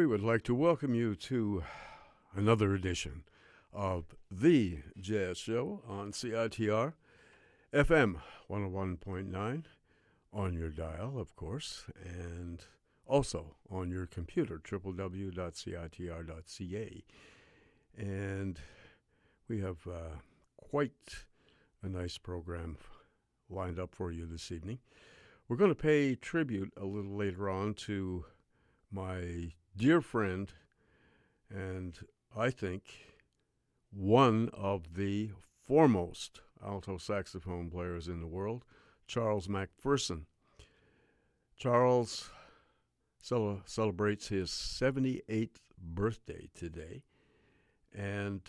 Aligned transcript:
We 0.00 0.06
would 0.06 0.22
like 0.22 0.44
to 0.44 0.54
welcome 0.54 0.94
you 0.94 1.14
to 1.14 1.62
another 2.34 2.72
edition 2.72 3.24
of 3.70 4.16
The 4.30 4.78
Jazz 4.98 5.36
Show 5.36 5.82
on 5.86 6.12
CITR 6.12 6.94
FM 7.74 8.16
101.9 8.48 9.64
on 10.32 10.54
your 10.54 10.70
dial, 10.70 11.18
of 11.18 11.36
course, 11.36 11.84
and 12.02 12.64
also 13.06 13.56
on 13.70 13.90
your 13.90 14.06
computer, 14.06 14.58
www.citr.ca. 14.58 15.34
And 17.98 18.60
we 19.48 19.60
have 19.60 19.86
uh, 19.86 20.16
quite 20.56 21.26
a 21.82 21.90
nice 21.90 22.16
program 22.16 22.78
lined 23.50 23.78
up 23.78 23.94
for 23.94 24.10
you 24.10 24.24
this 24.24 24.50
evening. 24.50 24.78
We're 25.46 25.56
going 25.56 25.72
to 25.72 25.74
pay 25.74 26.14
tribute 26.14 26.72
a 26.78 26.86
little 26.86 27.18
later 27.18 27.50
on 27.50 27.74
to 27.74 28.24
my 28.90 29.52
dear 29.80 30.02
friend, 30.02 30.52
and 31.48 32.00
I 32.36 32.50
think 32.50 32.82
one 33.90 34.50
of 34.52 34.92
the 34.94 35.30
foremost 35.66 36.42
alto 36.62 36.98
saxophone 36.98 37.70
players 37.70 38.06
in 38.06 38.20
the 38.20 38.26
world, 38.26 38.66
Charles 39.06 39.48
McPherson. 39.48 40.24
Charles 41.56 42.28
cel- 43.22 43.62
celebrates 43.64 44.28
his 44.28 44.50
78th 44.50 45.60
birthday 45.82 46.50
today. 46.54 47.02
And 47.96 48.42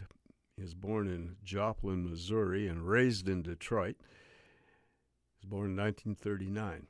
was 0.61 0.73
born 0.73 1.07
in 1.07 1.37
Joplin, 1.45 2.09
Missouri, 2.09 2.67
and 2.67 2.85
raised 2.85 3.29
in 3.29 3.41
Detroit. 3.41 3.95
He 5.39 5.47
was 5.47 5.49
born 5.49 5.71
in 5.71 5.77
1939. 5.77 6.87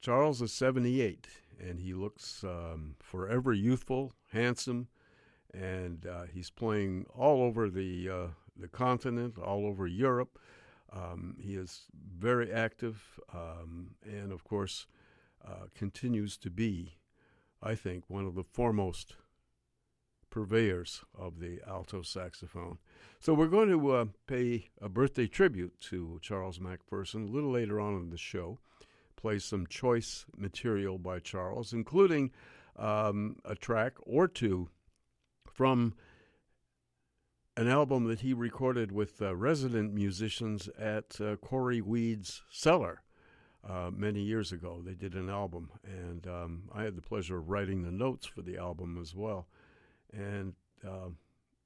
Charles 0.00 0.40
is 0.40 0.52
78, 0.52 1.28
and 1.58 1.78
he 1.78 1.92
looks 1.92 2.42
um, 2.42 2.96
forever 3.00 3.52
youthful, 3.52 4.12
handsome, 4.32 4.88
and 5.52 6.06
uh, 6.06 6.22
he's 6.32 6.48
playing 6.48 7.06
all 7.14 7.42
over 7.42 7.68
the 7.68 8.08
uh, 8.08 8.26
the 8.56 8.68
continent, 8.68 9.38
all 9.38 9.66
over 9.66 9.86
Europe. 9.86 10.38
Um, 10.92 11.36
he 11.38 11.54
is 11.54 11.84
very 12.18 12.52
active, 12.52 13.20
um, 13.32 13.92
and 14.04 14.32
of 14.32 14.44
course, 14.44 14.86
uh, 15.46 15.66
continues 15.74 16.36
to 16.38 16.50
be, 16.50 16.98
I 17.62 17.74
think, 17.74 18.04
one 18.08 18.26
of 18.26 18.34
the 18.34 18.44
foremost 18.44 19.16
purveyors 20.30 21.02
of 21.18 21.40
the 21.40 21.60
alto 21.66 22.02
saxophone. 22.02 22.78
So 23.18 23.34
we're 23.34 23.48
going 23.48 23.68
to 23.68 23.90
uh, 23.90 24.04
pay 24.26 24.70
a 24.80 24.88
birthday 24.88 25.26
tribute 25.26 25.78
to 25.82 26.18
Charles 26.22 26.58
McPherson 26.58 27.28
a 27.28 27.32
little 27.32 27.50
later 27.50 27.80
on 27.80 27.96
in 27.96 28.10
the 28.10 28.16
show. 28.16 28.58
Play 29.20 29.38
some 29.38 29.66
choice 29.66 30.24
material 30.36 30.98
by 30.98 31.18
Charles, 31.18 31.72
including 31.72 32.30
um, 32.76 33.36
a 33.44 33.54
track 33.54 33.94
or 34.02 34.26
two 34.26 34.70
from 35.46 35.94
an 37.56 37.68
album 37.68 38.04
that 38.04 38.20
he 38.20 38.32
recorded 38.32 38.90
with 38.92 39.20
uh, 39.20 39.36
resident 39.36 39.92
musicians 39.92 40.70
at 40.78 41.20
uh, 41.20 41.36
Cory 41.36 41.82
Weed's 41.82 42.42
cellar 42.50 43.02
uh, 43.68 43.90
many 43.92 44.22
years 44.22 44.52
ago. 44.52 44.80
They 44.82 44.94
did 44.94 45.14
an 45.14 45.28
album, 45.28 45.70
and 45.84 46.26
um, 46.26 46.62
I 46.74 46.84
had 46.84 46.96
the 46.96 47.02
pleasure 47.02 47.36
of 47.36 47.50
writing 47.50 47.82
the 47.82 47.90
notes 47.90 48.26
for 48.26 48.40
the 48.40 48.56
album 48.56 48.98
as 48.98 49.14
well. 49.14 49.48
And 50.12 50.54
uh, 50.82 51.10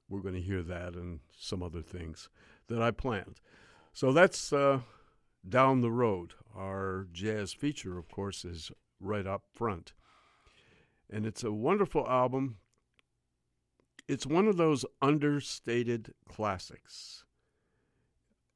we're 0.09 0.19
going 0.19 0.35
to 0.35 0.41
hear 0.41 0.61
that 0.63 0.95
and 0.95 1.19
some 1.37 1.63
other 1.63 1.81
things 1.81 2.27
that 2.67 2.81
I 2.81 2.91
planned. 2.91 3.39
So 3.93 4.11
that's 4.11 4.51
uh, 4.51 4.79
down 5.47 5.81
the 5.81 5.91
road. 5.91 6.33
Our 6.55 7.07
jazz 7.11 7.53
feature, 7.53 7.97
of 7.97 8.09
course, 8.09 8.45
is 8.45 8.71
right 8.99 9.27
up 9.27 9.43
front. 9.53 9.93
And 11.09 11.25
it's 11.25 11.43
a 11.43 11.51
wonderful 11.51 12.07
album 12.07 12.57
it's 14.07 14.25
one 14.25 14.47
of 14.47 14.57
those 14.57 14.85
understated 15.01 16.13
classics. 16.29 17.23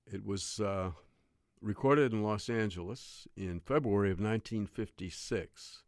It 0.05 0.25
was 0.25 0.59
uh, 0.59 0.91
recorded 1.61 2.13
in 2.13 2.23
Los 2.23 2.49
Angeles 2.49 3.27
in 3.35 3.59
February 3.59 4.11
of 4.11 4.19
1956, 4.19 5.83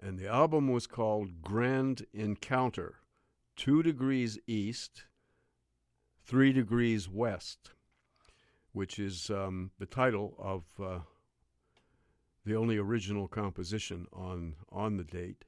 and 0.00 0.18
the 0.18 0.28
album 0.28 0.68
was 0.68 0.86
called 0.86 1.42
Grand 1.42 2.06
Encounter 2.12 2.96
Two 3.56 3.82
Degrees 3.82 4.38
East, 4.46 5.04
Three 6.24 6.52
Degrees 6.52 7.08
West, 7.08 7.70
which 8.78 9.00
is 9.00 9.28
um, 9.30 9.72
the 9.80 9.86
title 9.86 10.36
of 10.38 10.62
uh, 10.80 11.00
the 12.46 12.54
only 12.54 12.78
original 12.78 13.26
composition 13.26 14.06
on, 14.12 14.54
on 14.70 14.96
the 14.96 15.02
date 15.02 15.44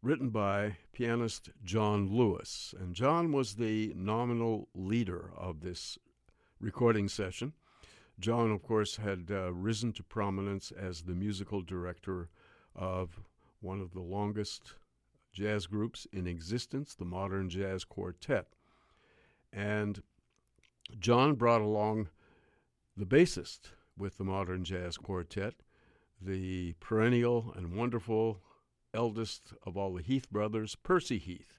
written 0.00 0.28
by 0.28 0.76
pianist 0.92 1.50
John 1.64 2.08
Lewis. 2.08 2.72
And 2.78 2.94
John 2.94 3.32
was 3.32 3.56
the 3.56 3.92
nominal 3.96 4.68
leader 4.76 5.32
of 5.36 5.60
this 5.60 5.98
recording 6.60 7.08
session. 7.08 7.52
John, 8.20 8.52
of 8.52 8.62
course, 8.62 8.94
had 8.98 9.30
uh, 9.32 9.52
risen 9.52 9.92
to 9.94 10.04
prominence 10.04 10.70
as 10.70 11.02
the 11.02 11.16
musical 11.16 11.62
director 11.62 12.28
of 12.76 13.18
one 13.60 13.80
of 13.80 13.92
the 13.92 14.02
longest 14.02 14.74
jazz 15.32 15.66
groups 15.66 16.06
in 16.12 16.28
existence, 16.28 16.94
the 16.94 17.04
Modern 17.04 17.50
Jazz 17.50 17.82
Quartet. 17.82 18.46
And 19.52 20.00
John 20.98 21.34
brought 21.34 21.60
along 21.60 22.08
the 22.96 23.06
bassist 23.06 23.70
with 23.96 24.18
the 24.18 24.24
Modern 24.24 24.64
Jazz 24.64 24.96
Quartet, 24.96 25.54
the 26.20 26.74
perennial 26.80 27.52
and 27.56 27.74
wonderful 27.74 28.40
eldest 28.94 29.52
of 29.64 29.76
all 29.76 29.94
the 29.94 30.02
Heath 30.02 30.30
brothers, 30.30 30.74
Percy 30.74 31.18
Heath. 31.18 31.58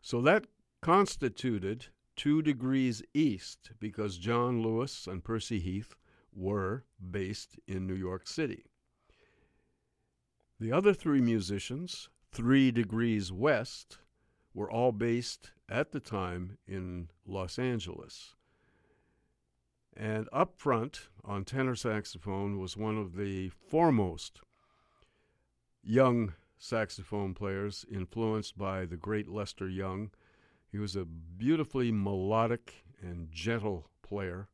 So 0.00 0.20
that 0.22 0.46
constituted 0.80 1.86
two 2.16 2.42
degrees 2.42 3.02
east 3.14 3.70
because 3.80 4.18
John 4.18 4.62
Lewis 4.62 5.06
and 5.06 5.24
Percy 5.24 5.60
Heath 5.60 5.94
were 6.34 6.84
based 7.10 7.58
in 7.66 7.86
New 7.86 7.94
York 7.94 8.26
City. 8.26 8.64
The 10.60 10.72
other 10.72 10.94
three 10.94 11.20
musicians, 11.20 12.08
three 12.30 12.70
degrees 12.70 13.32
west, 13.32 13.98
were 14.54 14.70
all 14.70 14.92
based 14.92 15.50
at 15.68 15.92
the 15.92 16.00
time 16.00 16.58
in 16.66 17.08
Los 17.26 17.58
Angeles. 17.58 18.34
And 19.96 20.28
up 20.32 20.56
front 20.56 21.08
on 21.24 21.44
tenor 21.44 21.74
saxophone 21.74 22.58
was 22.58 22.76
one 22.76 22.96
of 22.96 23.16
the 23.16 23.50
foremost 23.50 24.40
young 25.82 26.34
saxophone 26.58 27.34
players 27.34 27.84
influenced 27.90 28.56
by 28.56 28.86
the 28.86 28.96
great 28.96 29.28
Lester 29.28 29.68
Young. 29.68 30.10
He 30.70 30.78
was 30.78 30.96
a 30.96 31.04
beautifully 31.04 31.90
melodic 31.92 32.84
and 33.02 33.30
gentle 33.30 33.90
player 34.02 34.48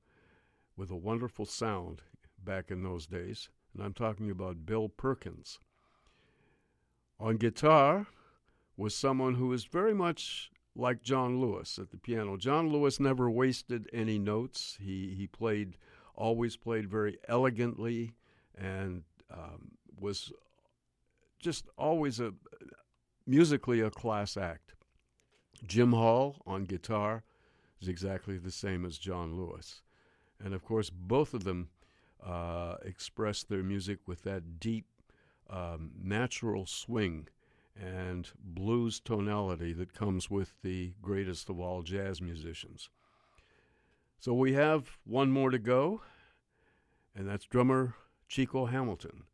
with 0.76 0.90
a 0.90 0.96
wonderful 0.96 1.44
sound 1.44 2.02
back 2.42 2.70
in 2.70 2.82
those 2.82 3.06
days. 3.06 3.50
And 3.74 3.82
I'm 3.82 3.92
talking 3.92 4.30
about 4.30 4.66
Bill 4.66 4.88
Perkins. 4.88 5.58
On 7.20 7.36
guitar 7.36 8.06
was 8.78 8.94
someone 8.94 9.34
who 9.34 9.48
was 9.48 9.64
very 9.64 9.92
much 9.92 10.50
like 10.76 11.02
John 11.02 11.40
Lewis 11.40 11.78
at 11.78 11.90
the 11.90 11.96
piano. 11.96 12.36
John 12.36 12.68
Lewis 12.68 13.00
never 13.00 13.28
wasted 13.28 13.90
any 13.92 14.18
notes. 14.18 14.78
He 14.80 15.14
he 15.18 15.26
played 15.26 15.76
always 16.14 16.56
played 16.56 16.88
very 16.88 17.18
elegantly 17.28 18.12
and 18.56 19.02
um, 19.30 19.72
was 20.00 20.32
just 21.40 21.66
always 21.76 22.20
a 22.20 22.32
musically 23.26 23.80
a 23.80 23.90
class 23.90 24.36
act. 24.36 24.74
Jim 25.66 25.92
Hall 25.92 26.40
on 26.46 26.64
guitar 26.64 27.24
is 27.80 27.88
exactly 27.88 28.38
the 28.38 28.50
same 28.52 28.84
as 28.84 28.96
John 28.96 29.36
Lewis. 29.36 29.82
And 30.42 30.54
of 30.54 30.64
course, 30.64 30.88
both 30.88 31.34
of 31.34 31.42
them 31.42 31.70
uh, 32.24 32.76
express 32.84 33.42
their 33.42 33.64
music 33.64 33.98
with 34.06 34.22
that 34.22 34.60
deep, 34.60 34.86
um, 35.50 35.90
natural 36.00 36.64
swing 36.64 37.28
and 37.78 38.30
blues 38.42 39.00
tonality 39.00 39.72
that 39.72 39.94
comes 39.94 40.30
with 40.30 40.54
the 40.62 40.94
greatest 41.00 41.48
of 41.48 41.60
all 41.60 41.82
jazz 41.82 42.20
musicians. 42.20 42.90
So 44.18 44.34
we 44.34 44.52
have 44.54 44.98
one 45.04 45.30
more 45.30 45.50
to 45.50 45.58
go, 45.58 46.02
and 47.14 47.28
that's 47.28 47.44
drummer 47.44 47.94
Chico 48.28 48.66
Hamilton. 48.66 49.24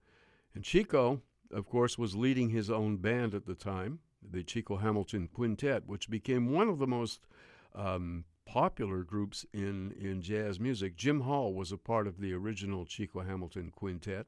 And 0.54 0.62
Chico 0.62 1.22
of 1.54 1.66
course, 1.66 1.96
was 1.96 2.16
leading 2.16 2.50
his 2.50 2.68
own 2.70 2.96
band 2.96 3.34
at 3.34 3.46
the 3.46 3.54
time, 3.54 4.00
the 4.28 4.42
Chico 4.42 4.76
Hamilton 4.76 5.28
Quintet, 5.32 5.86
which 5.86 6.10
became 6.10 6.52
one 6.52 6.68
of 6.68 6.78
the 6.78 6.86
most 6.86 7.26
um, 7.74 8.24
popular 8.44 9.02
groups 9.02 9.46
in, 9.52 9.92
in 9.92 10.20
jazz 10.20 10.58
music. 10.58 10.96
Jim 10.96 11.20
Hall 11.20 11.54
was 11.54 11.72
a 11.72 11.78
part 11.78 12.06
of 12.06 12.20
the 12.20 12.32
original 12.32 12.84
Chico 12.84 13.20
Hamilton 13.20 13.72
Quintet. 13.74 14.26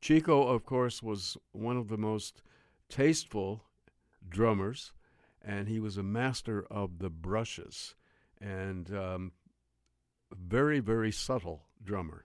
Chico, 0.00 0.46
of 0.46 0.64
course, 0.64 1.02
was 1.02 1.36
one 1.52 1.76
of 1.76 1.88
the 1.88 1.98
most 1.98 2.42
tasteful 2.90 3.64
drummers, 4.28 4.92
and 5.40 5.68
he 5.68 5.80
was 5.80 5.96
a 5.96 6.02
master 6.02 6.66
of 6.70 6.98
the 6.98 7.08
brushes 7.08 7.94
and 8.40 8.94
um, 8.94 9.32
very, 10.32 10.80
very 10.80 11.12
subtle 11.12 11.62
drummer. 11.82 12.24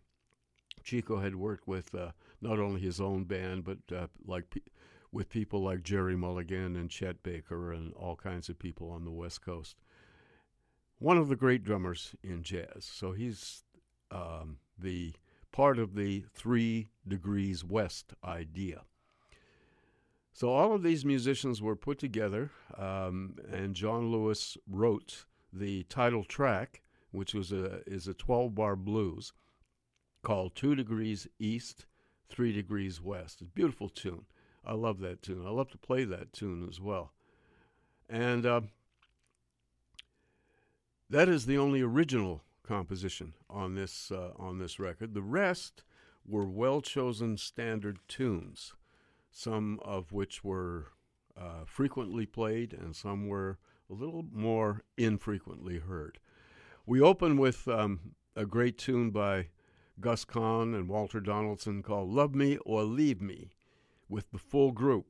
Chico 0.84 1.20
had 1.20 1.36
worked 1.36 1.68
with 1.68 1.96
uh, 1.96 2.12
not 2.42 2.60
only 2.60 2.80
his 2.82 3.02
own 3.02 3.24
band, 3.24 3.64
but 3.64 3.80
uh, 3.96 4.08
like 4.26 4.50
pe- 4.50 4.62
with 5.12 5.30
people 5.30 5.64
like 5.64 5.82
Gerry 5.82 6.16
Mulligan 6.16 6.76
and 6.76 6.90
Chet 6.90 7.24
Baker 7.24 7.72
and 7.72 7.94
all 7.94 8.16
kinds 8.16 8.50
of 8.50 8.60
people 8.60 8.92
on 8.92 9.06
the 9.06 9.12
West 9.12 9.42
Coast. 9.44 9.78
One 11.00 11.18
of 11.18 11.28
the 11.28 11.36
great 11.36 11.64
drummers 11.64 12.16
in 12.24 12.44
jazz. 12.44 12.90
So 12.92 13.14
he's 13.14 13.64
um, 14.12 14.58
the 14.78 15.14
part 15.52 15.80
of 15.80 15.96
the 15.96 16.26
three 16.34 16.90
degrees 17.08 17.64
west 17.64 18.14
idea. 18.24 18.82
So 20.36 20.50
all 20.50 20.74
of 20.74 20.84
these 20.84 21.06
musicians 21.06 21.62
were 21.62 21.78
put 21.78 21.98
together, 21.98 22.52
um, 22.78 23.38
and 23.54 23.74
John 23.74 24.12
Lewis 24.12 24.58
wrote 24.70 25.24
the 25.54 25.84
title 25.84 26.26
track, 26.26 26.82
which 27.12 27.34
was 27.34 27.54
a 27.54 27.80
is 27.88 28.10
a 28.10 28.14
12 28.14 28.54
bar 28.54 28.76
blues 28.76 29.32
called 30.24 30.54
Two 30.54 30.76
Degrees 30.76 31.26
East 31.40 31.86
Three 32.28 32.52
Degrees 32.52 33.00
West. 33.00 33.42
It's 33.42 33.50
a 33.50 33.54
beautiful 33.54 33.88
tune. 33.88 34.26
I 34.66 34.74
love 34.74 35.00
that 35.00 35.22
tune. 35.22 35.46
I 35.48 35.52
love 35.52 35.70
to 35.70 35.78
play 35.78 36.04
that 36.04 36.34
tune 36.34 36.68
as 36.70 36.82
well. 36.82 37.14
And 38.10 38.46
uh, 38.46 38.62
that 41.10 41.30
is 41.30 41.46
the 41.46 41.58
only 41.58 41.82
original 41.82 42.44
composition 42.62 43.36
on 43.50 43.76
this 43.76 44.12
uh, 44.12 44.32
on 44.38 44.60
this 44.60 44.82
record. 44.82 45.14
The 45.14 45.22
rest 45.22 45.86
were 46.28 46.46
well 46.46 46.82
chosen 46.82 47.38
standard 47.38 48.00
tunes, 48.10 48.74
some 49.36 49.82
of 49.84 50.14
which 50.14 50.46
were 50.46 50.88
uh, 51.38 51.66
frequently 51.66 52.26
played 52.26 52.72
and 52.72 52.96
some 52.96 53.28
were 53.28 53.58
a 53.90 53.94
little 53.94 54.24
more 54.32 54.82
infrequently 54.98 55.78
heard. 55.78 56.20
We 56.86 57.02
open 57.02 57.38
with 57.38 57.68
um, 57.68 58.16
a 58.38 58.46
great 58.46 58.78
tune 58.78 59.12
by 59.12 59.50
Gus 60.00 60.24
Kahn 60.24 60.74
and 60.74 60.88
Walter 60.88 61.20
Donaldson 61.20 61.84
called 61.84 62.10
Love 62.10 62.34
Me 62.34 62.58
or 62.66 62.84
Leave 62.84 63.22
Me 63.22 63.52
with 64.08 64.32
the 64.32 64.38
full 64.38 64.72
group. 64.72 65.08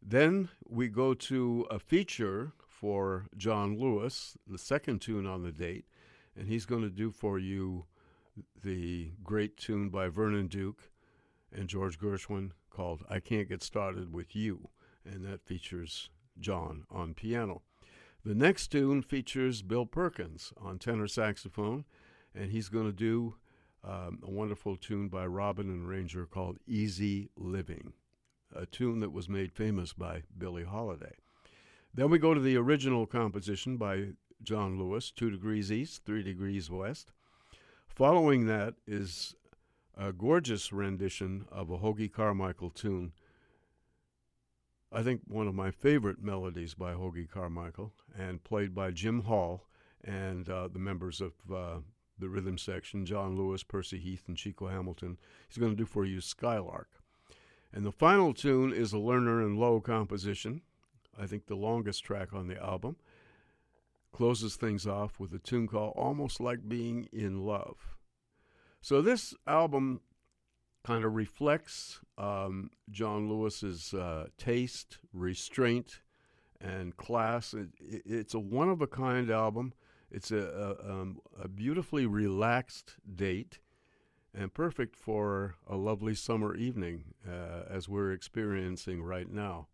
Then 0.00 0.50
we 0.68 0.86
go 0.86 1.12
to 1.14 1.66
a 1.72 1.80
feature 1.80 2.52
for 2.68 3.26
John 3.36 3.76
Lewis, 3.76 4.38
the 4.46 4.58
second 4.58 5.00
tune 5.00 5.26
on 5.26 5.42
the 5.42 5.52
date, 5.52 5.86
and 6.36 6.46
he's 6.46 6.66
going 6.66 6.82
to 6.82 6.88
do 6.88 7.10
for 7.10 7.36
you 7.36 7.86
the 8.62 9.10
great 9.24 9.56
tune 9.56 9.88
by 9.88 10.06
Vernon 10.06 10.46
Duke 10.46 10.88
and 11.52 11.68
George 11.68 11.98
Gershwin 11.98 12.52
called 12.80 13.04
I 13.10 13.20
Can't 13.20 13.46
Get 13.46 13.62
Started 13.62 14.10
With 14.10 14.34
You, 14.34 14.70
and 15.04 15.22
that 15.26 15.44
features 15.44 16.08
John 16.38 16.84
on 16.90 17.12
piano. 17.12 17.60
The 18.24 18.34
next 18.34 18.68
tune 18.68 19.02
features 19.02 19.60
Bill 19.60 19.84
Perkins 19.84 20.54
on 20.58 20.78
tenor 20.78 21.06
saxophone, 21.06 21.84
and 22.34 22.50
he's 22.50 22.70
going 22.70 22.86
to 22.86 22.92
do 22.96 23.34
um, 23.84 24.20
a 24.22 24.30
wonderful 24.30 24.76
tune 24.76 25.08
by 25.08 25.26
Robin 25.26 25.68
and 25.68 25.86
Rainger 25.86 26.24
called 26.24 26.56
Easy 26.66 27.28
Living, 27.36 27.92
a 28.56 28.64
tune 28.64 29.00
that 29.00 29.12
was 29.12 29.28
made 29.28 29.52
famous 29.52 29.92
by 29.92 30.22
Billie 30.38 30.64
Holiday. 30.64 31.16
Then 31.92 32.08
we 32.08 32.18
go 32.18 32.32
to 32.32 32.40
the 32.40 32.56
original 32.56 33.04
composition 33.04 33.76
by 33.76 34.12
John 34.42 34.78
Lewis, 34.78 35.10
Two 35.10 35.30
Degrees 35.30 35.70
East, 35.70 36.06
Three 36.06 36.22
Degrees 36.22 36.70
West. 36.70 37.12
Following 37.88 38.46
that 38.46 38.72
is 38.86 39.34
a 40.00 40.12
gorgeous 40.12 40.72
rendition 40.72 41.44
of 41.52 41.68
a 41.68 41.78
Hoagy 41.78 42.10
Carmichael 42.10 42.70
tune. 42.70 43.12
I 44.90 45.02
think 45.02 45.20
one 45.26 45.46
of 45.46 45.54
my 45.54 45.70
favorite 45.70 46.22
melodies 46.22 46.72
by 46.72 46.94
Hoagy 46.94 47.28
Carmichael, 47.28 47.92
and 48.18 48.42
played 48.42 48.74
by 48.74 48.92
Jim 48.92 49.24
Hall 49.24 49.66
and 50.02 50.48
uh, 50.48 50.68
the 50.68 50.78
members 50.78 51.20
of 51.20 51.32
uh, 51.54 51.80
the 52.18 52.30
rhythm 52.30 52.56
section 52.56 53.04
John 53.04 53.36
Lewis, 53.36 53.62
Percy 53.62 53.98
Heath, 53.98 54.24
and 54.26 54.38
Chico 54.38 54.68
Hamilton. 54.68 55.18
He's 55.46 55.58
going 55.58 55.72
to 55.72 55.76
do 55.76 55.84
for 55.84 56.06
you 56.06 56.22
Skylark. 56.22 56.88
And 57.70 57.84
the 57.84 57.92
final 57.92 58.32
tune 58.32 58.72
is 58.72 58.94
a 58.94 58.96
Lerner 58.96 59.44
and 59.44 59.58
Loewe 59.58 59.80
composition, 59.80 60.62
I 61.18 61.26
think 61.26 61.46
the 61.46 61.56
longest 61.56 62.04
track 62.04 62.32
on 62.32 62.48
the 62.48 62.60
album 62.60 62.96
closes 64.12 64.56
things 64.56 64.86
off 64.86 65.20
with 65.20 65.34
a 65.34 65.38
tune 65.38 65.68
called 65.68 65.92
Almost 65.94 66.40
Like 66.40 66.68
Being 66.68 67.08
in 67.12 67.44
Love. 67.44 67.99
So 68.80 69.02
this 69.02 69.34
album 69.46 70.00
kind 70.84 71.04
of 71.04 71.14
reflects 71.14 72.00
um, 72.16 72.70
John 72.90 73.28
Lewis's 73.28 73.92
uh, 73.92 74.28
taste, 74.38 74.98
restraint, 75.12 76.00
and 76.60 76.96
class. 76.96 77.54
It, 77.54 77.68
it, 77.78 78.02
it's 78.04 78.34
a 78.34 78.38
one 78.38 78.68
of 78.68 78.80
a 78.80 78.86
kind 78.86 79.30
album. 79.30 79.74
It's 80.10 80.30
a, 80.30 80.38
a, 80.82 80.90
um, 80.90 81.20
a, 81.40 81.46
beautifully 81.46 82.04
relaxed 82.04 82.96
date 83.14 83.60
and 84.34 84.52
perfect 84.52 84.96
for 84.96 85.54
a 85.68 85.76
lovely 85.76 86.14
summer 86.14 86.56
evening 86.56 87.04
uh, 87.28 87.62
as 87.68 87.88
we're 87.88 88.12
experiencing 88.12 89.02
right 89.02 89.30
now. 89.30 89.68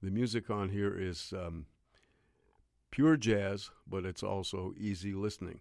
The 0.00 0.10
music 0.10 0.48
on 0.50 0.68
here 0.68 0.96
is 0.96 1.32
um, 1.36 1.66
pure 2.90 3.16
jazz, 3.16 3.70
but 3.86 4.04
it's 4.04 4.22
also 4.22 4.74
easy 4.78 5.12
listening. 5.12 5.60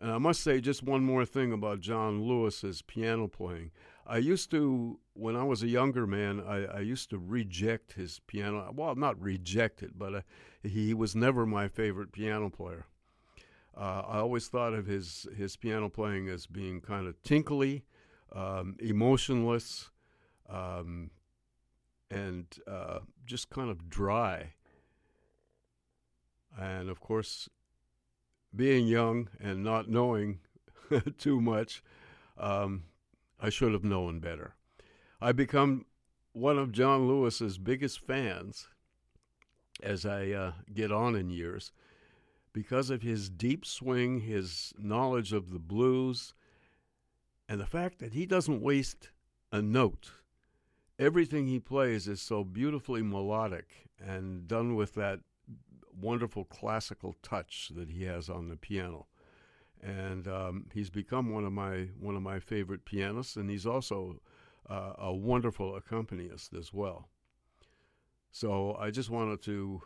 And 0.00 0.10
I 0.10 0.18
must 0.18 0.42
say 0.42 0.60
just 0.60 0.82
one 0.82 1.02
more 1.02 1.24
thing 1.24 1.52
about 1.52 1.80
John 1.80 2.26
Lewis's 2.26 2.82
piano 2.82 3.28
playing. 3.28 3.70
I 4.06 4.18
used 4.18 4.50
to, 4.50 4.98
when 5.14 5.34
I 5.34 5.44
was 5.44 5.62
a 5.62 5.68
younger 5.68 6.06
man, 6.06 6.42
I, 6.46 6.64
I 6.64 6.80
used 6.80 7.08
to 7.10 7.18
reject 7.18 7.94
his 7.94 8.20
piano. 8.26 8.70
Well, 8.74 8.94
not 8.96 9.20
reject 9.20 9.82
it, 9.82 9.98
but 9.98 10.14
uh, 10.14 10.20
he 10.62 10.92
was 10.92 11.16
never 11.16 11.46
my 11.46 11.68
favorite 11.68 12.12
piano 12.12 12.50
player. 12.50 12.86
Uh, 13.76 14.02
I 14.06 14.18
always 14.18 14.48
thought 14.48 14.74
of 14.74 14.86
his, 14.86 15.26
his 15.36 15.56
piano 15.56 15.88
playing 15.88 16.28
as 16.28 16.46
being 16.46 16.80
kind 16.80 17.06
of 17.06 17.20
tinkly, 17.22 17.84
um, 18.32 18.76
emotionless, 18.80 19.90
um, 20.50 21.10
and 22.10 22.46
uh, 22.66 22.98
just 23.24 23.48
kind 23.48 23.70
of 23.70 23.88
dry. 23.88 24.52
And 26.60 26.88
of 26.88 27.00
course, 27.00 27.48
being 28.54 28.86
young 28.86 29.28
and 29.40 29.62
not 29.62 29.88
knowing 29.88 30.40
too 31.18 31.40
much, 31.40 31.82
um, 32.38 32.84
I 33.40 33.50
should 33.50 33.72
have 33.72 33.84
known 33.84 34.20
better. 34.20 34.54
I 35.20 35.32
become 35.32 35.86
one 36.32 36.58
of 36.58 36.72
John 36.72 37.08
Lewis's 37.08 37.58
biggest 37.58 38.00
fans 38.00 38.68
as 39.82 40.04
I 40.06 40.30
uh, 40.30 40.52
get 40.72 40.92
on 40.92 41.14
in 41.16 41.30
years 41.30 41.72
because 42.52 42.88
of 42.88 43.02
his 43.02 43.28
deep 43.28 43.66
swing, 43.66 44.20
his 44.20 44.72
knowledge 44.78 45.32
of 45.32 45.50
the 45.50 45.58
blues, 45.58 46.34
and 47.48 47.60
the 47.60 47.66
fact 47.66 47.98
that 47.98 48.14
he 48.14 48.24
doesn't 48.24 48.62
waste 48.62 49.10
a 49.52 49.60
note. 49.60 50.12
Everything 50.98 51.46
he 51.46 51.58
plays 51.58 52.06
is 52.06 52.22
so 52.22 52.44
beautifully 52.44 53.02
melodic 53.02 53.88
and 53.98 54.46
done 54.46 54.76
with 54.76 54.94
that 54.94 55.20
wonderful 56.00 56.44
classical 56.44 57.14
touch 57.22 57.70
that 57.74 57.90
he 57.90 58.04
has 58.04 58.28
on 58.28 58.48
the 58.48 58.56
piano. 58.56 59.06
And 59.82 60.26
um, 60.28 60.66
he's 60.72 60.90
become 60.90 61.30
one 61.30 61.44
of 61.44 61.52
my 61.52 61.88
one 62.00 62.16
of 62.16 62.22
my 62.22 62.38
favorite 62.38 62.84
pianists, 62.84 63.36
and 63.36 63.50
he's 63.50 63.66
also 63.66 64.20
uh, 64.68 64.94
a 64.98 65.12
wonderful 65.12 65.76
accompanist 65.76 66.54
as 66.54 66.72
well. 66.72 67.08
So 68.30 68.76
I 68.80 68.90
just 68.90 69.10
wanted 69.10 69.42
to 69.42 69.82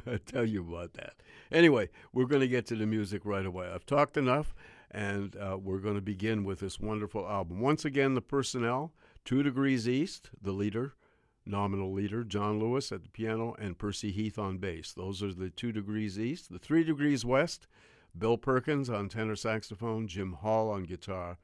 tell 0.26 0.44
you 0.44 0.62
about 0.62 0.92
that. 0.94 1.14
Anyway, 1.50 1.88
we're 2.12 2.26
going 2.26 2.40
to 2.40 2.48
get 2.48 2.66
to 2.66 2.76
the 2.76 2.86
music 2.86 3.22
right 3.24 3.46
away. 3.46 3.70
I've 3.72 3.86
talked 3.86 4.16
enough, 4.16 4.54
and 4.90 5.34
uh, 5.36 5.56
we're 5.60 5.78
going 5.78 5.94
to 5.94 6.02
begin 6.02 6.44
with 6.44 6.60
this 6.60 6.78
wonderful 6.78 7.26
album. 7.26 7.60
Once 7.60 7.84
again, 7.84 8.14
the 8.14 8.20
personnel 8.20 8.92
Two 9.24 9.42
Degrees 9.42 9.88
East, 9.88 10.30
the 10.40 10.52
leader, 10.52 10.94
nominal 11.44 11.92
leader, 11.92 12.24
John 12.24 12.58
Lewis 12.58 12.92
at 12.92 13.02
the 13.02 13.08
piano, 13.08 13.54
and 13.58 13.78
Percy 13.78 14.10
Heath 14.10 14.38
on 14.38 14.58
bass. 14.58 14.92
Those 14.92 15.22
are 15.22 15.32
the 15.32 15.50
two 15.50 15.72
degrees 15.72 16.18
east. 16.18 16.50
The 16.50 16.58
three 16.58 16.84
degrees 16.84 17.24
west, 17.24 17.66
Bill 18.16 18.38
Perkins 18.38 18.88
on 18.88 19.08
tenor 19.08 19.36
saxophone, 19.36 20.06
Jim 20.06 20.34
Hall 20.34 20.70
on 20.70 20.84
guitar, 20.84 21.38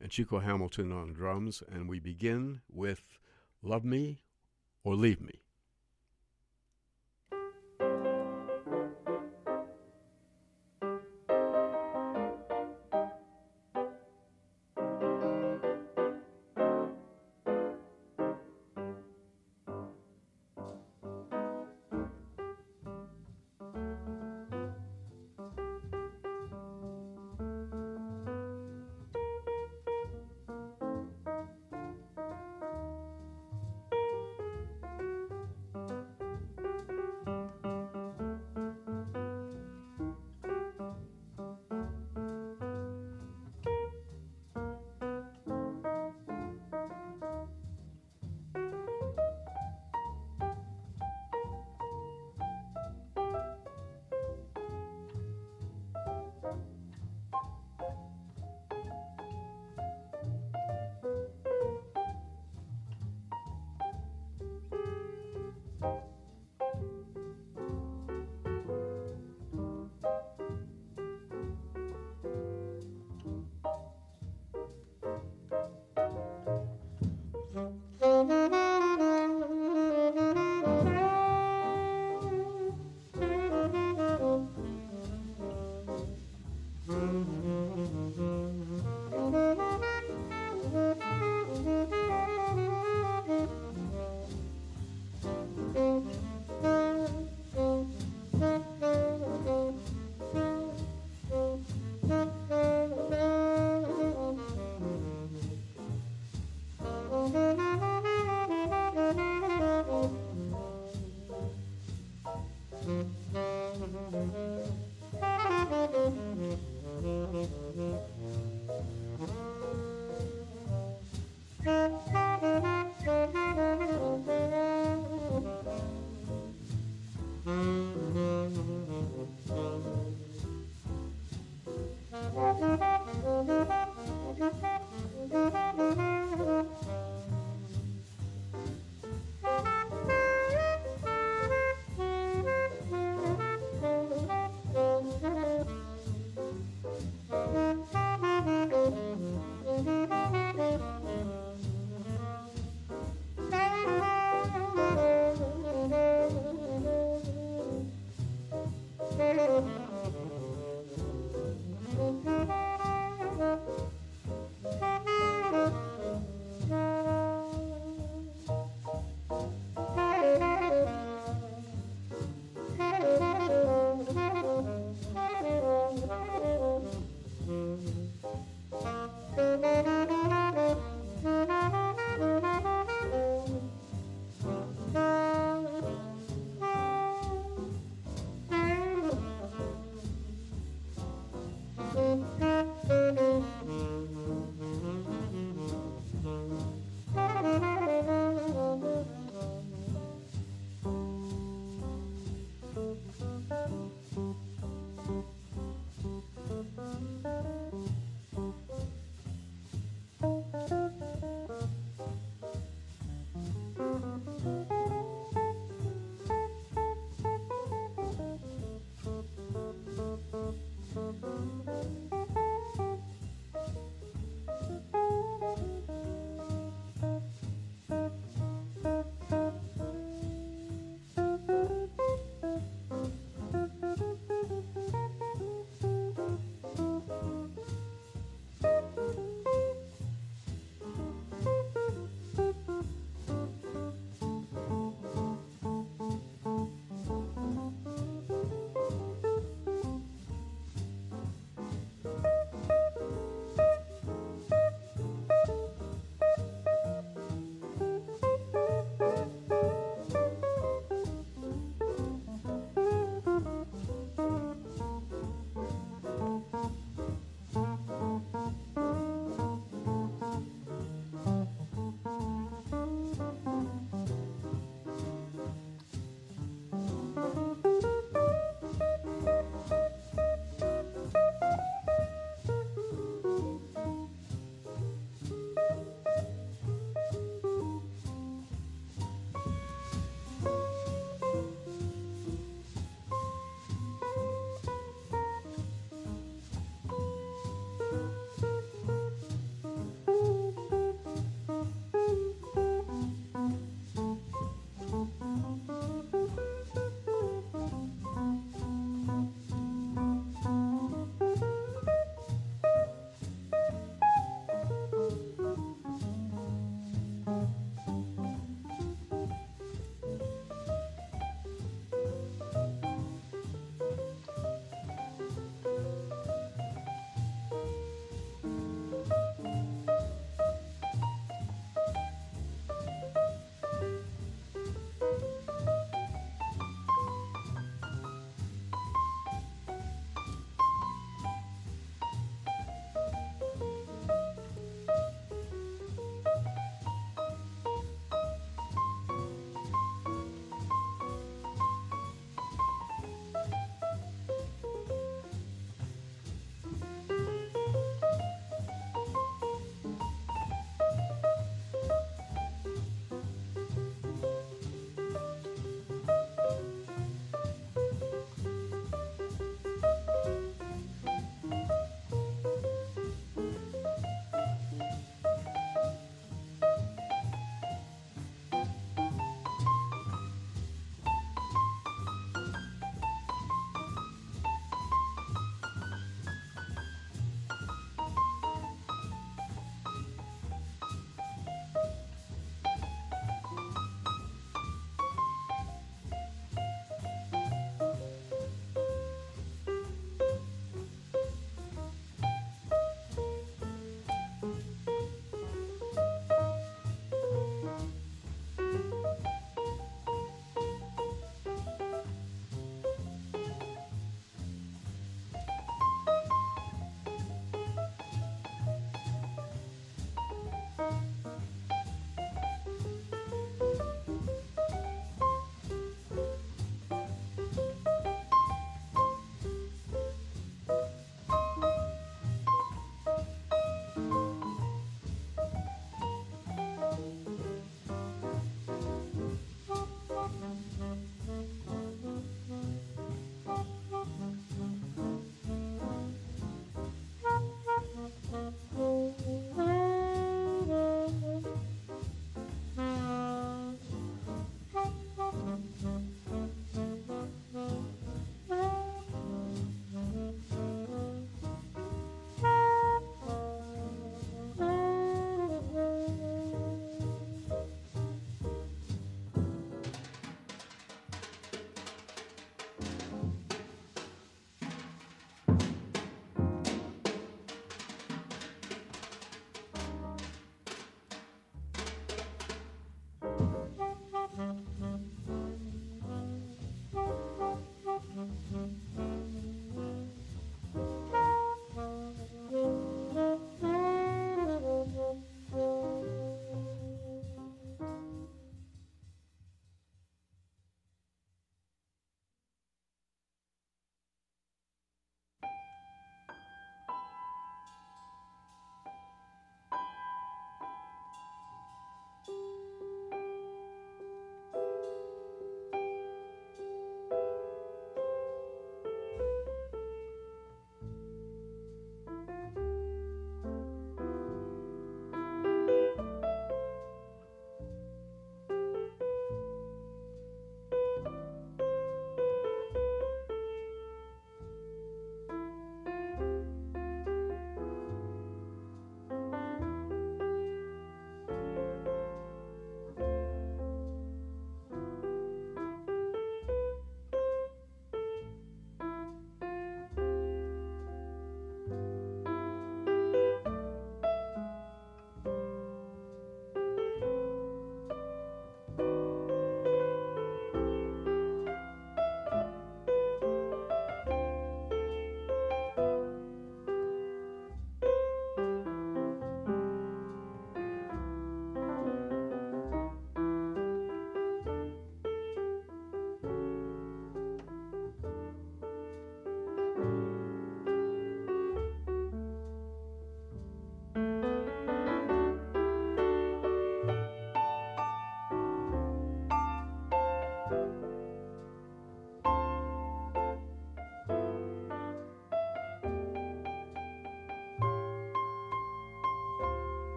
and 0.00 0.10
Chico 0.10 0.38
Hamilton 0.40 0.92
on 0.92 1.12
drums. 1.12 1.62
And 1.70 1.88
we 1.88 1.98
begin 2.00 2.60
with 2.72 3.02
Love 3.62 3.84
Me 3.84 4.22
or 4.84 4.94
Leave 4.94 5.20
Me. 5.20 5.41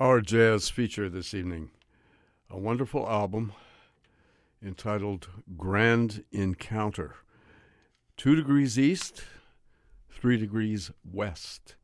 Our 0.00 0.22
jazz 0.22 0.70
feature 0.70 1.10
this 1.10 1.34
evening 1.34 1.72
a 2.48 2.58
wonderful 2.58 3.06
album 3.06 3.52
entitled 4.64 5.28
Grand 5.58 6.24
Encounter. 6.32 7.16
Two 8.16 8.34
degrees 8.34 8.78
east, 8.78 9.24
three 10.08 10.38
degrees 10.38 10.90
west. 11.04 11.74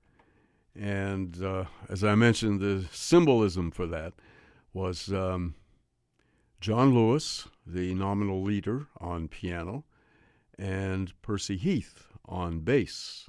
And 0.74 1.44
uh, 1.44 1.64
as 1.90 2.02
I 2.02 2.14
mentioned, 2.14 2.60
the 2.60 2.86
symbolism 2.90 3.70
for 3.70 3.86
that 3.88 4.14
was 4.72 5.12
um, 5.12 5.54
John 6.58 6.94
Lewis, 6.94 7.48
the 7.66 7.92
nominal 7.92 8.42
leader 8.42 8.86
on 8.98 9.28
piano, 9.28 9.84
and 10.58 11.12
Percy 11.20 11.58
Heath 11.58 12.06
on 12.24 12.60
bass. 12.60 13.28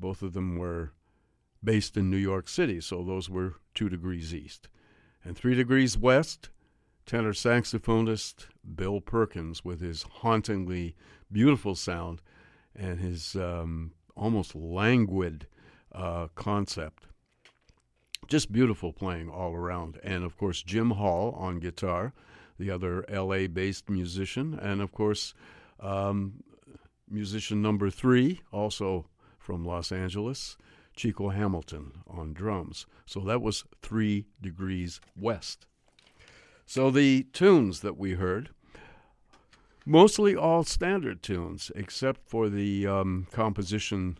Both 0.00 0.20
of 0.20 0.32
them 0.32 0.56
were 0.56 0.94
based 1.64 1.96
in 1.96 2.10
New 2.10 2.16
York 2.18 2.48
City, 2.48 2.80
so 2.80 3.02
those 3.02 3.28
were 3.30 3.54
two 3.74 3.88
degrees 3.88 4.34
east. 4.34 4.68
And 5.24 5.36
three 5.36 5.54
degrees 5.54 5.96
west, 5.96 6.50
tenor 7.06 7.32
saxophonist 7.32 8.46
Bill 8.74 9.00
Perkins 9.00 9.64
with 9.64 9.80
his 9.80 10.02
hauntingly 10.02 10.94
beautiful 11.32 11.74
sound 11.74 12.20
and 12.76 13.00
his 13.00 13.34
um, 13.36 13.92
almost 14.16 14.54
languid 14.54 15.46
uh, 15.92 16.28
concept. 16.34 17.06
Just 18.26 18.52
beautiful 18.52 18.92
playing 18.92 19.28
all 19.28 19.54
around. 19.54 19.98
And 20.02 20.24
of 20.24 20.36
course, 20.36 20.62
Jim 20.62 20.92
Hall 20.92 21.32
on 21.38 21.60
guitar, 21.60 22.12
the 22.58 22.70
other 22.70 23.04
LA 23.10 23.46
based 23.46 23.90
musician. 23.90 24.58
And 24.60 24.80
of 24.80 24.92
course, 24.92 25.34
um, 25.80 26.42
musician 27.08 27.60
number 27.60 27.90
three, 27.90 28.40
also 28.50 29.06
from 29.38 29.64
Los 29.64 29.92
Angeles, 29.92 30.56
Chico 30.96 31.30
Hamilton 31.30 32.02
on 32.06 32.32
drums. 32.32 32.86
So 33.06 33.20
that 33.20 33.42
was 33.42 33.64
three 33.82 34.26
degrees 34.40 35.00
west. 35.16 35.66
So 36.66 36.90
the 36.90 37.24
tunes 37.32 37.80
that 37.80 37.98
we 37.98 38.14
heard, 38.14 38.50
mostly 39.84 40.34
all 40.34 40.64
standard 40.64 41.22
tunes, 41.22 41.70
except 41.74 42.28
for 42.28 42.48
the 42.48 42.86
um, 42.86 43.26
composition 43.30 44.18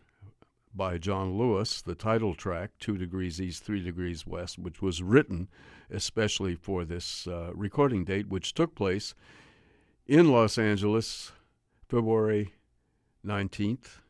by 0.74 0.98
John 0.98 1.38
Lewis, 1.38 1.80
the 1.80 1.94
title 1.94 2.34
track, 2.34 2.72
Two 2.80 2.98
Degrees 2.98 3.40
East, 3.40 3.62
Three 3.62 3.82
Degrees 3.82 4.26
West, 4.26 4.58
which 4.58 4.82
was 4.82 5.02
written 5.02 5.48
especially 5.90 6.54
for 6.54 6.84
this 6.84 7.26
uh, 7.26 7.50
recording 7.54 8.04
date, 8.04 8.28
which 8.28 8.54
took 8.54 8.74
place 8.74 9.14
in 10.06 10.30
Los 10.30 10.58
Angeles, 10.58 11.32
February 11.88 12.52
19th, 13.24 14.00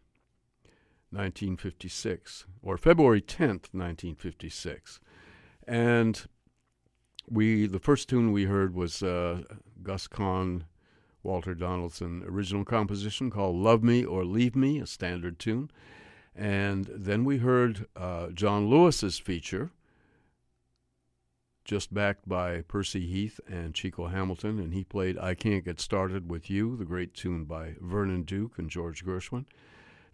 1956, 1.14 2.46
or 2.62 2.76
February 2.76 3.22
10th, 3.22 3.72
1956. 3.72 5.00
And 5.66 6.26
we 7.28 7.66
the 7.66 7.78
first 7.78 8.08
tune 8.08 8.32
we 8.32 8.44
heard 8.44 8.74
was 8.74 9.02
uh, 9.02 9.42
Gus 9.82 10.06
Kahn, 10.06 10.64
Walter 11.22 11.54
Donaldson 11.54 12.22
original 12.26 12.64
composition 12.64 13.30
called 13.30 13.56
"Love 13.56 13.82
Me 13.82 14.04
or 14.04 14.24
Leave 14.24 14.54
Me," 14.54 14.78
a 14.78 14.86
standard 14.86 15.38
tune, 15.38 15.70
and 16.34 16.86
then 16.86 17.24
we 17.24 17.38
heard 17.38 17.86
uh, 17.96 18.28
John 18.28 18.68
Lewis's 18.68 19.18
feature, 19.18 19.70
just 21.64 21.94
backed 21.94 22.28
by 22.28 22.60
Percy 22.62 23.06
Heath 23.06 23.40
and 23.48 23.74
Chico 23.74 24.08
Hamilton, 24.08 24.58
and 24.58 24.74
he 24.74 24.84
played 24.84 25.16
"I 25.18 25.34
Can't 25.34 25.64
Get 25.64 25.80
Started 25.80 26.30
with 26.30 26.50
You," 26.50 26.76
the 26.76 26.84
great 26.84 27.14
tune 27.14 27.44
by 27.44 27.76
Vernon 27.80 28.24
Duke 28.24 28.58
and 28.58 28.68
George 28.68 29.04
Gershwin. 29.04 29.46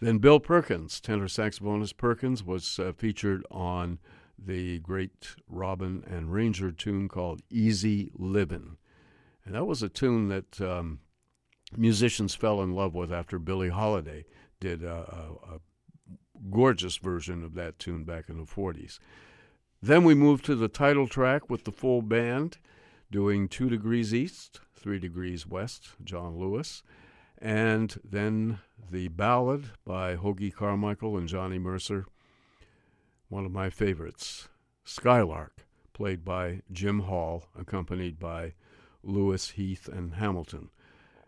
Then 0.01 0.19
Bill 0.19 0.41
Perkins, 0.41 1.01
tenor 1.01 1.29
saxophonist 1.29 1.99
Perkins, 1.99 2.43
was 2.43 2.79
uh, 2.79 2.93
featured 2.97 3.45
on 3.51 3.99
the 4.39 4.79
great 4.79 5.37
Robin 5.47 6.03
and 6.07 6.33
Rainger 6.33 6.73
tune 6.73 7.07
called 7.07 7.43
Easy 7.51 8.11
Livin'. 8.15 8.79
And 9.45 9.55
that 9.55 9.67
was 9.67 9.83
a 9.83 9.91
tune 9.91 10.29
that 10.29 10.59
um, 10.61 11.01
musicians 11.77 12.35
fell 12.35 12.63
in 12.63 12.75
love 12.75 12.95
with 12.95 13.13
after 13.13 13.39
Billie 13.39 13.69
Holiday 13.69 14.25
did 14.59 14.83
a, 14.83 14.91
a, 14.91 15.55
a, 15.55 15.61
gorgeous 16.51 16.97
version 16.97 17.45
of 17.45 17.53
that 17.55 17.79
tune 17.79 18.05
back 18.05 18.31
in 18.31 18.39
the 18.39 18.45
40s. 18.45 18.99
Then 19.83 20.05
we 20.05 20.15
moved 20.15 20.43
to 20.47 20.55
the 20.55 20.69
title 20.69 21.07
track 21.07 21.51
with 21.51 21.65
the 21.65 21.73
full 21.73 22.01
band 22.01 22.57
doing 23.11 23.47
Two 23.47 23.69
Degrees 23.69 24.15
East, 24.15 24.61
Three 24.75 24.99
Degrees 24.99 25.47
West, 25.47 25.91
John 26.03 26.39
Lewis. 26.39 26.83
And 27.41 27.99
then 28.05 28.59
the 28.91 29.09
ballad 29.09 29.71
by 29.85 30.17
Hoagy 30.17 30.53
Carmichael 30.53 31.17
and 31.17 31.29
Johnny 31.29 31.59
Mercer 31.59 32.07
one 33.31 33.47
of 33.47 33.53
my 33.53 33.71
favorites, 33.71 34.49
Skylark, 34.85 35.65
played 35.93 36.25
by 36.25 36.63
Jim 36.71 37.01
Hall, 37.01 37.45
accompanied 37.59 38.19
by 38.19 38.55
Lewis, 39.05 39.51
Heath, 39.51 39.89
and 39.89 40.15
Hamilton. 40.15 40.71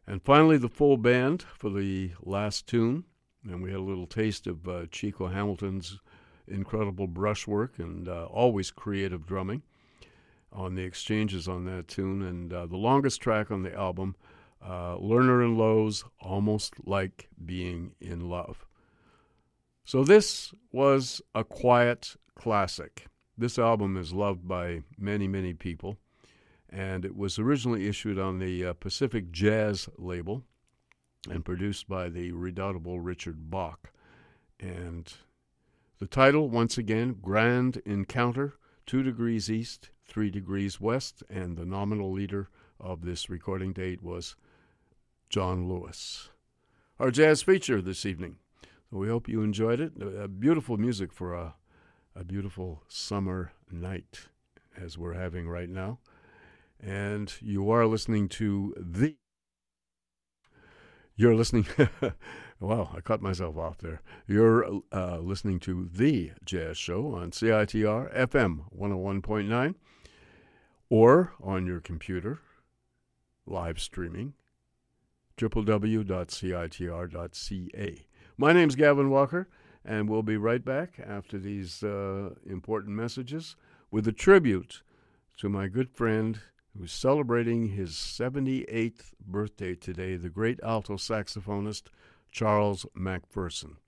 And 0.06 0.20
finally, 0.20 0.58
the 0.58 0.68
full 0.68 0.96
band 0.96 1.42
for 1.42 1.70
the 1.70 2.10
last 2.20 2.66
tune. 2.66 3.04
And 3.48 3.62
we 3.62 3.70
had 3.70 3.78
a 3.78 3.84
little 3.84 4.06
taste 4.06 4.48
of 4.48 4.68
uh, 4.68 4.86
Chico 4.90 5.28
Hamilton's 5.28 6.00
incredible 6.48 7.06
brushwork 7.06 7.78
and 7.78 8.08
uh, 8.08 8.24
always 8.26 8.72
creative 8.72 9.24
drumming 9.24 9.62
on 10.52 10.74
the 10.74 10.82
exchanges 10.82 11.46
on 11.46 11.64
that 11.66 11.86
tune. 11.86 12.22
And 12.22 12.52
uh, 12.52 12.66
the 12.66 12.76
longest 12.76 13.20
track 13.20 13.52
on 13.52 13.62
the 13.62 13.74
album, 13.74 14.16
uh, 14.64 14.96
Lerner 14.96 15.44
and 15.44 15.56
Loewe's 15.56 16.04
Almost 16.20 16.74
Like 16.86 17.28
Being 17.44 17.94
in 18.00 18.28
Love. 18.28 18.64
So 19.84 20.04
this 20.04 20.54
was 20.70 21.20
a 21.34 21.44
quiet 21.44 22.16
classic. 22.34 23.06
This 23.36 23.58
album 23.58 23.96
is 23.96 24.12
loved 24.12 24.46
by 24.46 24.82
many, 24.96 25.26
many 25.26 25.54
people, 25.54 25.96
and 26.70 27.04
it 27.04 27.16
was 27.16 27.38
originally 27.38 27.88
issued 27.88 28.18
on 28.18 28.38
the 28.38 28.66
uh, 28.66 28.72
Pacific 28.74 29.32
Jazz 29.32 29.88
label 29.98 30.42
and 31.28 31.44
produced 31.44 31.88
by 31.88 32.08
the 32.08 32.32
redoubtable 32.32 33.00
Richard 33.00 33.50
Bock. 33.50 33.92
And 34.60 35.12
the 35.98 36.06
title, 36.06 36.48
once 36.48 36.78
again, 36.78 37.16
Grand 37.20 37.78
Encounter, 37.84 38.54
Two 38.86 39.02
Degrees 39.02 39.50
East, 39.50 39.90
Three 40.06 40.30
Degrees 40.30 40.80
West, 40.80 41.22
and 41.28 41.56
the 41.56 41.64
nominal 41.66 42.12
leader 42.12 42.48
of 42.78 43.02
this 43.02 43.30
recording 43.30 43.72
date 43.72 44.02
was 44.02 44.36
John 45.32 45.66
Lewis. 45.66 46.28
Our 47.00 47.10
jazz 47.10 47.42
feature 47.42 47.80
this 47.80 48.04
evening 48.04 48.36
we 48.92 49.08
hope 49.08 49.28
you 49.28 49.42
enjoyed 49.42 49.80
it. 49.80 50.38
Beautiful 50.38 50.76
music 50.76 51.12
for 51.12 51.32
a, 51.32 51.54
a 52.14 52.24
beautiful 52.24 52.82
summer 52.88 53.52
night, 53.70 54.28
as 54.76 54.98
we're 54.98 55.14
having 55.14 55.48
right 55.48 55.70
now. 55.70 55.98
And 56.78 57.32
you 57.40 57.70
are 57.70 57.86
listening 57.86 58.28
to 58.30 58.74
the. 58.76 59.16
You're 61.16 61.34
listening. 61.34 61.66
wow, 62.60 62.90
I 62.94 63.00
cut 63.00 63.22
myself 63.22 63.56
off 63.56 63.78
there. 63.78 64.02
You're 64.26 64.82
uh, 64.92 65.18
listening 65.18 65.58
to 65.60 65.88
The 65.90 66.32
Jazz 66.44 66.76
Show 66.76 67.14
on 67.14 67.30
CITR 67.30 68.14
FM 68.14 68.64
101.9 68.78 69.74
or 70.90 71.32
on 71.42 71.66
your 71.66 71.80
computer, 71.80 72.40
live 73.46 73.80
streaming, 73.80 74.34
www.citr.ca. 75.42 76.06
My 78.38 78.52
name's 78.52 78.76
Gavin 78.76 79.10
Walker, 79.10 79.48
and 79.84 80.08
we'll 80.08 80.22
be 80.22 80.36
right 80.36 80.64
back 80.64 81.00
after 81.04 81.36
these 81.36 81.82
uh, 81.82 82.30
important 82.48 82.94
messages 82.94 83.56
with 83.90 84.06
a 84.06 84.12
tribute 84.12 84.82
to 85.38 85.48
my 85.48 85.66
good 85.66 85.90
friend 85.90 86.38
who's 86.78 86.92
celebrating 86.92 87.70
his 87.70 87.90
78th 87.90 89.14
birthday 89.20 89.74
today, 89.74 90.14
the 90.14 90.28
great 90.30 90.60
alto 90.62 90.94
saxophonist 90.94 91.88
Charles 92.30 92.86
McPherson. 92.96 93.78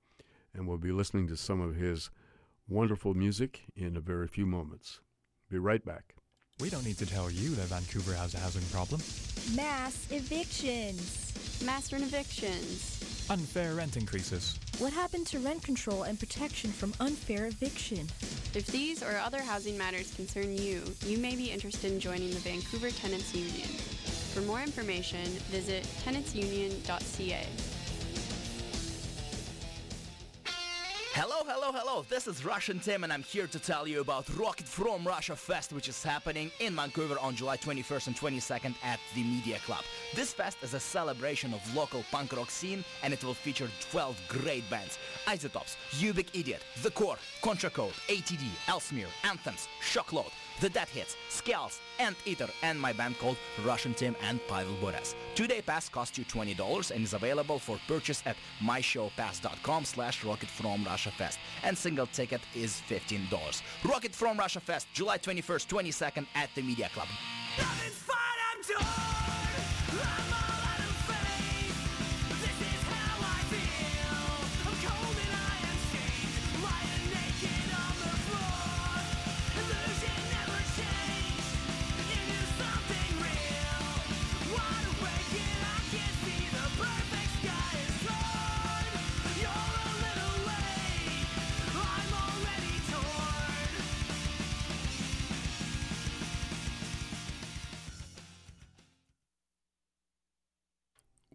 And 0.52 0.66
we'll 0.66 0.78
be 0.78 0.90
listening 0.90 1.28
to 1.28 1.36
some 1.36 1.60
of 1.60 1.76
his 1.76 2.10
wonderful 2.68 3.14
music 3.14 3.62
in 3.76 3.96
a 3.96 4.00
very 4.00 4.26
few 4.26 4.44
moments. 4.44 5.00
Be 5.48 5.58
right 5.58 5.84
back. 5.84 6.16
We 6.58 6.68
don't 6.68 6.84
need 6.84 6.98
to 6.98 7.06
tell 7.06 7.30
you 7.30 7.50
that 7.50 7.66
Vancouver 7.66 8.14
has 8.14 8.34
a 8.34 8.38
housing 8.38 8.64
problem. 8.72 9.00
Mass 9.54 10.06
evictions. 10.10 11.23
Mass 11.62 11.92
evictions. 11.92 13.26
Unfair 13.30 13.74
rent 13.74 13.96
increases. 13.96 14.58
What 14.78 14.92
happened 14.92 15.26
to 15.28 15.38
rent 15.38 15.62
control 15.62 16.02
and 16.02 16.18
protection 16.18 16.70
from 16.70 16.92
unfair 17.00 17.46
eviction? 17.46 18.08
If 18.54 18.66
these 18.66 19.02
or 19.02 19.16
other 19.16 19.40
housing 19.40 19.78
matters 19.78 20.12
concern 20.14 20.56
you, 20.56 20.82
you 21.06 21.18
may 21.18 21.36
be 21.36 21.50
interested 21.50 21.92
in 21.92 22.00
joining 22.00 22.30
the 22.30 22.40
Vancouver 22.40 22.90
Tenants 22.90 23.34
Union. 23.34 23.68
For 24.34 24.40
more 24.42 24.60
information, 24.60 25.24
visit 25.50 25.84
tenantsunion.ca. 26.04 27.46
Hello, 31.16 31.44
hello, 31.46 31.70
hello. 31.70 32.04
This 32.08 32.26
is 32.26 32.44
Russian 32.44 32.80
Tim, 32.80 33.04
and 33.04 33.12
I'm 33.12 33.22
here 33.22 33.46
to 33.46 33.60
tell 33.60 33.86
you 33.86 34.00
about 34.00 34.28
Rocket 34.36 34.66
from 34.66 35.06
Russia 35.06 35.36
Fest, 35.36 35.72
which 35.72 35.88
is 35.88 36.02
happening 36.02 36.50
in 36.58 36.74
Vancouver 36.74 37.16
on 37.20 37.36
July 37.36 37.56
21st 37.56 38.08
and 38.08 38.16
22nd 38.16 38.74
at 38.82 38.98
the 39.14 39.22
Media 39.22 39.58
Club. 39.64 39.84
This 40.16 40.32
fest 40.32 40.58
is 40.62 40.74
a 40.74 40.80
celebration 40.80 41.54
of 41.54 41.60
local 41.76 42.04
punk 42.10 42.32
rock 42.36 42.50
scene, 42.50 42.84
and 43.04 43.14
it 43.14 43.22
will 43.22 43.32
feature 43.32 43.68
12 43.92 44.20
great 44.26 44.68
bands: 44.68 44.98
Isotopes, 45.28 45.76
Ubik 46.00 46.34
Idiot, 46.34 46.64
The 46.82 46.90
Core, 46.90 47.18
Contra 47.42 47.70
Code, 47.70 47.94
ATD, 48.08 48.42
Elsmere, 48.66 49.06
Anthems, 49.22 49.68
Shockload, 49.80 50.32
The 50.60 50.68
Dead 50.68 50.88
Hits, 50.88 51.16
Scales, 51.28 51.78
and 52.00 52.16
Eater, 52.24 52.48
and 52.64 52.80
my 52.80 52.92
band 52.92 53.20
called 53.20 53.36
Russian 53.64 53.94
Tim 53.94 54.16
and 54.28 54.40
Pavel 54.48 54.74
Boras. 54.82 55.14
Two-day 55.36 55.62
pass 55.62 55.88
costs 55.88 56.18
you 56.18 56.24
$20 56.24 56.90
and 56.90 57.04
is 57.04 57.14
available 57.14 57.60
for 57.60 57.78
purchase 57.86 58.20
at 58.26 58.36
myshowpass.com 58.60 59.84
slash 59.84 60.24
Rocket 60.24 60.48
from 60.48 60.82
Russia 60.84 61.03
Fest. 61.10 61.38
And 61.62 61.76
single 61.76 62.06
ticket 62.06 62.40
is 62.54 62.82
$15. 62.88 63.62
Rocket 63.84 64.14
from 64.14 64.38
Russia 64.38 64.60
Fest, 64.60 64.86
July 64.92 65.18
21st, 65.18 65.66
22nd 65.66 66.26
at 66.34 66.50
the 66.54 66.62
Media 66.62 66.90
Club. 66.92 67.08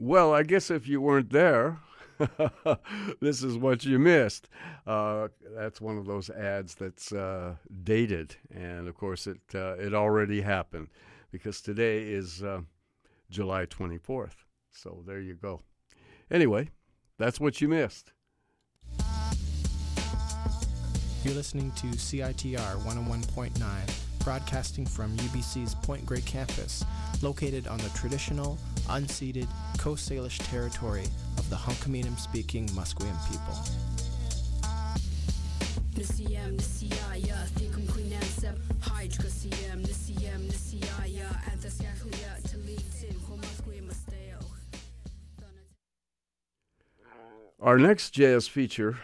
Well, 0.10 0.34
I 0.34 0.42
guess 0.42 0.72
if 0.72 0.88
you 0.88 1.02
weren't 1.02 1.30
there, 1.30 1.78
this 3.22 3.44
is 3.44 3.60
what 3.60 3.86
you 3.86 4.00
missed. 4.00 4.50
Uh, 4.88 5.28
that's 5.56 5.80
one 5.80 6.00
of 6.00 6.08
those 6.08 6.32
ads 6.32 6.74
that's 6.74 7.12
uh, 7.12 7.58
dated, 7.84 8.36
and 8.50 8.88
of 8.88 8.96
course, 8.98 9.28
it 9.28 9.38
uh, 9.54 9.76
it 9.78 9.94
already 9.94 10.42
happened 10.42 10.88
because 11.32 11.62
today 11.62 12.12
is 12.12 12.42
uh, 12.42 12.62
July 13.30 13.68
24th. 13.68 14.34
So 14.72 15.04
there 15.06 15.22
you 15.22 15.36
go. 15.36 15.62
Anyway, 16.32 16.72
that's 17.20 17.40
what 17.40 17.62
you 17.62 17.68
missed. 17.68 18.12
You're 21.24 21.36
listening 21.36 21.72
to 21.74 21.86
CITR 21.86 22.82
101.9, 22.82 24.24
broadcasting 24.24 24.88
from 24.88 25.16
UBC's 25.18 25.76
Point 25.76 26.04
Grey 26.04 26.22
campus, 26.22 26.84
located 27.22 27.68
on 27.68 27.78
the 27.78 27.90
traditional, 27.90 28.58
unceded 28.90 29.48
Coast 29.78 30.10
Salish 30.10 30.40
territory 30.50 31.06
of 31.38 31.50
the 31.50 31.56
Hunkaminam 31.56 32.18
speaking 32.20 32.68
Musqueam 32.70 33.16
people. 33.30 33.56
Our 47.62 47.78
next 47.78 48.12
jazz 48.12 48.48
feature 48.48 48.98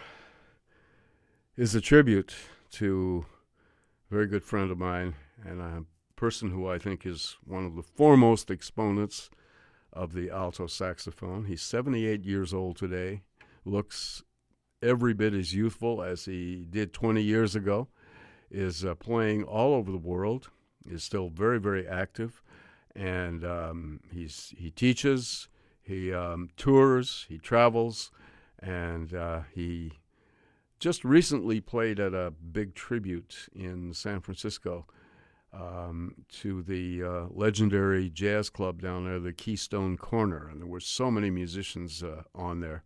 is 1.58 1.76
a 1.76 1.82
tribute 1.82 2.34
to 2.72 3.26
a 4.10 4.14
very 4.14 4.28
good 4.28 4.44
friend 4.44 4.72
of 4.72 4.78
mine 4.78 5.16
and 5.44 5.62
a 5.62 5.84
person 6.16 6.52
who 6.52 6.68
I 6.68 6.80
think 6.80 7.06
is 7.06 7.36
one 7.46 7.66
of 7.66 7.76
the 7.76 7.84
foremost 7.84 8.50
exponents 8.50 9.30
of 9.96 10.14
the 10.14 10.30
alto 10.30 10.68
saxophone. 10.68 11.46
He's 11.46 11.62
78 11.62 12.24
years 12.24 12.54
old 12.54 12.78
today, 12.78 13.22
looks 13.64 14.24
every 14.82 15.14
bit 15.14 15.34
as 15.34 15.54
youthful 15.54 16.04
as 16.04 16.26
he 16.26 16.68
did 16.70 16.94
20 16.94 17.22
years 17.22 17.56
ago, 17.56 17.88
is 18.52 18.86
uh, 18.86 18.94
playing 18.96 19.44
all 19.44 19.74
over 19.74 19.92
the 19.92 19.98
world, 19.98 20.50
is 20.86 21.04
still 21.04 21.30
very, 21.30 21.60
very 21.60 21.88
active, 21.88 22.44
and 22.96 23.44
um, 23.44 24.02
he's, 24.12 24.54
he 24.58 24.70
teaches, 24.70 25.48
he 25.82 26.14
um, 26.14 26.50
tours, 26.58 27.26
he 27.30 27.38
travels, 27.38 28.12
and 28.60 29.14
uh, 29.14 29.42
he 29.54 29.94
just 30.80 31.04
recently 31.06 31.62
played 31.62 32.00
at 32.00 32.14
a 32.14 32.32
big 32.32 32.76
tribute 32.76 33.48
in 33.56 33.94
San 33.94 34.20
Francisco 34.20 34.86
um, 35.56 36.16
to 36.30 36.62
the 36.62 37.04
uh, 37.04 37.26
legendary 37.32 38.10
jazz 38.10 38.50
club 38.50 38.82
down 38.82 39.06
there, 39.06 39.20
the 39.20 39.34
Keystone 39.34 39.98
Corner, 39.98 40.50
and 40.50 40.62
there 40.62 40.68
were 40.68 40.80
so 40.80 41.10
many 41.10 41.30
musicians 41.30 42.04
uh, 42.04 42.24
on 42.34 42.60
there. 42.60 42.84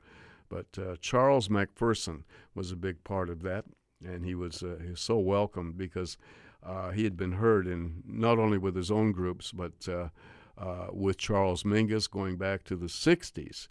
But 0.49 0.67
uh, 0.77 0.95
Charles 0.99 1.47
McPherson 1.47 2.23
was 2.55 2.71
a 2.71 2.75
big 2.75 3.03
part 3.03 3.29
of 3.29 3.41
that, 3.43 3.65
and 4.05 4.25
he 4.25 4.35
was, 4.35 4.63
uh, 4.63 4.77
he 4.83 4.91
was 4.91 5.01
so 5.01 5.17
welcomed 5.17 5.77
because 5.77 6.17
uh, 6.63 6.91
he 6.91 7.03
had 7.03 7.17
been 7.17 7.33
heard 7.33 7.67
in 7.67 8.03
not 8.05 8.37
only 8.37 8.57
with 8.57 8.75
his 8.75 8.91
own 8.91 9.11
groups, 9.11 9.51
but 9.51 9.87
uh, 9.87 10.09
with 10.91 11.17
Charles 11.17 11.63
Mingus 11.63 12.09
going 12.09 12.37
back 12.37 12.63
to 12.65 12.75
the 12.75 12.87
60s. 12.87 13.67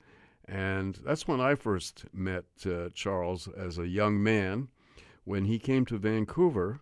And 0.47 0.99
that's 1.05 1.29
when 1.29 1.41
I 1.41 1.55
first 1.55 2.07
met 2.13 2.45
Charles 2.95 3.49
as 3.49 3.79
a 3.79 3.87
young 3.87 4.23
man 4.23 4.69
when 5.25 5.45
he 5.45 5.59
came 5.59 5.85
to 5.85 5.99
Vancouver 5.99 6.81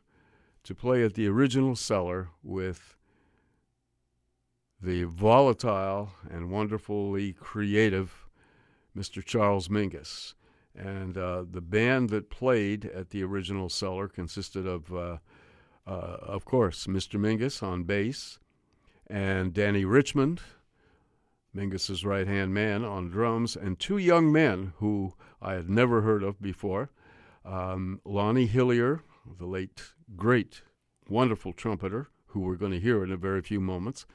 to 0.67 0.75
play 0.75 1.05
at 1.05 1.15
the 1.15 1.29
original 1.29 1.77
cellar 1.77 2.29
with 2.43 2.97
the 4.83 5.05
volatile 5.05 6.11
and 6.31 6.51
wonderfully 6.51 7.33
creative 7.33 8.27
Mr. 8.97 9.25
Charles 9.25 9.69
Mingus. 9.69 10.35
And 10.75 11.17
uh, 11.17 11.45
the 11.51 11.61
band 11.61 12.11
that 12.11 12.31
played 12.31 12.85
at 12.85 13.11
the 13.11 13.23
original 13.23 13.69
cellar 13.69 14.09
consisted 14.09 14.67
of, 14.67 14.93
uh, 14.93 15.19
uh, 15.87 16.17
of 16.21 16.45
course, 16.45 16.87
Mr. 16.87 17.19
Mingus 17.19 17.63
on 17.63 17.85
bass 17.85 18.39
and 19.07 19.55
Dannie 19.55 19.85
Richmond, 19.85 20.41
Mingus's 21.55 22.05
right 22.05 22.27
hand 22.27 22.53
man, 22.53 22.85
on 22.85 23.09
drums, 23.09 23.57
and 23.57 23.79
two 23.79 23.97
young 23.97 24.31
men 24.31 24.73
who 24.77 25.15
I 25.41 25.55
had 25.55 25.71
never 25.71 26.03
heard 26.03 26.23
of 26.23 26.43
before 26.43 26.91
um, 27.45 28.01
Lonnie 28.05 28.49
Hillyer, 28.49 29.01
the 29.39 29.47
late 29.47 29.83
great, 30.15 30.63
wonderful 31.09 31.53
trumpeter, 31.53 32.09
who 32.29 32.41
we're 32.41 32.57
going 32.57 32.73
to 32.73 32.81
hear 32.81 33.03
in 33.03 33.11
a 33.11 33.17
very 33.17 33.43
few 33.43 33.61
moments, 33.61 34.07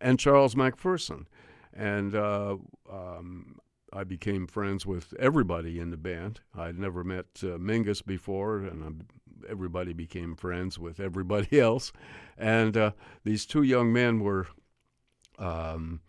and 0.00 0.18
Charles 0.18 0.54
McPherson. 0.54 1.26
And 1.72 2.14
uh, 2.14 2.56
um, 2.90 3.56
I 3.92 4.04
became 4.04 4.46
friends 4.46 4.86
with 4.86 5.14
everybody 5.18 5.78
in 5.78 5.90
the 5.90 5.96
band. 5.96 6.40
I'd 6.56 6.78
never 6.78 7.02
met 7.04 7.26
uh, 7.42 7.58
Mingus 7.58 8.04
before, 8.04 8.58
and 8.58 9.04
everybody 9.48 9.92
became 9.92 10.36
friends 10.36 10.78
with 10.78 11.00
everybody 11.00 11.60
else. 11.60 11.92
And 12.36 12.76
uh, 12.76 12.92
these 13.24 13.46
two 13.46 13.62
young 13.62 13.92
men 13.92 14.20
were 14.20 14.46
um, 15.38 16.00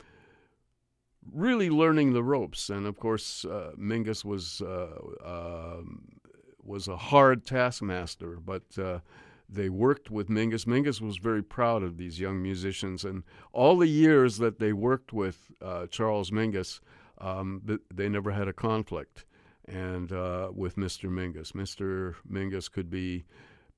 really 1.32 1.70
learning 1.70 2.14
the 2.14 2.24
ropes. 2.24 2.70
And 2.70 2.86
of 2.86 2.98
course, 2.98 3.46
uh, 3.46 3.72
Mingus 3.78 4.24
was 4.26 4.62
uh, 4.62 4.98
um, 5.24 6.08
was 6.64 6.88
a 6.88 6.98
hard 6.98 7.46
taskmaster, 7.46 8.38
but 8.38 8.64
uh, 8.78 9.00
they 9.52 9.70
worked 9.70 10.10
with 10.10 10.30
Mingus. 10.30 10.66
Mingus 10.66 11.02
was 11.02 11.18
very 11.18 11.44
proud 11.44 11.84
of 11.84 11.98
these 11.98 12.20
young 12.20 12.42
musicians, 12.42 13.04
and 13.04 13.24
all 13.52 13.78
the 13.78 13.88
years 13.88 14.38
that 14.38 14.60
they 14.60 14.72
worked 14.72 15.12
with 15.12 15.52
uh, 15.62 15.88
Charles 15.88 16.32
Mingus, 16.32 16.80
um, 17.18 17.80
they 17.94 18.08
never 18.08 18.32
had 18.32 18.48
a 18.48 18.54
conflict. 18.54 19.26
And 19.68 20.12
uh, 20.12 20.52
with 20.54 20.76
Mr. 20.76 21.10
Mingus, 21.10 21.52
Mr. 21.52 22.16
Mingus 22.30 22.72
could 22.72 22.90
be 22.90 23.26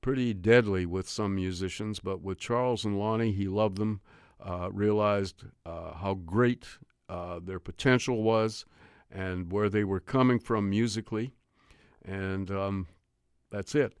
pretty 0.00 0.32
deadly 0.32 0.86
with 0.86 1.08
some 1.08 1.34
musicians, 1.34 1.98
but 1.98 2.22
with 2.22 2.38
Charles 2.38 2.84
and 2.84 2.98
Lonnie, 2.98 3.32
he 3.32 3.48
loved 3.48 3.78
them, 3.78 4.00
uh, 4.40 4.70
realized 4.72 5.44
uh, 5.66 5.94
how 5.94 6.14
great 6.14 6.66
uh, 7.08 7.40
their 7.42 7.60
potential 7.60 8.22
was, 8.22 8.64
and 9.10 9.50
where 9.50 9.68
they 9.68 9.84
were 9.84 10.00
coming 10.00 10.38
from 10.38 10.68
musically, 10.68 11.32
and 12.04 12.50
um, 12.50 12.86
that's 13.50 13.74
it. 13.74 13.94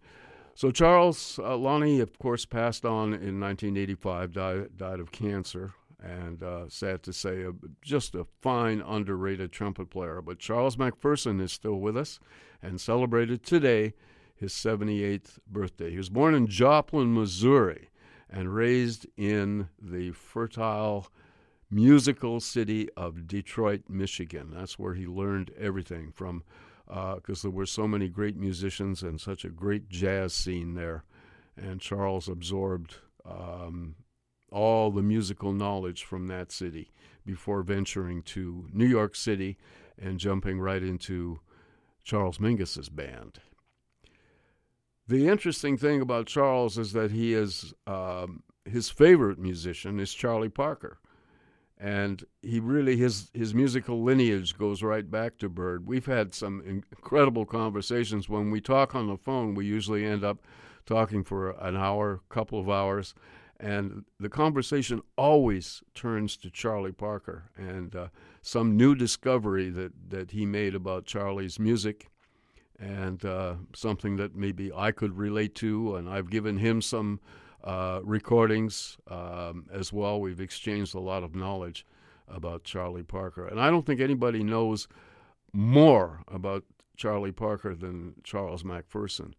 So 0.56 0.70
Charles 0.70 1.40
uh, 1.42 1.56
Lonnie, 1.56 2.00
of 2.00 2.18
course, 2.18 2.44
passed 2.44 2.84
on 2.84 3.08
in 3.08 3.40
1985, 3.40 4.32
died, 4.32 4.76
died 4.76 5.00
of 5.00 5.10
cancer, 5.10 5.74
and 6.00 6.42
uh, 6.42 6.68
sad 6.68 7.02
to 7.04 7.12
say, 7.12 7.44
uh, 7.44 7.52
just 7.82 8.14
a 8.14 8.26
fine, 8.40 8.80
underrated 8.80 9.50
trumpet 9.50 9.90
player. 9.90 10.22
But 10.22 10.38
Charles 10.38 10.76
McPherson 10.76 11.40
is 11.40 11.50
still 11.50 11.80
with 11.80 11.96
us 11.96 12.20
and 12.62 12.80
celebrated 12.80 13.42
today 13.42 13.94
his 14.36 14.52
78th 14.52 15.38
birthday. 15.50 15.90
He 15.90 15.96
was 15.96 16.08
born 16.08 16.34
in 16.34 16.46
Joplin, 16.46 17.12
Missouri, 17.12 17.90
and 18.30 18.54
raised 18.54 19.06
in 19.16 19.68
the 19.80 20.12
fertile 20.12 21.08
musical 21.68 22.38
city 22.38 22.88
of 22.96 23.26
Detroit, 23.26 23.82
Michigan. 23.88 24.52
That's 24.52 24.78
where 24.78 24.94
he 24.94 25.06
learned 25.06 25.50
everything 25.58 26.12
from 26.12 26.44
because 26.86 27.42
there 27.42 27.50
were 27.50 27.66
so 27.66 27.88
many 27.88 28.08
great 28.08 28.36
musicians 28.36 29.02
and 29.02 29.20
such 29.20 29.44
a 29.44 29.50
great 29.50 29.88
jazz 29.88 30.32
scene 30.32 30.74
there. 30.74 31.04
And 31.56 31.80
Charles 31.80 32.28
absorbed 32.28 32.96
um, 33.24 33.94
all 34.50 34.90
the 34.90 35.02
musical 35.02 35.52
knowledge 35.52 36.04
from 36.04 36.28
that 36.28 36.52
city 36.52 36.92
before 37.24 37.62
venturing 37.62 38.22
to 38.22 38.68
New 38.72 38.86
York 38.86 39.16
City 39.16 39.56
and 39.98 40.18
jumping 40.18 40.60
right 40.60 40.82
into 40.82 41.40
Charles 42.02 42.38
Mingus's 42.38 42.88
band. 42.88 43.40
The 45.06 45.28
interesting 45.28 45.76
thing 45.76 46.00
about 46.00 46.26
Charles 46.26 46.78
is 46.78 46.92
that 46.92 47.10
he 47.10 47.34
is 47.34 47.74
um, 47.86 48.42
his 48.64 48.88
favorite 48.88 49.38
musician 49.38 50.00
is 50.00 50.14
Charlie 50.14 50.48
Parker, 50.48 50.98
and 51.84 52.24
he 52.40 52.60
really 52.60 52.96
his 52.96 53.30
his 53.34 53.52
musical 53.52 54.02
lineage 54.02 54.56
goes 54.56 54.82
right 54.82 55.10
back 55.10 55.36
to 55.36 55.50
Bird. 55.50 55.86
We've 55.86 56.06
had 56.06 56.32
some 56.32 56.62
incredible 56.66 57.44
conversations. 57.44 58.26
When 58.26 58.50
we 58.50 58.62
talk 58.62 58.94
on 58.94 59.06
the 59.06 59.18
phone, 59.18 59.54
we 59.54 59.66
usually 59.66 60.06
end 60.06 60.24
up 60.24 60.38
talking 60.86 61.22
for 61.22 61.50
an 61.50 61.76
hour, 61.76 62.22
couple 62.30 62.58
of 62.58 62.70
hours, 62.70 63.12
and 63.60 64.06
the 64.18 64.30
conversation 64.30 65.02
always 65.18 65.82
turns 65.94 66.38
to 66.38 66.50
Charlie 66.50 66.90
Parker 66.90 67.50
and 67.54 67.94
uh, 67.94 68.08
some 68.40 68.78
new 68.78 68.94
discovery 68.94 69.68
that 69.68 69.92
that 70.08 70.30
he 70.30 70.46
made 70.46 70.74
about 70.74 71.04
Charlie's 71.04 71.58
music 71.58 72.08
and 72.78 73.22
uh, 73.26 73.56
something 73.74 74.16
that 74.16 74.34
maybe 74.34 74.72
I 74.72 74.90
could 74.90 75.18
relate 75.18 75.54
to. 75.56 75.96
And 75.96 76.08
I've 76.08 76.30
given 76.30 76.56
him 76.56 76.80
some 76.80 77.20
uh, 77.64 78.00
recordings 78.02 78.98
um, 79.10 79.66
as 79.72 79.92
well. 79.92 80.20
We've 80.20 80.40
exchanged 80.40 80.94
a 80.94 81.00
lot 81.00 81.22
of 81.22 81.34
knowledge 81.34 81.86
about 82.28 82.64
Charlie 82.64 83.02
Parker. 83.02 83.46
And 83.46 83.60
I 83.60 83.70
don't 83.70 83.84
think 83.84 84.00
anybody 84.00 84.42
knows 84.42 84.86
more 85.52 86.20
about 86.28 86.64
Charlie 86.96 87.32
Parker 87.32 87.74
than 87.74 88.14
Charles 88.22 88.62
McPherson. 88.62 89.32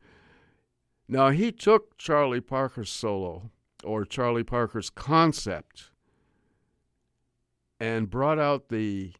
Now, 1.07 1.29
he 1.29 1.51
took 1.51 1.97
Charlie 1.97 2.41
Parker's 2.41 2.89
solo, 2.89 3.51
or 3.83 4.05
Charlie 4.05 4.43
Parker's 4.43 4.89
concept, 4.89 5.91
and 7.79 8.09
brought 8.09 8.39
out 8.39 8.69
the 8.69 9.13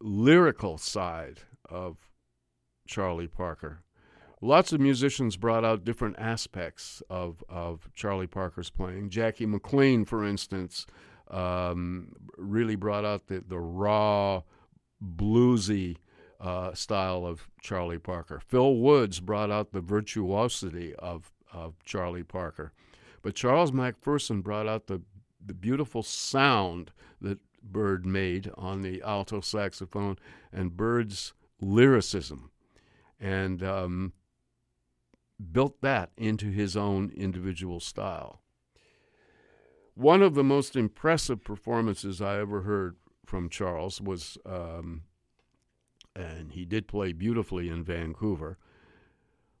lyrical 0.00 0.78
side 0.78 1.40
of 1.68 2.08
Charlie 2.86 3.28
Parker. 3.28 3.82
Lots 4.42 4.72
of 4.72 4.80
musicians 4.80 5.36
brought 5.36 5.64
out 5.64 5.84
different 5.84 6.16
aspects 6.18 7.02
of, 7.08 7.42
of 7.48 7.88
Charlie 7.94 8.26
Parker's 8.26 8.68
playing. 8.68 9.08
Jackie 9.08 9.46
McLean, 9.46 10.04
for 10.04 10.24
instance, 10.24 10.86
um, 11.30 12.12
really 12.36 12.76
brought 12.76 13.04
out 13.04 13.28
the, 13.28 13.42
the 13.46 13.58
raw, 13.58 14.42
bluesy 15.02 15.96
uh, 16.38 16.74
style 16.74 17.24
of 17.24 17.48
Charlie 17.62 17.98
Parker. 17.98 18.40
Phil 18.46 18.76
Woods 18.76 19.20
brought 19.20 19.50
out 19.50 19.72
the 19.72 19.80
virtuosity 19.80 20.94
of, 20.96 21.32
of 21.52 21.82
Charlie 21.84 22.22
Parker. 22.22 22.72
But 23.22 23.34
Charles 23.34 23.70
McPherson 23.70 24.42
brought 24.42 24.68
out 24.68 24.86
the, 24.86 25.00
the 25.44 25.54
beautiful 25.54 26.02
sound 26.02 26.92
that 27.22 27.38
Bird 27.62 28.04
made 28.04 28.50
on 28.56 28.82
the 28.82 29.02
alto 29.02 29.40
saxophone 29.40 30.18
and 30.52 30.76
Bird's 30.76 31.32
lyricism 31.60 32.50
and 33.18 33.62
um, 33.62 34.12
built 35.52 35.80
that 35.82 36.10
into 36.16 36.50
his 36.50 36.76
own 36.76 37.10
individual 37.14 37.80
style. 37.80 38.42
One 39.94 40.22
of 40.22 40.34
the 40.34 40.44
most 40.44 40.76
impressive 40.76 41.42
performances 41.42 42.20
I 42.20 42.38
ever 42.38 42.62
heard 42.62 42.96
from 43.24 43.48
Charles 43.48 44.00
was, 44.00 44.38
um, 44.44 45.02
and 46.14 46.52
he 46.52 46.64
did 46.64 46.86
play 46.86 47.12
beautifully 47.12 47.68
in 47.68 47.82
Vancouver. 47.82 48.58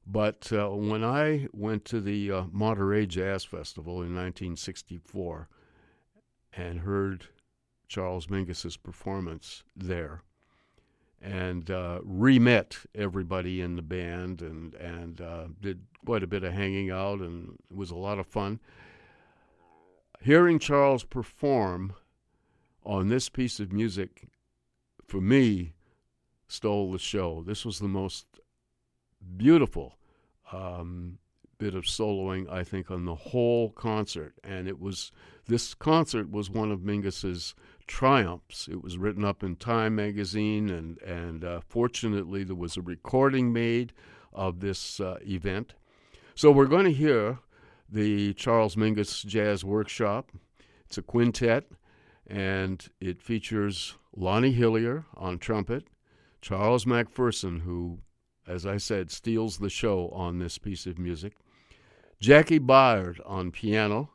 But 0.06 0.52
uh, 0.52 0.68
when 0.68 1.02
I 1.02 1.48
went 1.52 1.84
to 1.86 2.00
the 2.00 2.30
uh, 2.30 2.44
Monterey 2.52 3.06
Jazz 3.06 3.44
Festival 3.44 3.94
in 3.94 4.14
1964 4.14 5.48
and 6.52 6.80
heard 6.80 7.26
Charles 7.88 8.28
Mingus's 8.28 8.76
performance 8.76 9.64
there, 9.74 10.22
and 11.26 11.72
uh, 11.72 11.98
re-met 12.04 12.78
everybody 12.94 13.60
in 13.60 13.74
the 13.74 13.82
band 13.82 14.40
and 14.40 14.74
and 14.74 15.20
uh, 15.20 15.46
did 15.60 15.80
quite 16.04 16.22
a 16.22 16.26
bit 16.26 16.44
of 16.44 16.52
hanging 16.52 16.90
out 16.90 17.18
and 17.18 17.58
it 17.68 17.76
was 17.76 17.90
a 17.90 17.96
lot 17.96 18.18
of 18.18 18.26
fun. 18.26 18.60
Hearing 20.22 20.60
Charles 20.60 21.02
perform 21.02 21.94
on 22.84 23.08
this 23.08 23.28
piece 23.28 23.58
of 23.58 23.72
music, 23.72 24.28
for 25.04 25.20
me, 25.20 25.74
stole 26.46 26.92
the 26.92 26.98
show. 26.98 27.42
This 27.44 27.64
was 27.64 27.80
the 27.80 27.88
most 27.88 28.26
beautiful 29.36 29.98
um, 30.52 31.18
bit 31.58 31.74
of 31.74 31.84
soloing 31.84 32.48
I 32.48 32.62
think 32.62 32.88
on 32.90 33.04
the 33.04 33.14
whole 33.16 33.70
concert, 33.70 34.34
and 34.44 34.68
it 34.68 34.78
was 34.78 35.10
this 35.46 35.74
concert 35.74 36.30
was 36.30 36.50
one 36.50 36.70
of 36.70 36.80
Mingus's 36.80 37.56
triumphs. 37.86 38.68
It 38.68 38.82
was 38.82 38.98
written 38.98 39.24
up 39.24 39.42
in 39.42 39.56
Time 39.56 39.96
magazine, 39.96 40.70
and 40.70 40.98
and 41.02 41.44
uh, 41.44 41.60
fortunately 41.66 42.44
there 42.44 42.56
was 42.56 42.76
a 42.76 42.82
recording 42.82 43.52
made 43.52 43.92
of 44.32 44.60
this 44.60 45.00
uh, 45.00 45.18
event. 45.26 45.74
So 46.34 46.50
we're 46.50 46.66
going 46.66 46.84
to 46.84 46.92
hear 46.92 47.38
the 47.88 48.34
Charles 48.34 48.76
Mingus 48.76 49.24
Jazz 49.24 49.64
Workshop. 49.64 50.30
It's 50.84 50.98
a 50.98 51.02
quintet, 51.02 51.64
and 52.26 52.86
it 53.00 53.22
features 53.22 53.94
Lonnie 54.14 54.54
Hillyer 54.54 55.04
on 55.14 55.38
trumpet, 55.38 55.88
Charles 56.40 56.84
McPherson, 56.84 57.62
who, 57.62 58.00
as 58.46 58.66
I 58.66 58.76
said, 58.76 59.10
steals 59.10 59.58
the 59.58 59.70
show 59.70 60.08
on 60.10 60.38
this 60.38 60.58
piece 60.58 60.86
of 60.86 60.98
music, 60.98 61.34
Jaki 62.20 62.60
Byard 62.60 63.20
on 63.26 63.50
piano, 63.50 64.10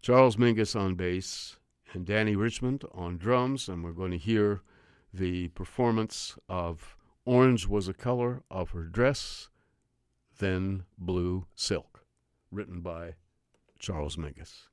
Charles 0.00 0.36
Mingus 0.36 0.78
on 0.78 0.94
bass, 0.94 1.56
and 1.94 2.06
Dannie 2.06 2.36
Richmond 2.36 2.84
on 2.92 3.18
drums, 3.18 3.68
and 3.68 3.84
we're 3.84 3.92
going 3.92 4.10
to 4.12 4.18
hear 4.18 4.62
the 5.12 5.48
performance 5.48 6.38
of 6.48 6.96
Orange 7.24 7.66
Was 7.66 7.88
a 7.88 7.94
Color 7.94 8.42
of 8.50 8.70
Her 8.70 8.84
Dress, 8.84 9.48
Then 10.38 10.84
Blue 10.98 11.46
Silk, 11.54 12.04
written 12.50 12.80
by 12.80 13.14
Charles 13.78 14.16
Mingus. 14.16 14.68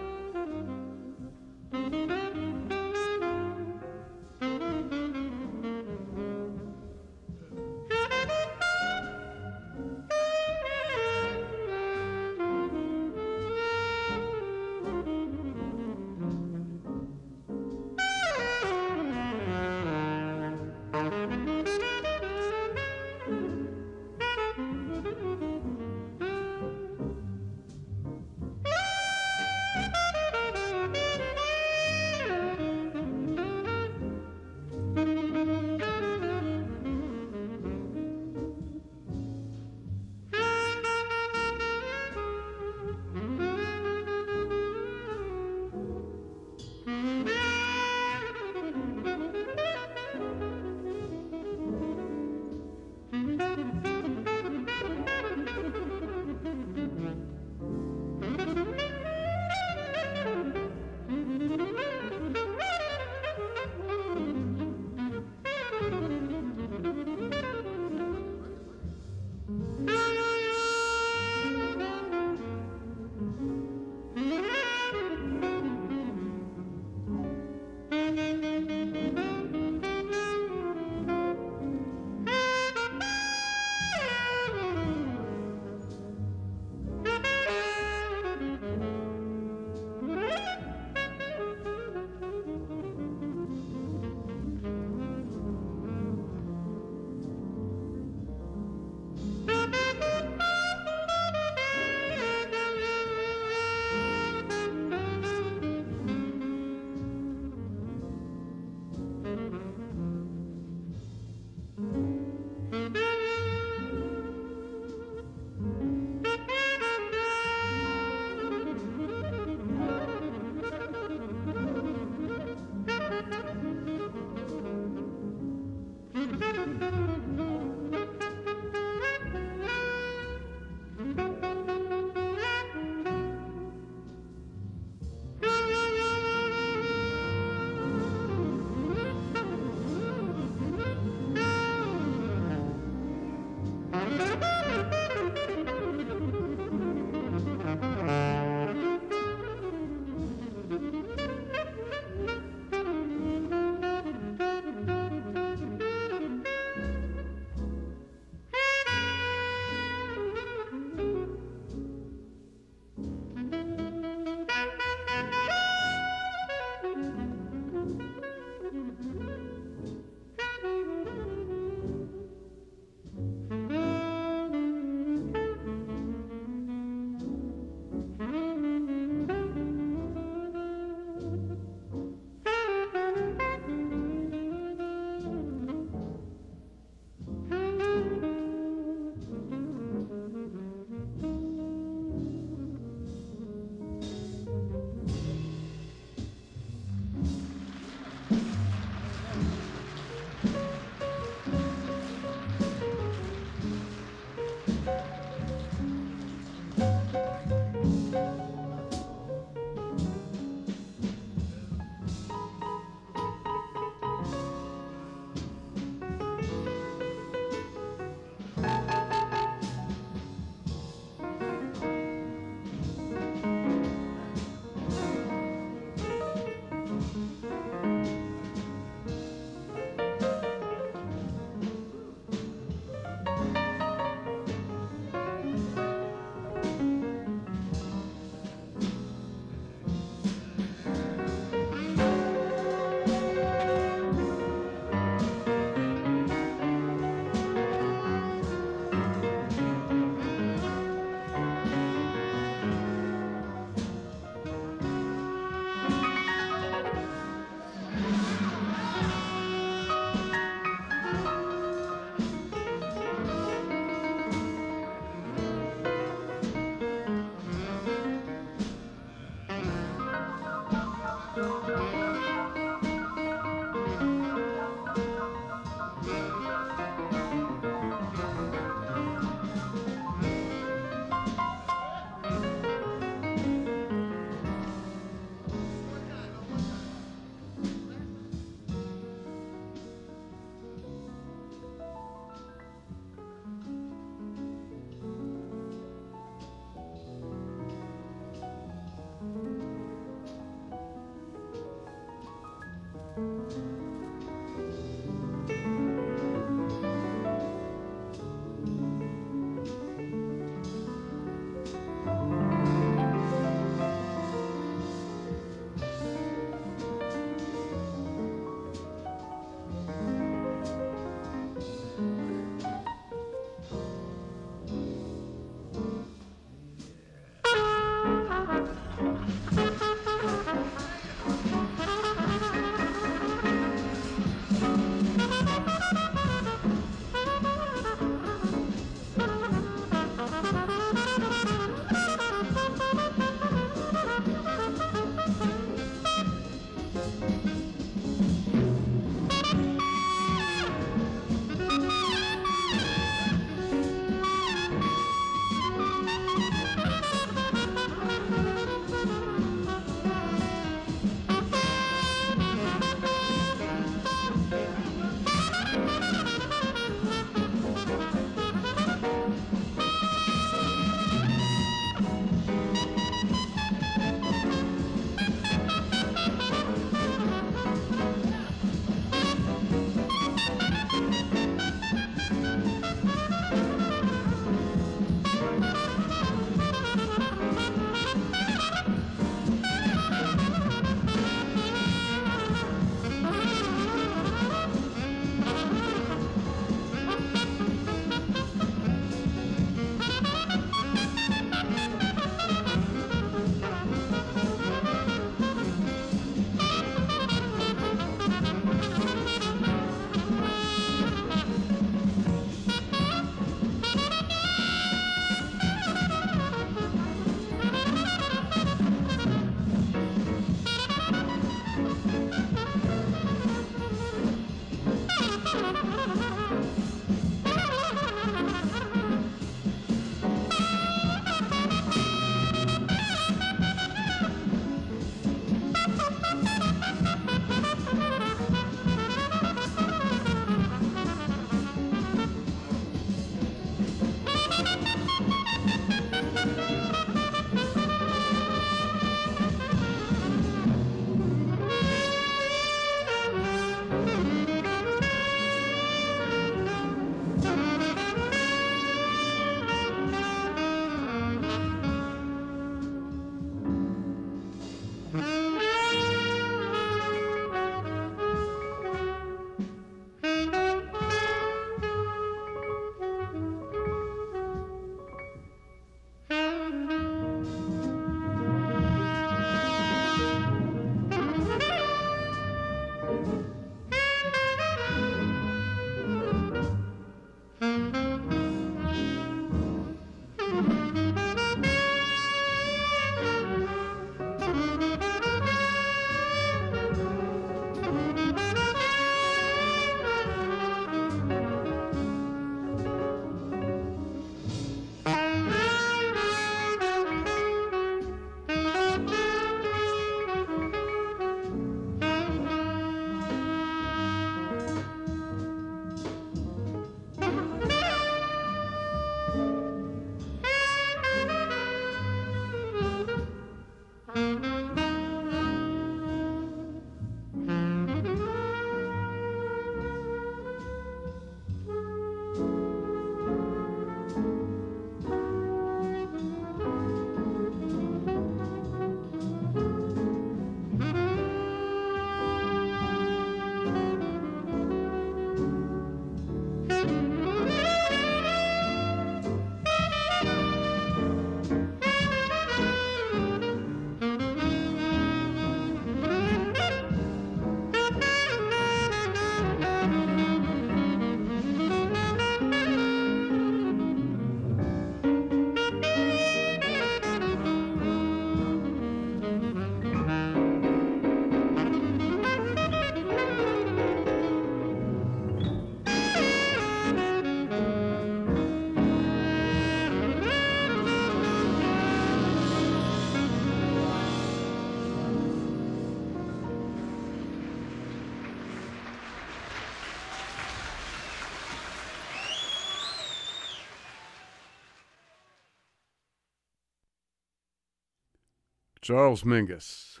Charles 598.82 599.24
Mingus. 599.24 600.00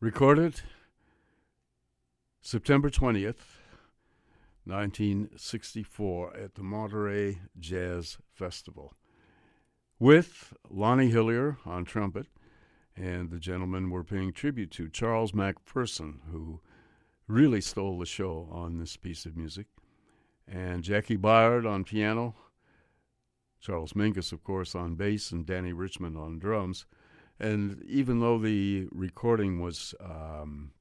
Recorded 0.00 0.62
September 2.40 2.88
20th, 2.88 3.60
1964, 4.64 6.36
at 6.38 6.54
the 6.54 6.62
Monterey 6.62 7.40
Jazz 7.58 8.16
Festival, 8.32 8.94
with 9.98 10.54
Lonnie 10.70 11.12
Hillyer 11.12 11.58
on 11.66 11.84
trumpet, 11.84 12.28
and 12.96 13.28
the 13.28 13.38
gentlemen 13.38 13.90
were 13.90 14.04
paying 14.04 14.32
tribute 14.32 14.70
to 14.70 14.88
Charles 14.88 15.32
McPherson, 15.32 16.20
who 16.32 16.60
really 17.28 17.60
stole 17.60 17.98
the 17.98 18.06
show 18.06 18.48
on 18.50 18.78
this 18.78 18.96
piece 18.96 19.26
of 19.26 19.36
music, 19.36 19.66
and 20.48 20.82
Jaki 20.82 21.18
Byard 21.18 21.70
on 21.70 21.84
piano, 21.84 22.36
Charles 23.60 23.92
Mingus, 23.92 24.32
of 24.32 24.42
course, 24.42 24.74
on 24.74 24.94
bass, 24.94 25.30
and 25.30 25.44
Dannie 25.44 25.74
Richmond 25.74 26.16
on 26.16 26.38
drums. 26.38 26.86
And 27.38 27.82
even 27.84 28.20
though 28.20 28.38
the 28.38 28.88
recording 28.90 29.60
was 29.60 29.94
um, 30.00 30.72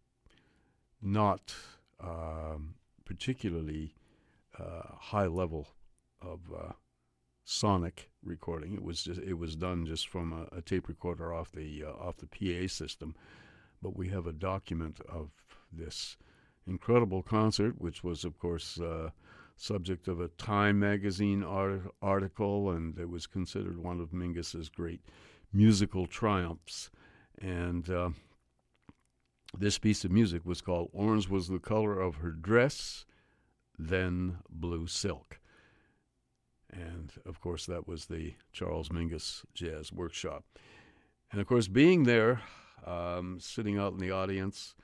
not 1.02 1.54
um, 2.00 2.76
particularly 3.06 3.96
uh, 4.58 4.96
high 4.98 5.28
level 5.28 5.68
of 6.22 6.40
uh, 6.58 6.72
sonic 7.44 8.10
recording. 8.24 8.74
It 8.74 8.84
was 8.84 9.04
just 9.04 9.22
it 9.22 9.36
was 9.36 9.56
done 9.56 9.86
just 9.86 10.08
from 10.08 10.34
a, 10.34 10.58
a 10.58 10.62
tape 10.62 10.88
recorder 10.88 11.34
off 11.34 11.52
the 11.52 11.86
uh, 11.86 11.92
off 11.92 12.18
the 12.18 12.28
PA 12.28 12.68
system, 12.68 13.16
but 13.82 13.96
we 13.96 14.10
have 14.10 14.26
a 14.26 14.34
document 14.34 15.00
of 15.08 15.30
this 15.72 16.18
incredible 16.68 17.22
concert, 17.22 17.80
which 17.80 18.04
was 18.04 18.26
of 18.26 18.40
course 18.40 18.80
uh, 18.80 19.12
subject 19.56 20.08
of 20.08 20.20
a 20.20 20.30
Time 20.30 20.80
magazine 20.80 21.44
art- 21.44 21.94
article, 22.02 22.72
and 22.72 22.98
it 22.98 23.10
was 23.10 23.28
considered 23.28 23.78
one 23.78 24.00
of 24.00 24.12
Mingus's 24.12 24.70
great 24.70 25.02
musical 25.56 26.06
triumphs. 26.06 26.90
And 27.42 27.90
uh, 27.90 28.10
this 29.58 29.80
piece 29.80 30.04
of 30.04 30.12
music 30.12 30.46
was 30.46 30.62
called 30.62 30.90
Orange 30.94 31.30
Was 31.30 31.48
the 31.48 31.60
Color 31.60 32.00
of 32.00 32.16
Her 32.16 32.32
Dress, 32.32 33.06
Then 33.80 34.40
Blue 34.50 34.86
Silk. 34.86 35.40
And 36.72 37.12
of 37.26 37.40
course, 37.40 37.66
that 37.68 37.88
was 37.88 38.06
the 38.06 38.34
Charles 38.52 38.90
Mingus 38.90 39.46
Jazz 39.54 39.94
Workshop. 39.94 40.44
And 41.32 41.40
of 41.40 41.48
course, 41.48 41.68
being 41.68 42.04
there, 42.04 42.42
um, 42.86 43.40
sitting 43.40 43.78
out 43.78 43.94
in 43.94 44.00
the 44.00 44.12
audience 44.12 44.76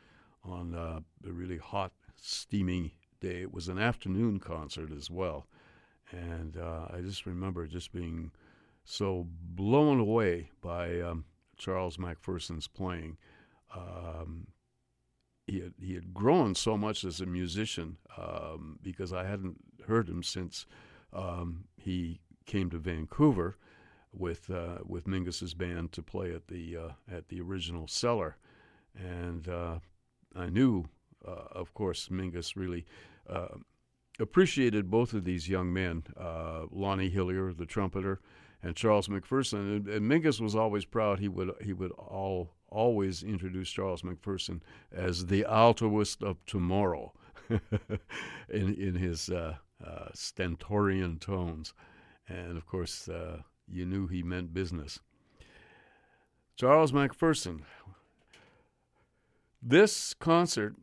on 0.44 0.74
uh, 0.74 1.02
a 1.28 1.32
really 1.32 1.58
hot, 1.58 1.92
steaming 2.16 2.92
day, 3.20 3.42
it 3.42 3.54
was 3.54 3.68
an 3.68 3.78
afternoon 3.78 4.40
concert 4.40 4.92
as 4.92 5.10
well. 5.10 5.48
And 6.12 6.56
uh, 6.58 6.88
I 6.94 7.02
just 7.02 7.26
remember 7.26 7.68
just 7.68 7.92
being 7.92 8.32
so 8.84 9.28
blown 9.30 10.00
away 10.00 10.50
by 10.62 11.00
um, 11.00 11.26
Charles 11.58 11.98
McPherson's 11.98 12.68
playing. 12.68 13.18
Um, 13.76 14.48
he 15.48 15.60
had, 15.60 15.74
he 15.80 15.96
had 15.96 16.14
grown 16.14 16.56
so 16.56 16.78
much 16.78 17.04
as 17.04 17.20
a 17.20 17.26
musician 17.26 17.98
um, 18.18 18.80
because 18.82 19.12
I 19.12 19.26
hadn't 19.26 19.58
heard 19.88 20.08
him 20.08 20.24
since 20.24 20.66
um, 21.14 21.66
he 21.78 22.22
came 22.46 22.70
to 22.70 22.78
Vancouver 22.78 23.58
with 24.14 24.50
uh, 24.50 24.80
with 24.86 25.08
Mingus's 25.08 25.54
band 25.54 25.92
to 25.94 26.02
play 26.02 26.34
at 26.34 26.48
the 26.48 26.78
uh, 26.78 26.90
at 27.10 27.30
the 27.30 27.42
original 27.42 27.88
cellar, 27.88 28.38
and 28.96 29.48
uh, 29.48 29.80
I 30.36 30.50
knew, 30.50 30.86
uh, 31.26 31.48
of 31.52 31.74
course, 31.74 32.10
Mingus 32.10 32.56
really 32.56 32.86
uh, 33.30 33.58
appreciated 34.20 34.92
both 34.92 35.14
of 35.14 35.24
these 35.24 35.50
young 35.50 35.72
men, 35.72 36.04
uh, 36.20 36.66
Lonnie 36.72 37.12
Hillyer, 37.12 37.56
the 37.56 37.66
trumpeter, 37.66 38.20
and 38.64 38.76
Charles 38.76 39.08
McPherson. 39.08 39.78
And, 39.78 39.88
and 39.88 40.10
Mingus 40.10 40.40
was 40.40 40.56
always 40.56 40.86
proud. 40.86 41.20
He 41.20 41.28
would 41.28 41.52
he 41.62 41.74
would 41.74 41.92
all 41.92 42.56
always 42.70 43.24
introduce 43.24 43.70
Charles 43.70 44.02
McPherson 44.02 44.62
as 44.92 45.26
the 45.28 45.46
altoist 45.46 46.24
of 46.24 46.38
tomorrow, 46.46 47.14
in 47.50 48.74
in 48.76 48.96
his 48.96 49.30
uh, 49.30 49.56
uh, 49.86 50.10
stentorian 50.14 51.20
tones, 51.20 51.74
and 52.28 52.58
of 52.58 52.66
course 52.66 53.08
uh, 53.08 53.42
you 53.68 53.86
knew 53.86 54.08
he 54.08 54.24
meant 54.24 54.54
business. 54.54 55.00
Charles 56.56 56.92
McPherson. 56.92 57.62
This 59.64 60.16
concert 60.16 60.76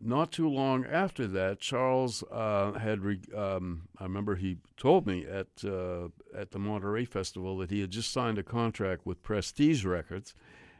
not 0.00 0.30
too 0.32 0.48
long 0.48 0.84
after 0.84 1.26
that, 1.28 1.60
Charles 1.60 2.22
uh, 2.30 2.72
had. 2.72 3.02
Re- 3.02 3.20
um, 3.34 3.88
I 3.98 4.04
remember 4.04 4.36
he 4.36 4.58
told 4.76 5.06
me 5.06 5.24
at 5.26 5.48
uh, 5.64 6.08
at 6.36 6.50
the 6.50 6.58
Monterey 6.58 7.04
Festival 7.04 7.56
that 7.58 7.70
he 7.70 7.80
had 7.80 7.90
just 7.90 8.12
signed 8.12 8.38
a 8.38 8.42
contract 8.42 9.06
with 9.06 9.22
Prestige 9.22 9.84
Records, 9.84 10.34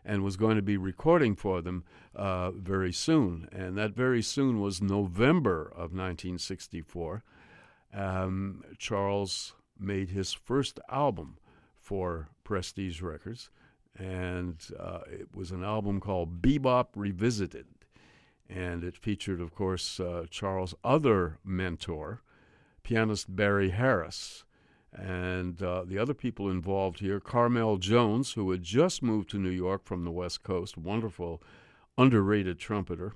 and 0.05 0.23
was 0.23 0.37
going 0.37 0.57
to 0.57 0.63
be 0.63 0.77
recording 0.77 1.35
for 1.35 1.61
them 1.61 1.85
uh, 2.15 2.53
very 2.53 2.93
soon. 2.93 3.49
And 3.51 3.77
that 3.77 3.97
very 3.97 4.23
soon 4.23 4.61
was 4.61 4.81
November 4.81 5.63
of 5.63 5.93
1964. 5.93 7.25
Um, 7.93 8.63
Charles 8.79 9.55
made 9.79 10.11
his 10.11 10.33
first 10.33 10.79
album 10.89 11.39
for 11.81 12.29
Prestige 12.45 13.03
Records, 13.03 13.51
and 13.99 14.57
uh, 14.79 15.01
it 15.11 15.29
was 15.35 15.51
an 15.51 15.65
album 15.65 16.01
called 16.01 16.41
Bebop 16.41 16.89
Revisited 16.95 17.67
and 18.49 18.85
it 18.85 18.97
featured, 18.97 19.41
of 19.41 19.55
course, 19.55 19.99
uh, 19.99 20.25
Charles' 20.31 20.75
other 20.85 21.39
mentor, 21.45 22.23
pianist 22.83 23.35
Barry 23.35 23.71
Harris. 23.71 24.45
And 24.97 25.63
uh, 25.63 25.85
the 25.85 25.99
other 25.99 26.15
people 26.15 26.51
involved 26.51 27.01
here, 27.01 27.21
Carmell 27.21 27.79
Jones, 27.79 28.33
who 28.33 28.51
had 28.51 28.63
just 28.63 29.03
moved 29.03 29.29
to 29.31 29.39
New 29.39 29.51
York 29.51 29.85
from 29.85 30.05
the 30.05 30.11
West 30.11 30.43
Coast, 30.43 30.79
wonderful, 30.79 31.43
underrated 31.99 32.59
trumpeter, 32.59 33.13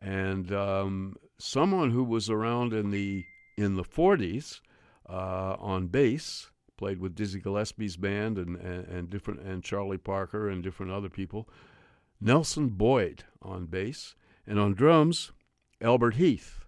and 0.00 0.52
um, 0.52 1.16
someone 1.38 1.92
who 1.92 2.02
was 2.02 2.28
around 2.28 2.72
in 2.72 2.90
the 2.90 3.24
in 3.56 3.76
the 3.76 3.84
40s 3.84 4.60
uh, 5.08 5.56
on 5.58 5.86
bass, 5.86 6.50
played 6.76 6.98
with 7.00 7.14
Dizzy 7.14 7.40
Gillespie's 7.40 7.96
band 7.96 8.36
and, 8.36 8.56
and, 8.56 8.86
and 8.86 9.10
different 9.10 9.40
and 9.40 9.62
Charlie 9.62 9.98
Parker 9.98 10.50
and 10.50 10.62
different 10.62 10.92
other 10.92 11.08
people. 11.08 11.48
Nelson 12.20 12.68
Boyd 12.68 13.24
on 13.42 13.66
bass, 13.66 14.14
and 14.46 14.58
on 14.58 14.74
drums, 14.74 15.32
Albert 15.80 16.14
Heath. 16.14 16.64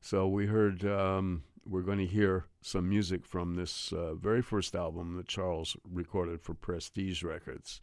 So 0.00 0.26
we 0.26 0.46
heard, 0.46 0.84
um, 0.84 1.42
we're 1.66 1.82
going 1.82 1.98
to 1.98 2.06
hear 2.06 2.46
some 2.66 2.88
music 2.88 3.24
from 3.24 3.54
this 3.54 3.92
uh, 3.92 4.14
very 4.14 4.42
first 4.42 4.74
album 4.74 5.16
that 5.16 5.28
Charles 5.28 5.76
recorded 5.88 6.42
for 6.42 6.52
Prestige 6.52 7.22
Records. 7.22 7.80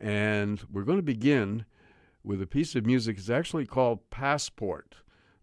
And 0.00 0.60
we're 0.72 0.82
going 0.82 0.98
to 0.98 1.02
begin 1.02 1.64
with 2.24 2.42
a 2.42 2.46
piece 2.46 2.74
of 2.74 2.84
music. 2.84 3.18
It's 3.18 3.30
actually 3.30 3.66
called 3.66 4.10
Passport. 4.10 4.96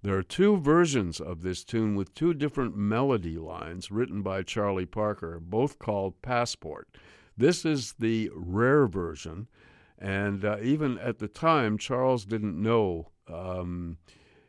There 0.03 0.17
are 0.17 0.23
two 0.23 0.57
versions 0.57 1.21
of 1.21 1.41
this 1.41 1.63
tune 1.63 1.95
with 1.95 2.13
two 2.13 2.33
different 2.33 2.75
melody 2.75 3.37
lines 3.37 3.89
written 3.89 4.21
by 4.21 4.43
Charlie 4.43 4.85
Parker, 4.85 5.39
both 5.39 5.79
called 5.79 6.21
Passport. 6.21 6.89
This 7.37 7.63
is 7.65 7.93
the 7.99 8.29
rare 8.35 8.85
version, 8.85 9.47
and 9.97 10.43
uh, 10.43 10.57
even 10.61 10.97
at 10.99 11.19
the 11.19 11.27
time, 11.27 11.77
Charles 11.77 12.25
didn't 12.25 12.61
know. 12.61 13.11
Um, 13.27 13.97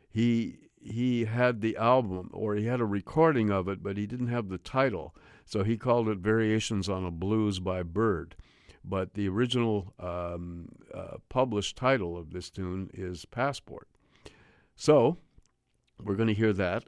he 0.09 0.68
he 0.81 1.25
had 1.25 1.61
the 1.61 1.77
album 1.77 2.29
or 2.33 2.55
he 2.55 2.65
had 2.65 2.79
a 2.79 2.85
recording 2.85 3.49
of 3.49 3.67
it, 3.67 3.83
but 3.83 3.97
he 3.97 4.05
didn't 4.05 4.27
have 4.27 4.49
the 4.49 4.57
title. 4.57 5.15
So 5.45 5.63
he 5.63 5.77
called 5.77 6.07
it 6.09 6.19
Variations 6.19 6.87
on 6.87 7.05
a 7.05 7.11
Blues 7.11 7.59
by 7.59 7.83
Bird. 7.83 8.35
But 8.83 9.13
the 9.13 9.27
original 9.27 9.93
um, 9.99 10.69
uh, 10.93 11.17
published 11.27 11.75
title 11.75 12.17
of 12.17 12.31
this 12.31 12.49
tune 12.49 12.89
is 12.93 13.25
Passport. 13.25 13.87
So 14.75 15.17
we're 16.01 16.15
going 16.15 16.27
to 16.29 16.33
hear 16.33 16.53
that, 16.53 16.85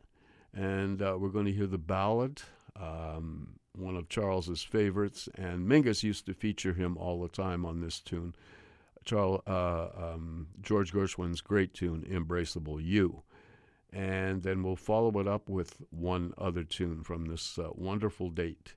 and 0.53 1.01
uh, 1.01 1.17
we're 1.19 1.29
going 1.29 1.45
to 1.45 1.51
hear 1.51 1.67
the 1.67 1.77
ballad. 1.77 2.41
Um, 2.79 3.55
one 3.77 3.95
of 3.95 4.09
Charles's 4.09 4.63
favorites, 4.63 5.27
and 5.35 5.67
Mingus 5.67 6.03
used 6.03 6.25
to 6.25 6.33
feature 6.33 6.73
him 6.73 6.97
all 6.97 7.21
the 7.21 7.29
time 7.29 7.65
on 7.65 7.81
this 7.81 7.99
tune. 7.99 8.35
Charles, 9.03 9.41
uh, 9.47 9.89
um, 9.97 10.47
George 10.61 10.93
Gershwin's 10.93 11.41
great 11.41 11.73
tune, 11.73 12.05
Embraceable 12.09 12.83
You. 12.83 13.23
And 13.93 14.41
then 14.43 14.63
we'll 14.63 14.77
follow 14.77 15.19
it 15.19 15.27
up 15.27 15.49
with 15.49 15.81
one 15.89 16.33
other 16.37 16.63
tune 16.63 17.03
from 17.03 17.25
this 17.25 17.59
uh, 17.59 17.69
wonderful 17.73 18.29
date. 18.29 18.75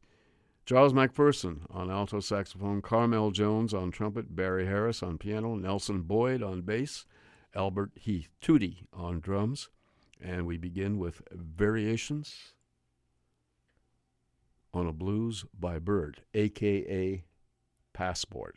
Charles 0.66 0.92
McPherson 0.92 1.60
on 1.70 1.90
alto 1.90 2.20
saxophone, 2.20 2.80
Carmell 2.80 3.32
Jones 3.32 3.74
on 3.74 3.90
trumpet, 3.90 4.34
Barry 4.34 4.66
Harris 4.66 5.02
on 5.02 5.18
piano, 5.18 5.54
Nelson 5.54 6.02
Boyd 6.02 6.42
on 6.42 6.62
bass, 6.62 7.04
Albert 7.54 7.92
Heath 7.94 8.28
Tootie 8.40 8.86
on 8.92 9.20
drums. 9.20 9.68
And 10.20 10.46
we 10.46 10.56
begin 10.56 10.98
with 10.98 11.22
Variations 11.30 12.54
on 14.72 14.86
a 14.86 14.92
Blues 14.92 15.44
by 15.58 15.78
Bird, 15.78 16.22
aka 16.32 17.24
Passport. 17.92 18.56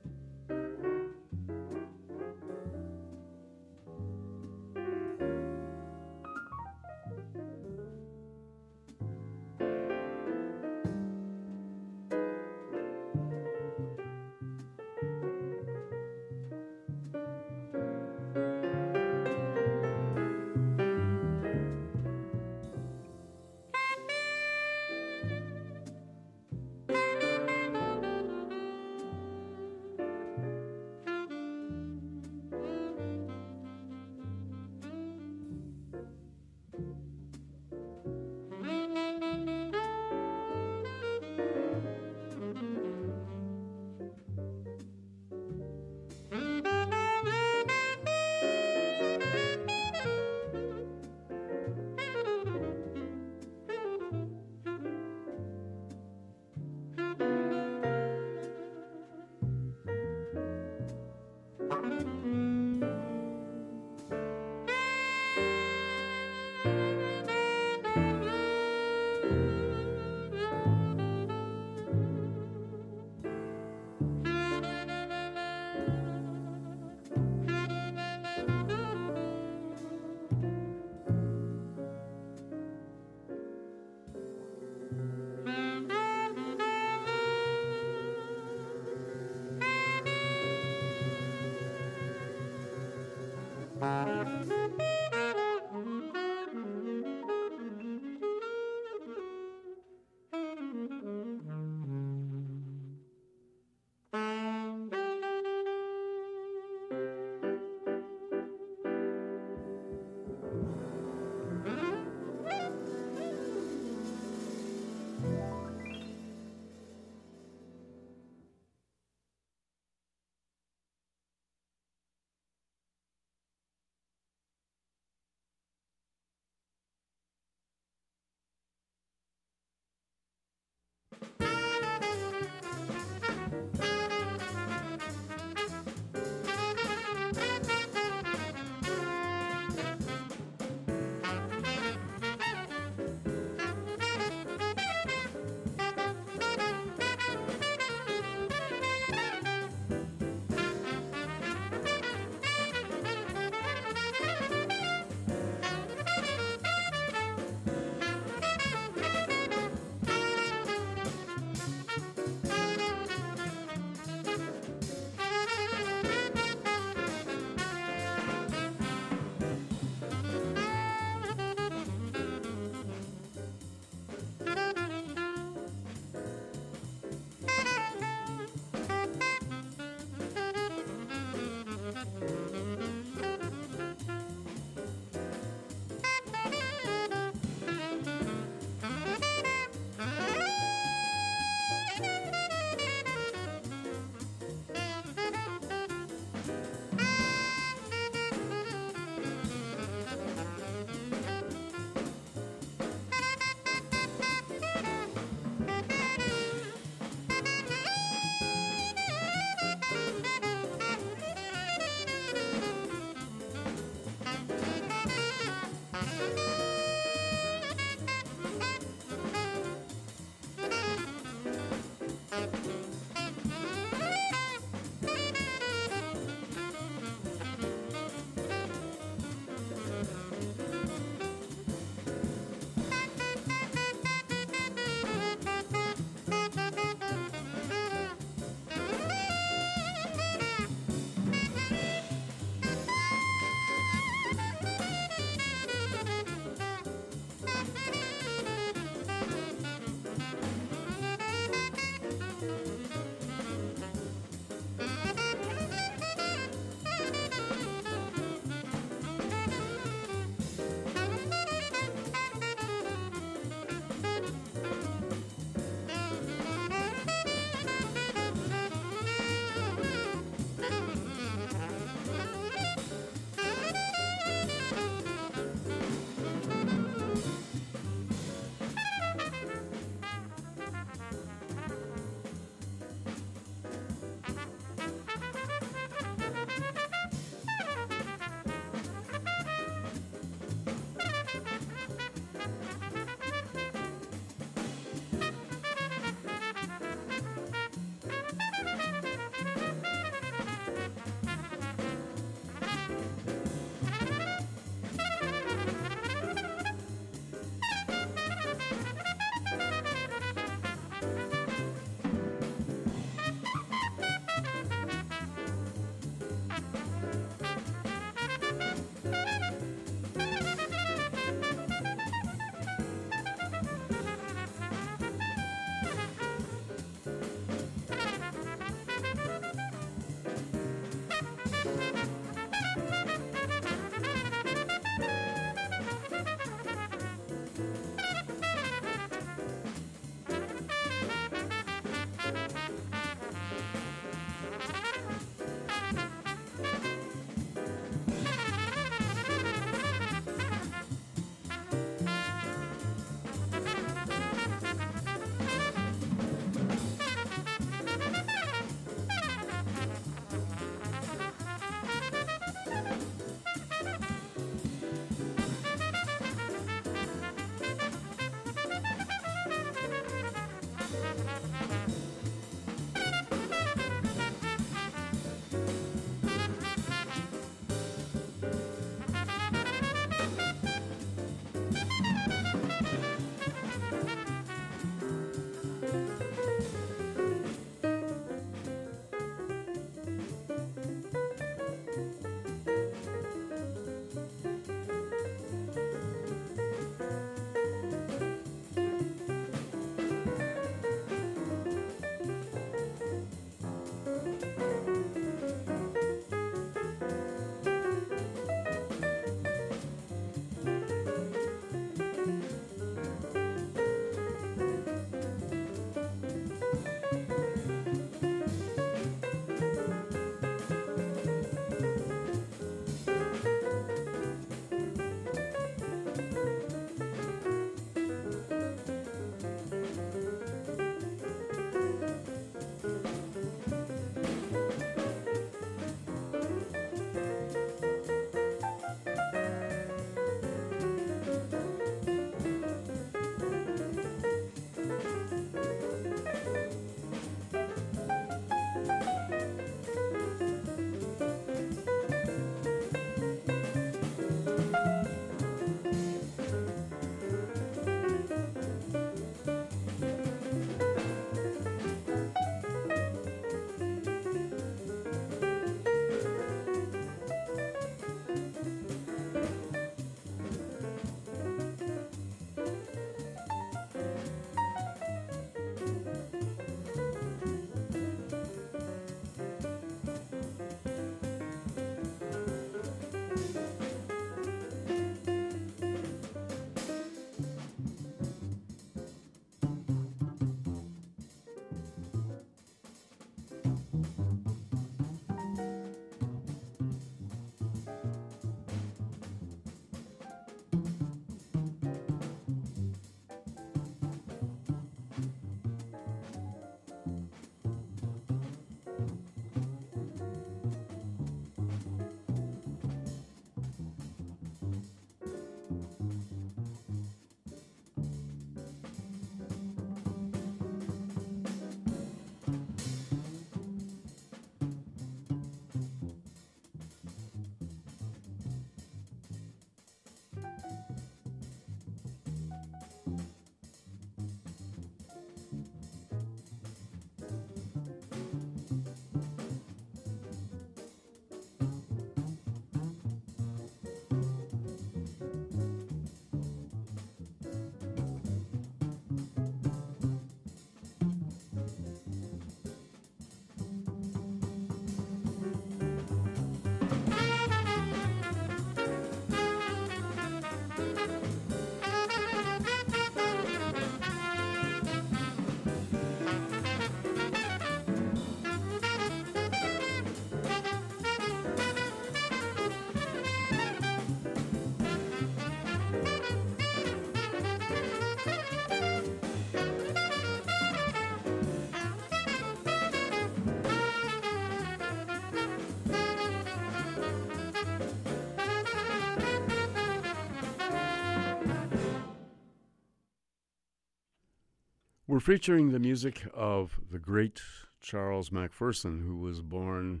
We're 595.12 595.20
featuring 595.20 595.72
the 595.72 595.78
music 595.78 596.22
of 596.32 596.80
the 596.90 596.98
great 596.98 597.42
Charles 597.82 598.30
McPherson, 598.30 599.04
who 599.04 599.18
was 599.18 599.42
born 599.42 600.00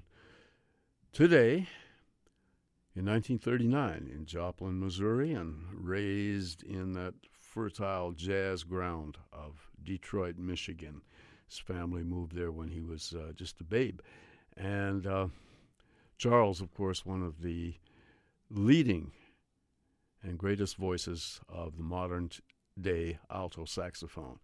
today 1.12 1.68
in 2.96 3.04
1939 3.04 4.10
in 4.10 4.24
Joplin, 4.24 4.80
Missouri, 4.80 5.34
and 5.34 5.66
raised 5.74 6.62
in 6.62 6.94
that 6.94 7.12
fertile 7.30 8.12
jazz 8.12 8.64
ground 8.64 9.18
of 9.34 9.68
Detroit, 9.84 10.38
Michigan. 10.38 11.02
His 11.46 11.58
family 11.58 12.02
moved 12.02 12.34
there 12.34 12.50
when 12.50 12.68
he 12.68 12.80
was 12.80 13.12
uh, 13.14 13.32
just 13.34 13.60
a 13.60 13.64
babe. 13.64 14.00
And 14.56 15.06
uh, 15.06 15.26
Charles, 16.16 16.62
of 16.62 16.72
course, 16.72 17.04
one 17.04 17.22
of 17.22 17.42
the 17.42 17.74
leading 18.48 19.12
and 20.22 20.38
greatest 20.38 20.76
voices 20.76 21.38
of 21.50 21.76
the 21.76 21.82
modern 21.82 22.30
day 22.80 23.18
alto 23.30 23.66
saxophone. 23.66 24.38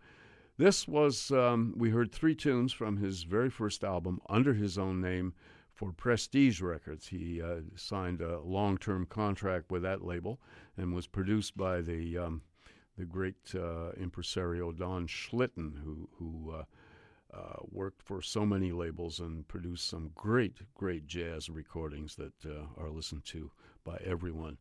This 0.59 0.89
was, 0.89 1.31
um, 1.31 1.73
we 1.77 1.91
heard 1.91 2.11
three 2.11 2.35
tunes 2.35 2.73
from 2.73 2.97
his 2.97 3.23
very 3.23 3.49
first 3.49 3.85
album 3.85 4.21
under 4.29 4.55
his 4.55 4.77
own 4.77 5.01
name 5.01 5.35
for 5.73 5.93
Prestige 5.93 6.61
Records. 6.61 7.07
He 7.07 7.41
uh, 7.41 7.61
signed 7.77 8.21
a 8.21 8.41
long 8.41 8.77
term 8.77 9.07
contract 9.07 9.71
with 9.71 9.83
that 9.83 10.05
label 10.05 10.41
and 10.77 10.93
was 10.93 11.07
produced 11.07 11.57
by 11.57 11.81
the, 11.81 12.19
um, 12.19 12.43
the 12.99 13.05
great 13.05 13.55
uh, 13.55 13.93
impresario 13.93 14.73
Don 14.73 15.07
Schlitten, 15.07 15.75
who, 15.85 16.09
who 16.19 16.53
uh, 16.53 16.65
uh, 17.33 17.61
worked 17.71 18.03
for 18.03 18.21
so 18.21 18.45
many 18.45 18.73
labels 18.73 19.21
and 19.21 19.47
produced 19.47 19.89
some 19.89 20.11
great, 20.17 20.57
great 20.75 21.07
jazz 21.07 21.49
recordings 21.49 22.17
that 22.17 22.35
uh, 22.45 22.65
are 22.77 22.91
listened 22.91 23.25
to 23.27 23.53
by 23.85 23.97
everyone. 24.05 24.59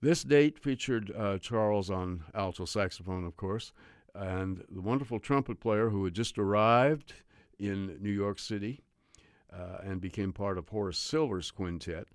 This 0.00 0.22
date 0.22 0.60
featured 0.60 1.10
uh, 1.16 1.38
Charles 1.38 1.90
on 1.90 2.22
alto 2.34 2.66
saxophone, 2.66 3.24
of 3.24 3.36
course, 3.36 3.72
and 4.14 4.64
the 4.70 4.80
wonderful 4.80 5.18
trumpet 5.18 5.60
player 5.60 5.90
who 5.90 6.04
had 6.04 6.14
just 6.14 6.38
arrived 6.38 7.14
in 7.58 7.98
New 8.00 8.10
York 8.10 8.38
City 8.38 8.80
uh, 9.52 9.78
and 9.82 10.00
became 10.00 10.32
part 10.32 10.58
of 10.58 10.68
Horace 10.68 10.98
Silver's 10.98 11.50
quintet. 11.50 12.06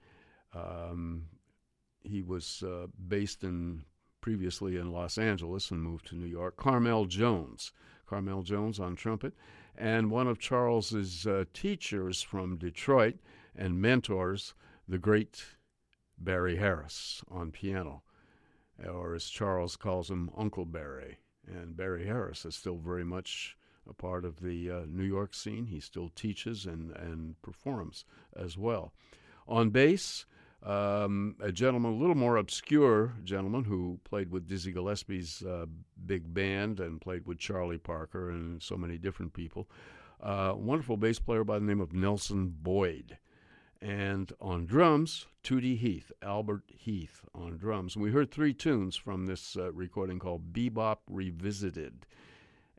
Um, 0.53 1.25
he 2.01 2.21
was 2.21 2.63
uh, 2.63 2.87
based 3.07 3.43
in 3.43 3.83
previously 4.21 4.77
in 4.77 4.91
Los 4.91 5.17
Angeles 5.17 5.71
and 5.71 5.81
moved 5.81 6.07
to 6.07 6.15
New 6.15 6.25
York. 6.27 6.57
Carmell 6.57 7.07
Jones 7.07 7.71
Carmell 8.09 8.43
Jones 8.43 8.79
on 8.79 8.95
trumpet, 8.95 9.33
and 9.77 10.09
one 10.09 10.27
of 10.27 10.39
Charles's 10.39 11.27
uh, 11.27 11.45
teachers 11.53 12.21
from 12.21 12.57
Detroit 12.57 13.15
and 13.55 13.79
mentors, 13.79 14.55
the 14.87 14.97
great 14.97 15.45
Barry 16.17 16.57
Harris 16.57 17.23
on 17.29 17.51
piano, 17.51 18.01
or 18.83 19.13
as 19.13 19.29
Charles 19.29 19.75
calls 19.75 20.09
him, 20.09 20.31
Uncle 20.35 20.65
Barry. 20.65 21.19
And 21.49 21.75
Barry 21.75 22.05
Harris 22.05 22.45
is 22.45 22.55
still 22.55 22.77
very 22.77 23.03
much 23.03 23.57
a 23.89 23.93
part 23.93 24.25
of 24.25 24.41
the 24.41 24.69
uh, 24.69 24.81
New 24.87 25.03
York 25.03 25.33
scene. 25.33 25.65
He 25.65 25.79
still 25.79 26.09
teaches 26.15 26.65
and, 26.65 26.91
and 26.91 27.41
performs 27.41 28.05
as 28.35 28.57
well. 28.57 28.93
On 29.47 29.71
bass, 29.71 30.25
um, 30.63 31.35
a 31.41 31.51
gentleman, 31.51 31.93
a 31.93 31.97
little 31.97 32.15
more 32.15 32.37
obscure 32.37 33.13
gentleman 33.23 33.63
who 33.63 33.99
played 34.03 34.29
with 34.29 34.47
Dizzy 34.47 34.71
Gillespie's 34.71 35.41
uh, 35.43 35.65
big 36.05 36.33
band 36.33 36.79
and 36.79 37.01
played 37.01 37.25
with 37.25 37.39
Charlie 37.39 37.77
Parker 37.77 38.29
and 38.29 38.61
so 38.61 38.75
many 38.75 38.97
different 38.97 39.33
people. 39.33 39.69
Uh, 40.21 40.53
wonderful 40.55 40.97
bass 40.97 41.17
player 41.17 41.43
by 41.43 41.57
the 41.57 41.65
name 41.65 41.79
of 41.79 41.93
Nelson 41.93 42.53
Boyd. 42.61 43.17
And 43.81 44.31
on 44.41 44.65
drums, 44.65 45.27
Tootie 45.43 45.77
Heath, 45.77 46.11
Albert 46.21 46.63
Heath 46.67 47.23
on 47.33 47.57
drums. 47.57 47.95
And 47.95 48.03
we 48.03 48.11
heard 48.11 48.29
three 48.29 48.53
tunes 48.53 48.97
from 48.97 49.25
this 49.25 49.55
uh, 49.55 49.71
recording 49.71 50.19
called 50.19 50.51
Bebop 50.51 50.97
Revisited. 51.09 52.05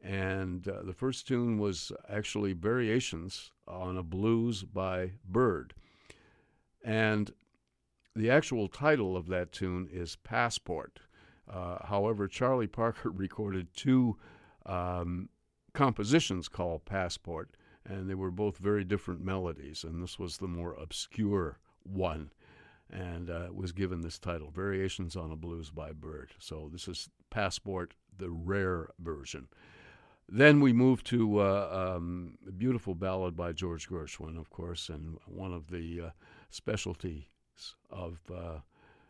And 0.03 0.67
uh, 0.69 0.83
the 0.83 0.93
first 0.93 1.27
tune 1.27 1.59
was 1.59 1.93
actually 2.09 2.53
variations 2.53 3.51
on 3.67 3.97
a 3.97 4.03
blues 4.03 4.63
by 4.63 5.13
Bird. 5.27 5.75
And 6.85 7.31
the 8.15 8.31
actual 8.31 8.69
title 8.69 9.17
of 9.17 9.29
that 9.29 9.53
tune 9.53 9.89
is 9.91 10.17
Passport. 10.17 11.01
Uh, 11.49 11.79
however, 11.87 12.29
Charlie 12.29 12.67
Parker 12.67 13.11
recorded 13.15 13.69
two 13.75 14.17
um, 14.67 15.29
compositions 15.73 16.49
called 16.49 16.85
Passport, 16.85 17.51
and 17.91 18.09
they 18.09 18.15
were 18.15 18.31
both 18.31 18.59
very 18.59 18.85
different 18.85 19.25
melodies, 19.25 19.85
and 19.85 20.03
this 20.03 20.19
was 20.19 20.39
the 20.39 20.49
more 20.49 20.75
obscure 20.75 21.59
one, 21.83 22.31
and 22.91 23.29
uh, 23.29 23.49
was 23.53 23.73
given 23.73 24.01
this 24.01 24.19
title, 24.19 24.51
Variations 24.51 25.17
on 25.17 25.31
a 25.31 25.37
Blues 25.37 25.71
by 25.71 25.93
Bird. 25.93 26.31
So 26.39 26.69
this 26.73 26.89
is 26.89 27.09
Passport, 27.31 27.95
the 28.17 28.31
rare 28.31 28.91
version. 28.99 29.49
Then 30.29 30.61
we 30.61 30.73
move 30.73 31.03
to 31.05 31.41
uh, 31.41 31.97
um, 31.97 32.39
a 32.47 32.53
beautiful 32.53 32.95
ballad 32.95 33.37
by 33.37 33.53
George 33.53 33.89
Gershwin, 33.89 34.39
of 34.39 34.51
course, 34.51 34.89
and 34.89 35.19
one 35.27 35.53
of 35.53 35.71
the 35.71 36.01
uh, 36.01 36.11
specialty 36.51 37.29
of 37.91 38.21
uh, 38.33 38.61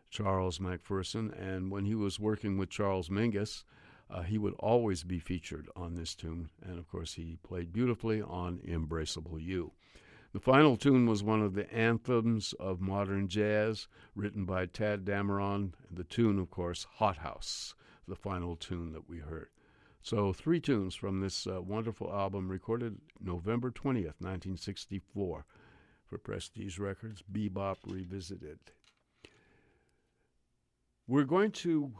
Charles 0.09 0.57
McPherson. 0.57 1.31
And 1.39 1.71
when 1.71 1.85
he 1.85 1.93
was 1.93 2.19
working 2.19 2.57
with 2.57 2.71
Charles 2.71 3.09
Mingus, 3.09 3.63
uh, 4.11 4.21
he 4.23 4.37
would 4.37 4.53
always 4.59 5.03
be 5.03 5.19
featured 5.19 5.69
on 5.75 5.95
this 5.95 6.13
tune. 6.15 6.49
And 6.61 6.77
of 6.77 6.89
course, 6.89 7.13
he 7.13 7.37
played 7.43 7.71
beautifully 7.71 8.21
on 8.21 8.59
Embraceable 8.67 9.41
You. 9.41 9.71
The 10.33 10.39
final 10.39 10.77
tune 10.77 11.07
was 11.07 11.23
one 11.23 11.41
of 11.41 11.55
the 11.55 11.71
anthems 11.73 12.53
of 12.53 12.79
modern 12.79 13.27
jazz, 13.27 13.87
written 14.15 14.45
by 14.45 14.65
Tadd 14.65 15.03
Dameron. 15.03 15.73
The 15.89 16.05
tune, 16.05 16.39
of 16.39 16.49
course, 16.49 16.87
Hot 16.95 17.17
House, 17.17 17.75
the 18.07 18.15
final 18.15 18.55
tune 18.55 18.93
that 18.93 19.09
we 19.09 19.19
heard. 19.19 19.49
So, 20.01 20.33
three 20.33 20.59
tunes 20.59 20.95
from 20.95 21.19
this 21.19 21.45
uh, 21.45 21.61
wonderful 21.61 22.11
album 22.11 22.49
recorded 22.49 22.97
November 23.19 23.71
20th, 23.71 24.19
1964 24.19 25.45
for 26.05 26.17
Prestige 26.17 26.79
Records, 26.79 27.23
Bebop 27.31 27.77
Revisited. 27.85 28.59
We're 31.07 31.23
going 31.25 31.51
to 31.51 31.91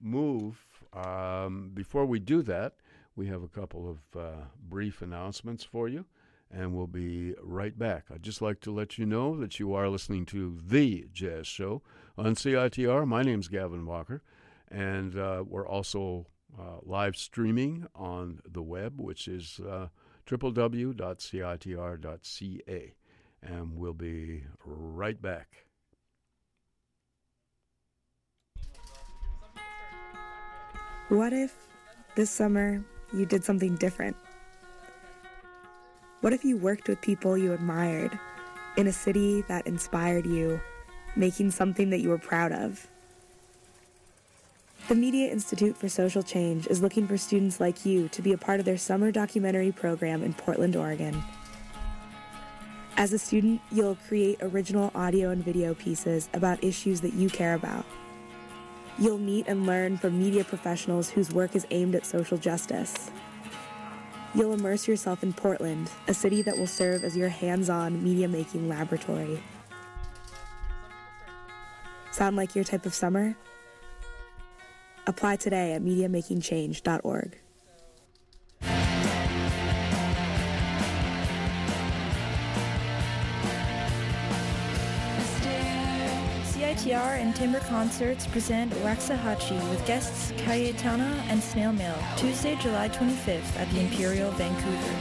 move. 0.00 0.64
Um, 0.92 1.70
before 1.74 2.06
we 2.06 2.18
do 2.18 2.42
that, 2.42 2.74
we 3.16 3.26
have 3.28 3.42
a 3.42 3.48
couple 3.48 3.90
of 3.90 3.98
uh, 4.18 4.44
brief 4.60 5.02
announcements 5.02 5.64
for 5.64 5.88
you, 5.88 6.06
and 6.50 6.74
we'll 6.74 6.86
be 6.86 7.34
right 7.42 7.78
back. 7.78 8.06
I'd 8.12 8.22
just 8.22 8.40
like 8.42 8.60
to 8.60 8.70
let 8.70 8.98
you 8.98 9.06
know 9.06 9.36
that 9.38 9.58
you 9.58 9.74
are 9.74 9.88
listening 9.88 10.24
to 10.26 10.58
The 10.66 11.08
Jazz 11.12 11.46
Show 11.46 11.82
on 12.16 12.34
CITR. 12.34 13.06
My 13.06 13.22
name's 13.22 13.48
Gavin 13.48 13.86
Walker, 13.86 14.22
and 14.70 15.18
uh, 15.18 15.44
we're 15.46 15.68
also 15.68 16.26
uh, 16.58 16.78
live 16.82 17.16
streaming 17.16 17.86
on 17.94 18.40
the 18.48 18.62
web, 18.62 19.00
which 19.00 19.28
is 19.28 19.60
uh, 19.60 19.88
www.citr.ca 20.26 20.94
and 23.42 23.76
we'll 23.76 23.94
be 23.94 24.44
right 24.64 25.20
back. 25.20 25.67
What 31.08 31.32
if 31.32 31.54
this 32.16 32.28
summer 32.28 32.84
you 33.14 33.24
did 33.24 33.42
something 33.42 33.76
different? 33.76 34.14
What 36.20 36.34
if 36.34 36.44
you 36.44 36.58
worked 36.58 36.86
with 36.86 37.00
people 37.00 37.38
you 37.38 37.54
admired 37.54 38.18
in 38.76 38.86
a 38.86 38.92
city 38.92 39.40
that 39.48 39.66
inspired 39.66 40.26
you, 40.26 40.60
making 41.16 41.52
something 41.52 41.88
that 41.88 42.00
you 42.00 42.10
were 42.10 42.18
proud 42.18 42.52
of? 42.52 42.86
The 44.88 44.94
Media 44.94 45.32
Institute 45.32 45.78
for 45.78 45.88
Social 45.88 46.22
Change 46.22 46.66
is 46.66 46.82
looking 46.82 47.08
for 47.08 47.16
students 47.16 47.58
like 47.58 47.86
you 47.86 48.08
to 48.08 48.20
be 48.20 48.34
a 48.34 48.38
part 48.38 48.60
of 48.60 48.66
their 48.66 48.76
summer 48.76 49.10
documentary 49.10 49.72
program 49.72 50.22
in 50.22 50.34
Portland, 50.34 50.76
Oregon. 50.76 51.24
As 52.98 53.14
a 53.14 53.18
student, 53.18 53.62
you'll 53.72 53.96
create 54.08 54.42
original 54.42 54.92
audio 54.94 55.30
and 55.30 55.42
video 55.42 55.72
pieces 55.72 56.28
about 56.34 56.62
issues 56.62 57.00
that 57.00 57.14
you 57.14 57.30
care 57.30 57.54
about. 57.54 57.86
You'll 59.00 59.18
meet 59.18 59.46
and 59.46 59.64
learn 59.64 59.96
from 59.96 60.18
media 60.18 60.42
professionals 60.42 61.08
whose 61.10 61.30
work 61.30 61.54
is 61.54 61.66
aimed 61.70 61.94
at 61.94 62.04
social 62.04 62.36
justice. 62.36 63.10
You'll 64.34 64.52
immerse 64.52 64.88
yourself 64.88 65.22
in 65.22 65.32
Portland, 65.32 65.90
a 66.08 66.14
city 66.14 66.42
that 66.42 66.58
will 66.58 66.66
serve 66.66 67.04
as 67.04 67.16
your 67.16 67.28
hands 67.28 67.70
on 67.70 68.02
media 68.02 68.26
making 68.26 68.68
laboratory. 68.68 69.40
Sound 72.10 72.36
like 72.36 72.56
your 72.56 72.64
type 72.64 72.86
of 72.86 72.94
summer? 72.94 73.36
Apply 75.06 75.36
today 75.36 75.74
at 75.74 75.82
MediaMakingChange.org. 75.82 77.38
CITR 86.68 87.16
and 87.18 87.34
Timber 87.34 87.60
Concerts 87.60 88.26
present 88.26 88.70
Waxahatchee 88.84 89.70
with 89.70 89.86
guests 89.86 90.32
Cayetana 90.32 91.14
and 91.30 91.42
Snail 91.42 91.72
Mail, 91.72 91.96
Tuesday, 92.18 92.56
July 92.56 92.90
25th 92.90 93.58
at 93.58 93.70
the 93.70 93.80
Imperial, 93.80 94.30
Vancouver. 94.32 94.94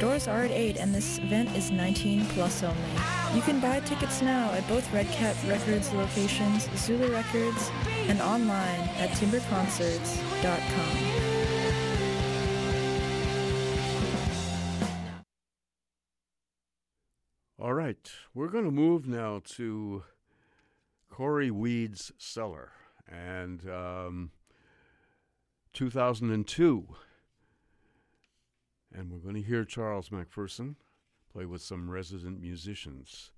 Doors 0.00 0.26
are 0.26 0.42
at 0.42 0.50
8 0.50 0.78
and 0.78 0.92
this 0.92 1.18
event 1.18 1.54
is 1.54 1.70
19 1.70 2.26
plus 2.26 2.64
only. 2.64 2.82
You 3.36 3.42
can 3.42 3.60
buy 3.60 3.78
tickets 3.80 4.20
now 4.20 4.50
at 4.50 4.66
both 4.66 4.92
Red 4.92 5.06
Cat 5.12 5.36
Records 5.46 5.92
locations, 5.92 6.68
Zulu 6.76 7.12
Records, 7.12 7.70
and 8.08 8.20
online 8.20 8.80
at 8.98 9.10
timberconcerts.com. 9.10 11.27
right, 17.88 18.12
we're 18.34 18.50
going 18.50 18.66
to 18.66 18.70
move 18.70 19.08
now 19.08 19.40
to 19.42 20.04
Cory 21.08 21.50
Weeds' 21.50 22.12
Cellar 22.18 22.72
and 23.10 23.66
um, 23.66 24.30
2002. 25.72 26.86
And 28.92 29.10
we're 29.10 29.20
going 29.20 29.36
to 29.36 29.40
hear 29.40 29.64
Charles 29.64 30.10
McPherson 30.10 30.74
play 31.32 31.46
with 31.46 31.62
some 31.62 31.88
resident 31.88 32.42
musicians. 32.42 33.30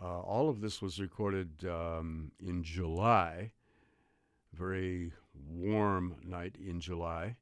Uh, 0.00 0.20
all 0.20 0.48
of 0.48 0.60
this 0.60 0.80
was 0.80 1.00
recorded 1.00 1.64
um, 1.64 2.30
in 2.38 2.62
July, 2.62 3.50
very 4.52 5.12
warm 5.50 6.14
night 6.24 6.54
in 6.64 6.78
July 6.78 7.34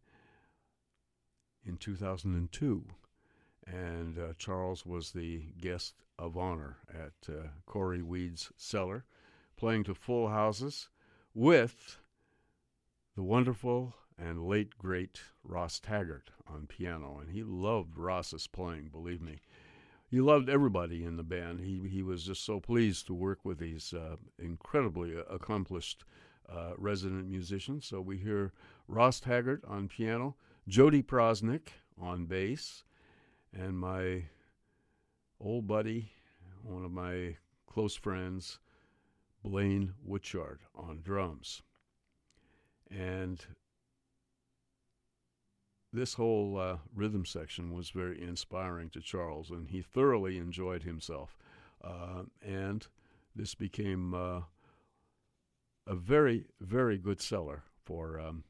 in 1.66 1.76
2002 1.76 2.86
and 3.66 4.18
uh, 4.18 4.32
Charles 4.38 4.84
was 4.84 5.12
the 5.12 5.42
guest 5.60 5.94
of 6.22 6.36
honor 6.36 6.78
at 6.88 7.28
uh, 7.28 7.48
Cory 7.66 8.00
Weeds' 8.02 8.52
cellar, 8.56 9.04
playing 9.56 9.84
to 9.84 9.94
full 9.94 10.28
houses 10.28 10.88
with 11.34 11.98
the 13.16 13.22
wonderful 13.22 13.94
and 14.16 14.46
late 14.46 14.78
great 14.78 15.20
Ross 15.42 15.80
Taggart 15.80 16.30
on 16.46 16.66
piano, 16.66 17.18
and 17.20 17.30
he 17.30 17.42
loved 17.42 17.98
Ross's 17.98 18.46
playing. 18.46 18.90
Believe 18.92 19.20
me, 19.20 19.40
he 20.08 20.20
loved 20.20 20.48
everybody 20.48 21.04
in 21.04 21.16
the 21.16 21.24
band. 21.24 21.60
He 21.60 21.88
he 21.88 22.02
was 22.02 22.24
just 22.24 22.44
so 22.44 22.60
pleased 22.60 23.06
to 23.08 23.14
work 23.14 23.44
with 23.44 23.58
these 23.58 23.92
uh, 23.92 24.16
incredibly 24.38 25.14
accomplished 25.28 26.04
uh, 26.48 26.72
resident 26.76 27.28
musicians. 27.28 27.86
So 27.86 28.00
we 28.00 28.18
hear 28.18 28.52
Ross 28.86 29.18
Taggart 29.18 29.64
on 29.66 29.88
piano, 29.88 30.36
Jodi 30.68 31.02
Proznick 31.02 31.68
on 32.00 32.26
bass 32.26 32.84
and 33.52 33.76
my 33.78 34.24
old 35.42 35.66
buddy, 35.66 36.12
one 36.62 36.84
of 36.84 36.92
my 36.92 37.36
close 37.66 37.96
friends, 37.96 38.58
Blaine 39.42 39.94
Wikjord 40.08 40.58
on 40.74 41.00
drums. 41.02 41.62
And 42.90 43.44
this 45.92 46.14
whole 46.14 46.58
uh, 46.58 46.76
rhythm 46.94 47.24
section 47.24 47.74
was 47.74 47.90
very 47.90 48.22
inspiring 48.22 48.88
to 48.90 49.00
Charles, 49.00 49.50
and 49.50 49.68
he 49.68 49.82
thoroughly 49.82 50.38
enjoyed 50.38 50.84
himself. 50.84 51.36
Uh, 51.82 52.22
and 52.40 52.86
this 53.34 53.54
became 53.54 54.14
uh, 54.14 54.42
a 55.86 55.94
very, 55.94 56.46
very 56.60 56.98
good 56.98 57.20
seller 57.20 57.64
for 57.84 58.20
um, 58.20 58.44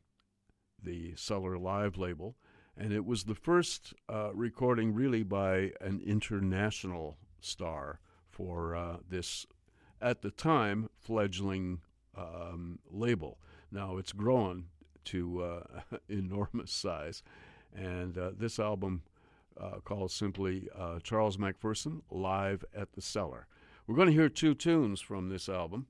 the 0.83 1.15
Cellar 1.17 1.57
Live 1.57 1.97
label 1.97 2.37
and 2.77 2.93
it 2.93 3.05
was 3.05 3.25
the 3.25 3.35
first 3.35 3.95
uh, 4.09 4.31
recording 4.35 4.95
really 4.95 5.23
by 5.23 5.73
an 5.81 6.01
international 6.05 7.17
star 7.41 8.01
for 8.31 8.75
uh, 8.75 8.97
this, 9.09 9.47
at 10.01 10.23
the 10.23 10.31
time, 10.31 10.89
fledgling 10.99 11.81
um, 12.17 12.79
label. 12.91 13.39
Now 13.71 13.99
it's 13.99 14.13
grown 14.13 14.67
to 15.07 15.43
uh, 15.43 15.97
enormous 16.09 16.73
size, 16.73 17.23
and 17.75 18.17
uh, 18.17 18.31
this 18.37 18.59
album 18.59 19.03
uh, 19.61 19.81
called 19.85 20.11
simply 20.11 20.69
uh, 20.77 20.99
Charles 21.03 21.37
McPherson 21.37 22.01
Live 22.11 22.65
at 22.75 22.93
the 22.95 23.03
Cellar. 23.03 23.47
We're 23.87 23.97
going 23.97 24.09
to 24.09 24.15
hear 24.15 24.29
two 24.29 24.55
tunes 24.55 25.01
from 25.01 25.29
this 25.29 25.49
album. 25.49 25.89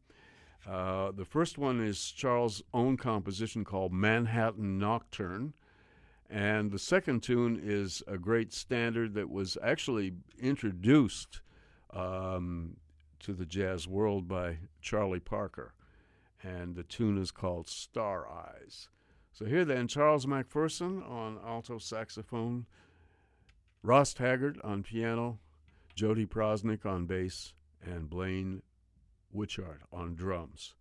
the 0.67 1.27
first 1.29 1.59
one 1.59 1.81
is 1.81 2.11
Charles' 2.11 2.63
own 2.75 2.97
composition 2.97 3.65
called 3.65 3.93
Manhattan 3.93 4.79
Nocturne. 4.79 5.53
And 6.33 6.71
the 6.71 6.79
second 6.79 7.23
tune 7.23 7.61
is 7.63 8.03
a 8.07 8.17
great 8.17 8.55
standard 8.55 9.13
that 9.15 9.29
was 9.29 9.59
actually 9.63 10.15
introduced 10.41 11.43
um, 11.93 12.79
to 13.21 13.35
the 13.35 13.45
jazz 13.45 13.87
world 13.87 14.29
by 14.29 14.57
Charlie 14.81 15.21
Parker. 15.21 15.75
And 16.43 16.75
the 16.75 16.85
tune 16.85 17.19
is 17.19 17.31
called 17.31 17.69
Star 17.69 18.27
Eyes. 18.27 18.89
So 19.31 19.45
here 19.45 19.67
then, 19.67 19.89
Charles 19.89 20.25
McPherson 20.25 21.07
on 21.07 21.39
alto 21.47 21.77
saxophone, 21.77 22.65
Ross 23.83 24.15
Taggart 24.15 24.57
on 24.65 24.83
piano, 24.83 25.39
Jodi 25.95 26.25
Proznick 26.25 26.87
on 26.87 27.05
bass, 27.05 27.53
and 27.85 28.09
Blaine 28.09 28.63
Wikjord 29.37 29.81
on 29.93 30.15
drums. 30.15 30.75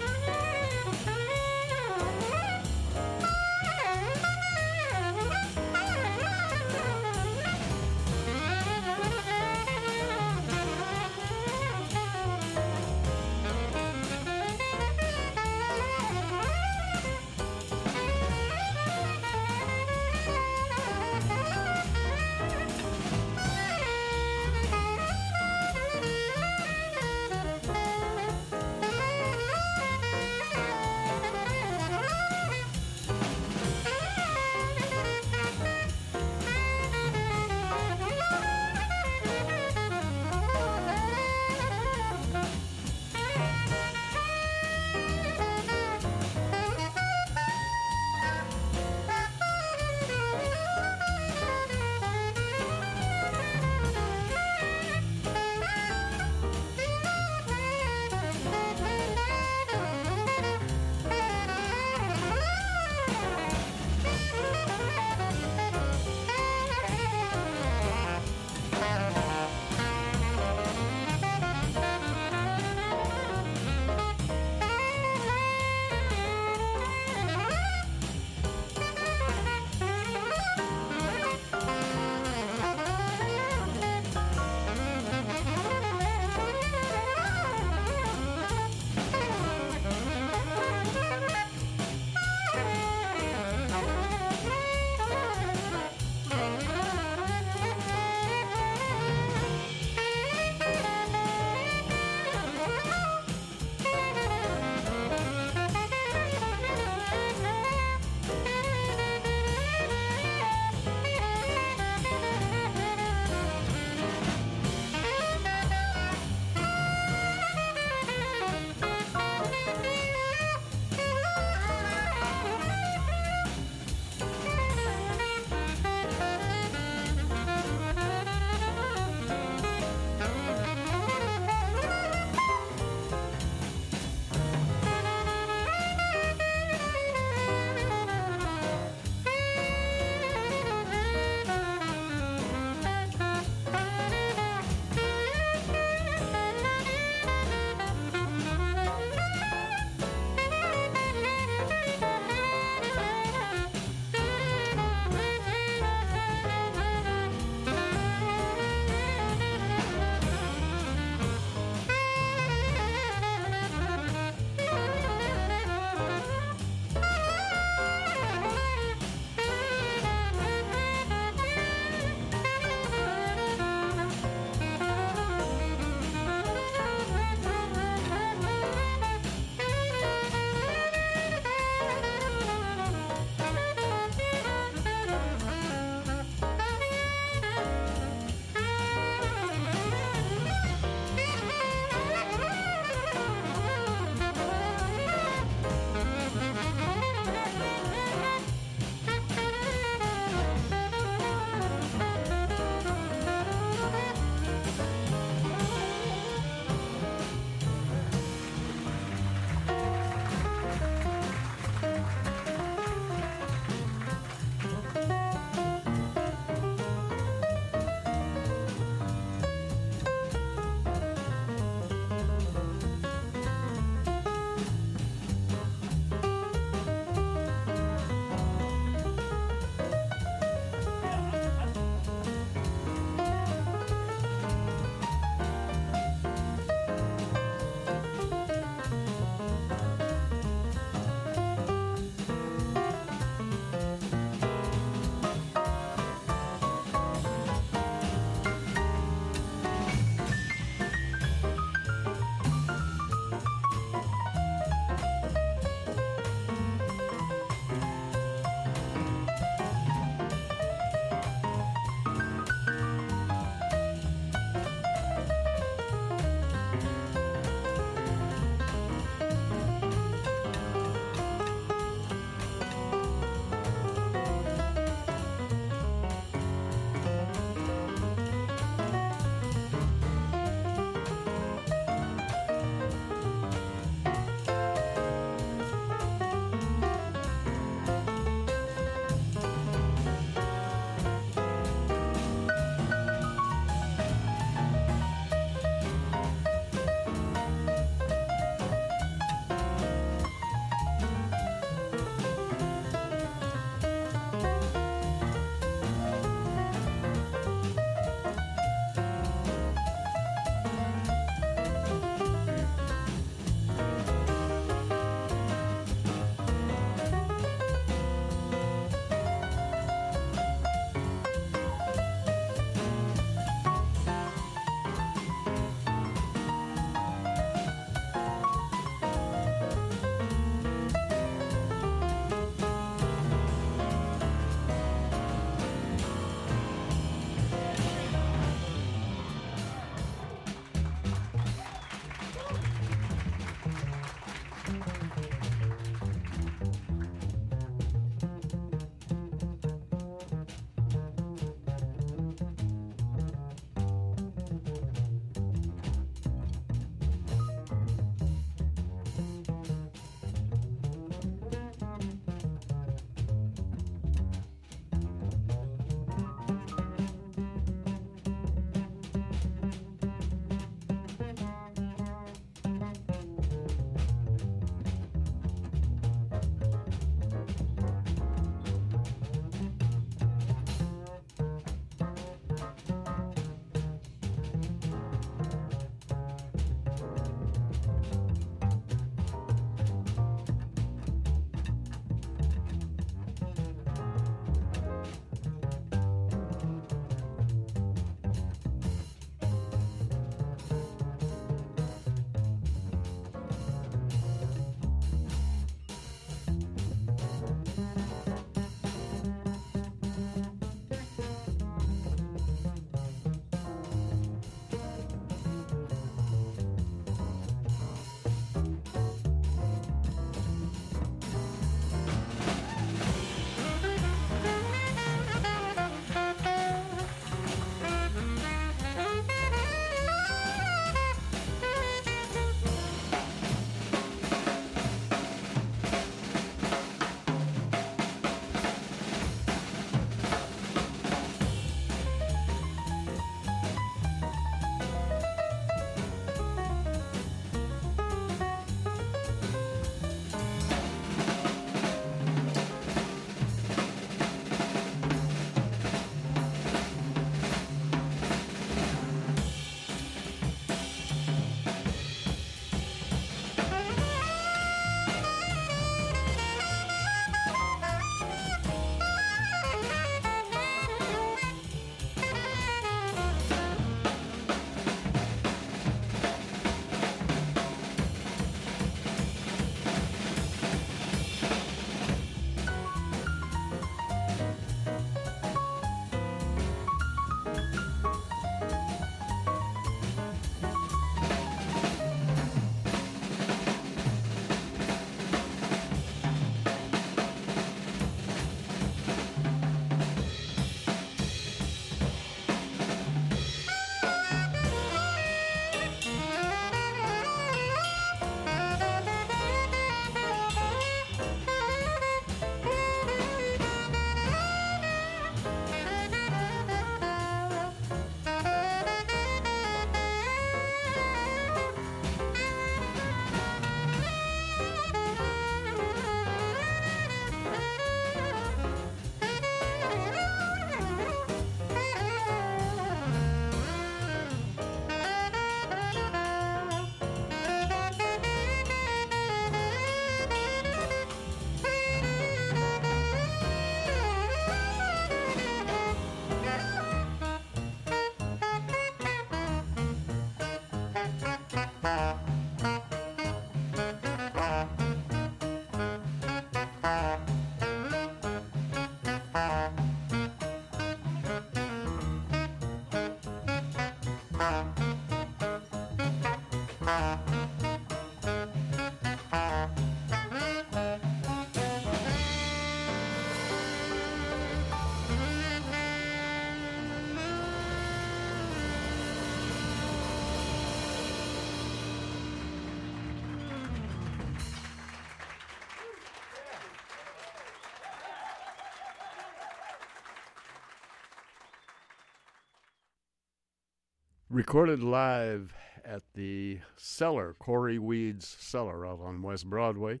Recorded 594.40 594.82
live 594.82 595.52
at 595.84 596.00
the 596.14 596.60
Cellar, 596.74 597.36
Cory 597.38 597.78
Weeds' 597.78 598.38
Cellar 598.40 598.86
out 598.86 598.98
on 598.98 599.20
West 599.20 599.50
Broadway 599.50 600.00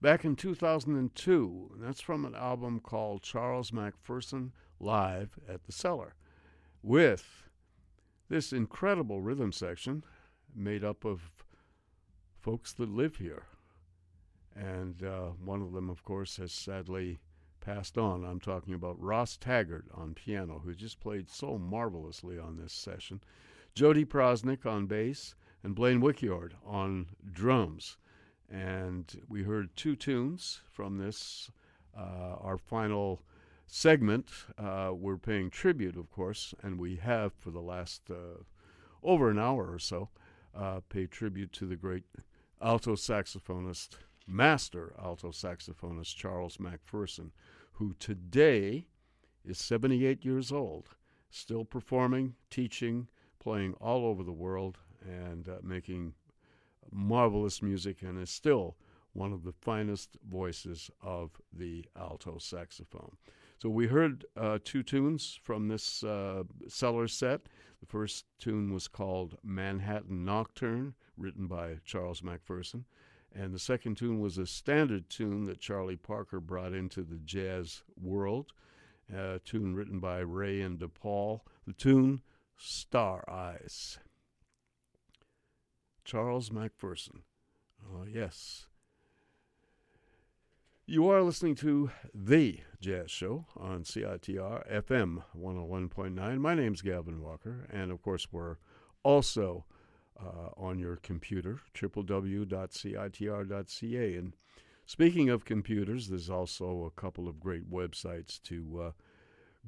back 0.00 0.24
in 0.24 0.36
2002. 0.36 1.70
And 1.74 1.82
that's 1.82 2.00
from 2.00 2.24
an 2.24 2.36
album 2.36 2.78
called 2.78 3.24
Charles 3.24 3.72
McPherson 3.72 4.52
Live 4.78 5.40
at 5.48 5.64
the 5.64 5.72
Cellar 5.72 6.14
with 6.84 7.48
this 8.28 8.52
incredible 8.52 9.20
rhythm 9.22 9.50
section 9.50 10.04
made 10.54 10.84
up 10.84 11.04
of 11.04 11.32
folks 12.38 12.72
that 12.74 12.90
live 12.90 13.16
here. 13.16 13.42
And 14.54 15.02
uh, 15.02 15.30
one 15.44 15.62
of 15.62 15.72
them, 15.72 15.90
of 15.90 16.04
course, 16.04 16.36
has 16.36 16.52
sadly 16.52 17.18
passed 17.60 17.98
on. 17.98 18.24
I'm 18.24 18.38
talking 18.38 18.74
about 18.74 19.02
Ross 19.02 19.36
Taggart 19.36 19.86
on 19.92 20.14
piano, 20.14 20.62
who 20.64 20.76
just 20.76 21.00
played 21.00 21.28
so 21.28 21.58
marvelously 21.58 22.38
on 22.38 22.56
this 22.56 22.72
session. 22.72 23.20
Jodi 23.74 24.04
Proznick 24.04 24.66
on 24.66 24.86
bass, 24.86 25.34
and 25.62 25.74
Blaine 25.74 26.00
Wikjord 26.00 26.52
on 26.66 27.06
drums. 27.32 27.96
And 28.50 29.22
we 29.28 29.42
heard 29.42 29.76
two 29.76 29.94
tunes 29.94 30.60
from 30.70 30.98
this, 30.98 31.50
uh, 31.96 32.36
our 32.40 32.58
final 32.58 33.22
segment. 33.66 34.28
Uh, 34.58 34.90
we're 34.92 35.16
paying 35.16 35.50
tribute, 35.50 35.96
of 35.96 36.10
course, 36.10 36.54
and 36.62 36.78
we 36.78 36.96
have 36.96 37.32
for 37.34 37.50
the 37.50 37.60
last 37.60 38.02
uh, 38.10 38.42
over 39.02 39.30
an 39.30 39.38
hour 39.38 39.72
or 39.72 39.78
so 39.78 40.08
uh, 40.54 40.80
paid 40.88 41.10
tribute 41.10 41.52
to 41.52 41.66
the 41.66 41.76
great 41.76 42.04
alto 42.60 42.94
saxophonist, 42.94 43.90
master 44.26 44.92
alto 45.02 45.30
saxophonist 45.30 46.16
Charles 46.16 46.56
McPherson, 46.56 47.30
who 47.74 47.94
today 47.98 48.86
is 49.44 49.58
78 49.58 50.24
years 50.24 50.52
old, 50.52 50.88
still 51.30 51.64
performing, 51.64 52.34
teaching, 52.50 53.08
playing 53.40 53.74
all 53.80 54.06
over 54.06 54.22
the 54.22 54.30
world, 54.32 54.78
and 55.02 55.48
uh, 55.48 55.56
making 55.62 56.14
marvelous 56.92 57.62
music, 57.62 58.02
and 58.02 58.20
is 58.20 58.30
still 58.30 58.76
one 59.12 59.32
of 59.32 59.42
the 59.42 59.54
finest 59.60 60.16
voices 60.30 60.90
of 61.02 61.30
the 61.52 61.84
alto 61.98 62.38
saxophone. 62.38 63.16
So 63.58 63.68
we 63.68 63.88
heard 63.88 64.24
uh, 64.36 64.58
two 64.64 64.82
tunes 64.82 65.38
from 65.42 65.68
this 65.68 66.02
uh, 66.04 66.44
Cellar 66.68 67.08
set. 67.08 67.42
The 67.80 67.86
first 67.86 68.24
tune 68.38 68.72
was 68.72 68.88
called 68.88 69.36
Manhattan 69.42 70.24
Nocturne, 70.24 70.94
written 71.16 71.46
by 71.46 71.78
Charles 71.84 72.22
McPherson. 72.22 72.84
And 73.34 73.54
the 73.54 73.58
second 73.58 73.96
tune 73.96 74.20
was 74.20 74.38
a 74.38 74.46
standard 74.46 75.08
tune 75.08 75.44
that 75.44 75.60
Charlie 75.60 75.96
Parker 75.96 76.40
brought 76.40 76.72
into 76.72 77.02
the 77.02 77.18
jazz 77.18 77.82
world, 78.00 78.52
a 79.14 79.40
tune 79.44 79.74
written 79.74 80.00
by 80.00 80.20
Raye 80.20 80.62
and 80.62 80.78
DePaul. 80.78 81.40
The 81.66 81.72
tune, 81.72 82.22
Star 82.62 83.24
Eyes. 83.26 83.98
Charles 86.04 86.50
McPherson. 86.50 87.22
Oh, 87.82 88.04
yes. 88.04 88.66
You 90.84 91.08
are 91.08 91.22
listening 91.22 91.54
to 91.56 91.90
The 92.14 92.60
Jazz 92.78 93.10
Show 93.10 93.46
on 93.56 93.84
CITR 93.84 94.70
FM 94.70 95.22
101.9. 95.34 96.38
My 96.38 96.54
name's 96.54 96.82
Gavin 96.82 97.22
Walker, 97.22 97.66
and 97.72 97.90
of 97.90 98.02
course, 98.02 98.28
we're 98.30 98.58
also 99.02 99.64
uh, 100.22 100.50
on 100.58 100.78
your 100.78 100.96
computer, 100.96 101.60
www.citr.ca. 101.74 102.44
And 104.16 104.36
speaking 104.84 105.30
of 105.30 105.46
computers, 105.46 106.08
there's 106.08 106.28
also 106.28 106.84
a 106.84 107.00
couple 107.00 107.26
of 107.26 107.40
great 107.40 107.70
websites 107.70 108.42
to 108.42 108.82
uh, 108.82 108.90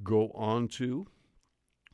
go 0.03 0.31
on 0.35 0.69
to. 0.69 1.07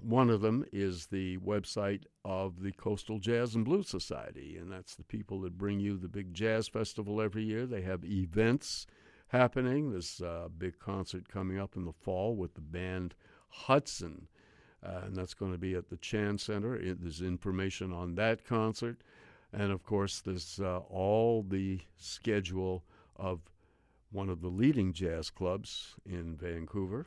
One 0.01 0.31
of 0.31 0.41
them 0.41 0.65
is 0.73 1.07
the 1.07 1.39
website 1.39 2.05
of 2.25 2.63
the 2.63 2.73
Coastal 2.73 3.19
Jazz 3.19 3.55
and 3.55 3.65
Blues 3.65 3.89
Society, 3.89 4.57
and 4.57 4.71
that's 4.71 4.95
the 4.95 5.03
people 5.03 5.41
that 5.41 5.59
bring 5.59 5.81
you 5.81 5.97
the 5.97 6.09
big 6.09 6.33
jazz 6.33 6.69
festival 6.69 7.21
every 7.21 7.43
year. 7.43 7.67
They 7.67 7.83
have 7.83 8.05
events 8.05 8.87
happening. 9.29 9.91
There's 9.91 10.21
a 10.21 10.49
big 10.57 10.79
concert 10.79 11.29
coming 11.29 11.59
up 11.59 11.77
in 11.77 11.85
the 11.85 11.93
fall 11.93 12.37
with 12.37 12.55
the 12.55 12.61
band 12.61 13.17
Hudson, 13.49 14.29
uh, 14.85 15.01
and 15.05 15.17
that's 15.17 15.35
going 15.35 15.53
to 15.53 15.59
be 15.59 15.75
at 15.75 15.89
the 15.89 15.97
Chan 15.97 16.39
Center. 16.39 16.77
It, 16.77 17.03
there's 17.03 17.21
information 17.21 17.93
on 17.93 18.15
that 18.15 18.45
concert. 18.45 19.03
And 19.53 19.73
of 19.73 19.83
course, 19.83 20.21
there's 20.21 20.61
uh, 20.61 20.79
all 20.91 21.43
the 21.43 21.81
schedule 21.97 22.85
of 23.17 23.41
one 24.11 24.29
of 24.29 24.43
the 24.43 24.49
leading 24.49 24.93
jazz 24.93 25.31
clubs 25.31 25.97
in 26.07 26.37
Vancouver, 26.37 27.07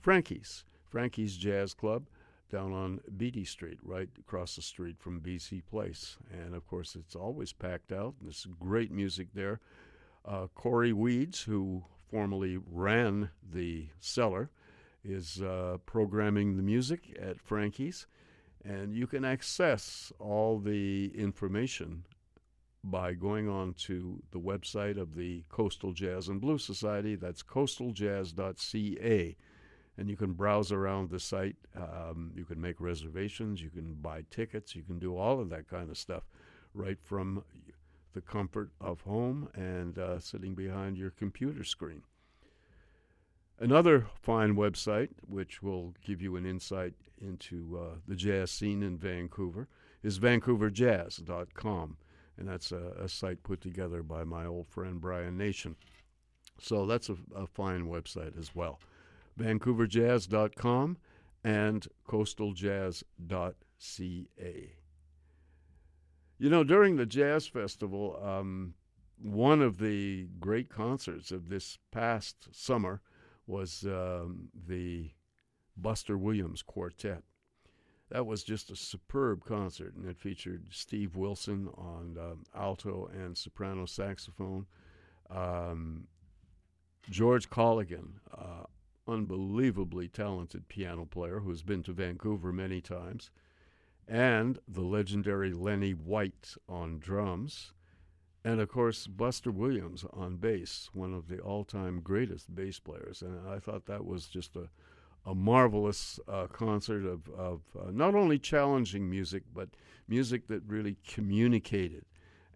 Frankie's. 0.00 0.64
Frankie's 0.92 1.38
Jazz 1.38 1.72
Club 1.72 2.06
down 2.50 2.70
on 2.74 3.00
Beatty 3.16 3.46
Street, 3.46 3.78
right 3.82 4.10
across 4.20 4.56
the 4.56 4.62
street 4.62 4.96
from 5.00 5.22
BC 5.22 5.62
Place. 5.70 6.18
And 6.30 6.54
of 6.54 6.66
course, 6.66 6.94
it's 6.94 7.16
always 7.16 7.54
packed 7.54 7.92
out. 7.92 8.14
and 8.20 8.28
There's 8.28 8.46
great 8.60 8.92
music 8.92 9.28
there. 9.32 9.58
Uh, 10.22 10.48
Cory 10.54 10.92
Weeds, 10.92 11.40
who 11.44 11.82
formerly 12.10 12.58
ran 12.70 13.30
the 13.42 13.88
cellar, 14.00 14.50
is 15.02 15.40
uh, 15.40 15.78
programming 15.86 16.58
the 16.58 16.62
music 16.62 17.16
at 17.18 17.40
Frankie's. 17.40 18.06
And 18.62 18.94
you 18.94 19.06
can 19.06 19.24
access 19.24 20.12
all 20.18 20.58
the 20.58 21.10
information 21.14 22.04
by 22.84 23.14
going 23.14 23.48
on 23.48 23.72
to 23.74 24.22
the 24.30 24.38
website 24.38 25.00
of 25.00 25.14
the 25.14 25.42
Coastal 25.48 25.94
Jazz 25.94 26.28
and 26.28 26.38
Blues 26.38 26.64
Society. 26.66 27.16
That's 27.16 27.42
coastaljazz.ca. 27.42 29.36
And 29.98 30.08
you 30.08 30.16
can 30.16 30.32
browse 30.32 30.72
around 30.72 31.10
the 31.10 31.20
site. 31.20 31.56
Um, 31.76 32.32
you 32.34 32.44
can 32.44 32.60
make 32.60 32.80
reservations. 32.80 33.62
You 33.62 33.70
can 33.70 33.94
buy 33.94 34.24
tickets. 34.30 34.74
You 34.74 34.82
can 34.82 34.98
do 34.98 35.16
all 35.16 35.38
of 35.38 35.50
that 35.50 35.68
kind 35.68 35.90
of 35.90 35.98
stuff 35.98 36.22
right 36.74 36.98
from 37.02 37.44
the 38.14 38.20
comfort 38.20 38.70
of 38.80 39.02
home 39.02 39.48
and 39.54 39.98
uh, 39.98 40.18
sitting 40.18 40.54
behind 40.54 40.96
your 40.96 41.10
computer 41.10 41.64
screen. 41.64 42.02
Another 43.58 44.06
fine 44.20 44.56
website, 44.56 45.10
which 45.26 45.62
will 45.62 45.94
give 46.04 46.20
you 46.20 46.36
an 46.36 46.44
insight 46.44 46.94
into 47.20 47.78
uh, 47.80 47.96
the 48.08 48.16
jazz 48.16 48.50
scene 48.50 48.82
in 48.82 48.98
Vancouver, 48.98 49.68
is 50.02 50.18
vancouverjazz.com. 50.18 51.96
And 52.38 52.48
that's 52.48 52.72
a, 52.72 52.92
a, 52.98 53.08
site 53.08 53.42
put 53.42 53.60
together 53.60 54.02
by 54.02 54.24
my 54.24 54.46
old 54.46 54.66
friend 54.66 55.00
Brian 55.00 55.36
Nation. 55.36 55.76
So 56.58 56.86
that's 56.86 57.08
a, 57.08 57.16
a 57.36 57.46
fine 57.46 57.86
website 57.86 58.36
as 58.38 58.54
well. 58.54 58.80
vancouverjazz.com 59.38 60.96
and 61.44 61.86
coastaljazz.ca. 62.08 64.76
You 66.38 66.50
know, 66.50 66.64
during 66.64 66.96
the 66.96 67.06
Jazz 67.06 67.46
Festival, 67.46 68.18
um, 68.22 68.74
one 69.16 69.62
of 69.62 69.78
the 69.78 70.26
great 70.40 70.68
concerts 70.68 71.30
of 71.30 71.48
this 71.48 71.78
past 71.92 72.48
summer 72.50 73.00
was 73.46 73.84
um, 73.86 74.48
the 74.66 75.12
Buster 75.76 76.18
Williams 76.18 76.62
Quartet. 76.62 77.22
That 78.10 78.26
was 78.26 78.42
just 78.42 78.70
a 78.70 78.76
superb 78.76 79.44
concert, 79.44 79.94
and 79.94 80.06
it 80.06 80.18
featured 80.18 80.66
Steve 80.70 81.16
Wilson 81.16 81.68
on 81.76 82.18
um, 82.20 82.44
alto 82.54 83.08
and 83.12 83.38
soprano 83.38 83.86
saxophone, 83.86 84.66
um, 85.30 86.08
George 87.08 87.48
Colligan, 87.48 88.18
uh, 88.36 88.64
unbelievably 89.06 90.08
talented 90.08 90.68
piano 90.68 91.04
player 91.04 91.40
who's 91.40 91.62
been 91.62 91.82
to 91.82 91.92
Vancouver 91.92 92.52
many 92.52 92.80
times, 92.80 93.30
and 94.08 94.58
the 94.66 94.82
legendary 94.82 95.52
Lenny 95.52 95.92
White 95.92 96.54
on 96.68 96.98
drums, 96.98 97.72
and 98.44 98.60
of 98.60 98.68
course 98.68 99.06
Buster 99.06 99.50
Williams 99.50 100.04
on 100.12 100.36
bass, 100.36 100.90
one 100.92 101.14
of 101.14 101.28
the 101.28 101.38
all-time 101.38 102.00
greatest 102.00 102.54
bass 102.54 102.78
players. 102.78 103.22
And 103.22 103.48
I 103.48 103.58
thought 103.58 103.86
that 103.86 104.04
was 104.04 104.26
just 104.26 104.56
a, 104.56 104.68
a 105.24 105.34
marvelous 105.34 106.18
uh, 106.26 106.48
concert 106.48 107.06
of, 107.06 107.28
of 107.30 107.60
uh, 107.78 107.90
not 107.92 108.14
only 108.14 108.38
challenging 108.38 109.08
music, 109.08 109.44
but 109.54 109.68
music 110.08 110.48
that 110.48 110.62
really 110.66 110.96
communicated. 111.06 112.04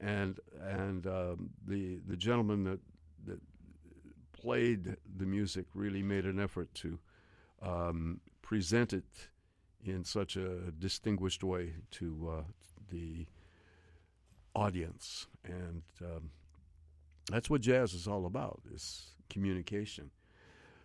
And 0.00 0.38
and 0.60 1.06
um, 1.06 1.50
the 1.66 2.00
the 2.06 2.16
gentleman 2.16 2.64
that 2.64 2.80
played 4.40 4.96
the 5.16 5.26
music 5.26 5.66
really 5.74 6.02
made 6.02 6.24
an 6.24 6.38
effort 6.38 6.72
to 6.74 6.98
um, 7.62 8.20
present 8.42 8.92
it 8.92 9.28
in 9.84 10.04
such 10.04 10.36
a 10.36 10.72
distinguished 10.78 11.42
way 11.44 11.74
to 11.92 12.32
uh, 12.38 12.42
the 12.90 13.26
audience. 14.54 15.26
And 15.44 15.82
um, 16.02 16.30
that's 17.30 17.50
what 17.50 17.60
jazz 17.60 17.94
is 17.94 18.06
all 18.06 18.26
about, 18.26 18.60
is 18.72 19.14
communication. 19.28 20.10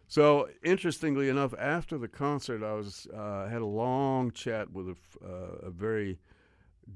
So 0.07 0.49
interestingly 0.61 1.29
enough, 1.29 1.53
after 1.57 1.97
the 1.97 2.09
concert, 2.09 2.63
I 2.63 2.73
was 2.73 3.07
uh, 3.15 3.47
had 3.47 3.61
a 3.61 3.65
long 3.65 4.31
chat 4.31 4.71
with 4.71 4.89
a, 4.89 4.95
uh, 5.25 5.67
a, 5.67 5.69
very 5.69 6.19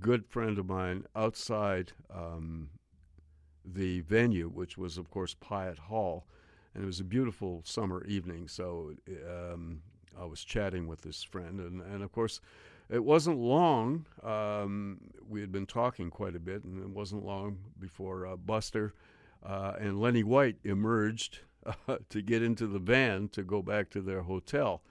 good 0.01 0.25
friend 0.25 0.57
of 0.59 0.65
mine 0.65 1.05
outside 1.15 1.93
um, 2.13 2.69
the 3.63 4.01
venue, 4.01 4.49
which 4.49 4.77
was 4.77 4.97
of 4.97 5.09
course 5.09 5.33
Pyatt 5.33 5.79
Hall, 5.79 6.27
and 6.75 6.83
it 6.83 6.87
was 6.87 6.99
a 6.99 7.05
beautiful 7.05 7.61
summer 7.65 8.03
evening. 8.05 8.47
So 8.47 8.91
um, 9.27 9.81
I 10.19 10.25
was 10.25 10.43
chatting 10.43 10.87
with 10.87 11.01
this 11.01 11.23
friend, 11.23 11.59
and, 11.59 11.81
and 11.81 12.03
of 12.03 12.11
course, 12.11 12.41
it 12.89 13.03
wasn't 13.03 13.39
long. 13.39 14.05
Um, 14.21 14.99
we 15.27 15.41
had 15.41 15.51
been 15.51 15.65
talking 15.65 16.09
quite 16.09 16.35
a 16.35 16.39
bit, 16.39 16.63
and 16.65 16.79
it 16.79 16.89
wasn't 16.89 17.25
long 17.25 17.57
before 17.79 18.27
uh, 18.27 18.35
Buster 18.35 18.93
uh, 19.43 19.73
and 19.79 19.99
Lenny 19.99 20.23
White 20.23 20.57
emerged 20.63 21.39
uh, 21.65 21.97
to 22.09 22.21
get 22.21 22.43
into 22.43 22.67
the 22.67 22.79
van 22.79 23.29
to 23.29 23.43
go 23.43 23.61
back 23.61 23.89
to 23.91 24.01
their 24.01 24.21
hotel. 24.21 24.81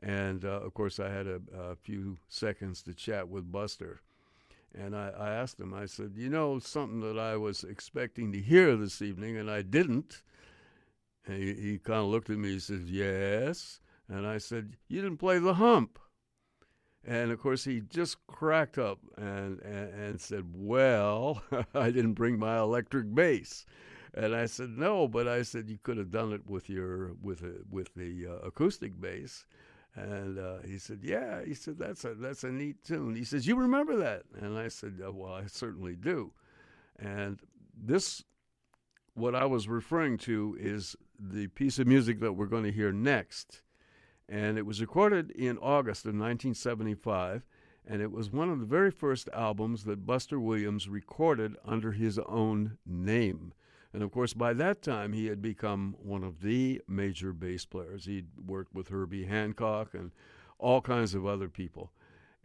And 0.00 0.44
uh, 0.44 0.60
of 0.60 0.72
course, 0.74 1.00
I 1.00 1.10
had 1.10 1.26
a, 1.26 1.40
a, 1.58 1.76
few 1.76 2.18
seconds 2.28 2.82
to 2.82 2.94
chat 2.94 3.28
with 3.28 3.50
Buster. 3.50 4.02
And 4.76 4.94
I, 4.94 5.10
I, 5.16 5.30
asked 5.30 5.58
him, 5.58 5.72
I 5.72 5.86
said, 5.86 6.12
You 6.16 6.28
know, 6.28 6.58
something 6.58 7.00
that 7.00 7.18
I 7.18 7.36
was 7.36 7.64
expecting 7.64 8.32
to 8.32 8.40
hear 8.40 8.76
this 8.76 9.00
evening, 9.00 9.36
and 9.36 9.50
I 9.50 9.62
didn't. 9.62 10.22
And 11.26 11.36
he, 11.36 11.54
he 11.54 11.78
kind 11.78 12.00
of 12.00 12.06
looked 12.06 12.30
at 12.30 12.38
me, 12.38 12.52
he 12.52 12.58
says, 12.58 12.90
Yes. 12.90 13.80
And 14.08 14.26
I 14.26 14.38
said, 14.38 14.76
You 14.88 15.02
didn't 15.02 15.18
play 15.18 15.38
the 15.38 15.54
hump. 15.54 15.98
And 17.06 17.30
of 17.30 17.40
course, 17.40 17.64
he 17.64 17.80
just 17.80 18.26
cracked 18.26 18.78
up 18.78 18.98
and, 19.16 19.60
and, 19.60 19.94
and 19.94 20.20
said, 20.20 20.44
Well, 20.54 21.42
I 21.74 21.90
didn't 21.90 22.14
bring 22.14 22.38
my 22.38 22.58
electric 22.58 23.14
bass. 23.14 23.64
And 24.14 24.34
I 24.34 24.46
said, 24.46 24.70
No, 24.70 25.08
but 25.08 25.26
I 25.26 25.42
said, 25.42 25.68
You 25.68 25.78
could 25.82 25.96
have 25.96 26.10
done 26.10 26.32
it 26.32 26.48
with, 26.48 26.68
your, 26.68 27.12
with, 27.22 27.42
a, 27.42 27.54
with 27.70 27.94
the 27.94 28.26
uh, 28.26 28.46
acoustic 28.46 29.00
bass. 29.00 29.46
And 29.96 30.38
uh, 30.38 30.58
he 30.66 30.78
said, 30.78 31.00
"Yeah." 31.02 31.44
He 31.44 31.54
said, 31.54 31.78
"That's 31.78 32.04
a 32.04 32.14
that's 32.14 32.42
a 32.42 32.50
neat 32.50 32.82
tune." 32.82 33.14
He 33.14 33.24
says, 33.24 33.46
"You 33.46 33.54
remember 33.54 33.96
that?" 33.96 34.24
And 34.40 34.58
I 34.58 34.66
said, 34.66 35.00
oh, 35.04 35.12
"Well, 35.12 35.32
I 35.32 35.46
certainly 35.46 35.94
do." 35.94 36.32
And 36.98 37.40
this, 37.76 38.24
what 39.14 39.36
I 39.36 39.44
was 39.44 39.68
referring 39.68 40.18
to, 40.18 40.56
is 40.58 40.96
the 41.18 41.48
piece 41.48 41.78
of 41.78 41.86
music 41.86 42.20
that 42.20 42.32
we're 42.32 42.46
going 42.46 42.64
to 42.64 42.72
hear 42.72 42.92
next 42.92 43.62
and 44.28 44.56
it 44.56 44.64
was 44.66 44.80
recorded 44.80 45.30
in 45.32 45.58
August 45.58 46.04
of 46.04 46.14
1975, 46.14 47.44
and 47.86 48.00
it 48.00 48.10
was 48.10 48.30
one 48.30 48.48
of 48.48 48.58
the 48.58 48.66
very 48.66 48.90
first 48.90 49.28
albums 49.34 49.84
that 49.84 50.06
Buster 50.06 50.40
Williams 50.40 50.88
recorded 50.88 51.56
under 51.64 51.92
his 51.92 52.18
own 52.20 52.78
name. 52.86 53.52
And 53.92 54.02
of 54.02 54.10
course, 54.10 54.32
by 54.32 54.54
that 54.54 54.82
time, 54.82 55.12
he 55.12 55.26
had 55.26 55.42
become 55.42 55.94
one 56.02 56.24
of 56.24 56.40
the 56.40 56.80
major 56.88 57.32
bass 57.32 57.64
players. 57.66 58.06
He'd 58.06 58.28
worked 58.44 58.74
with 58.74 58.88
Herbie 58.88 59.26
Hancock 59.26 59.94
and 59.94 60.10
all 60.58 60.80
kinds 60.80 61.14
of 61.14 61.26
other 61.26 61.48
people. 61.48 61.92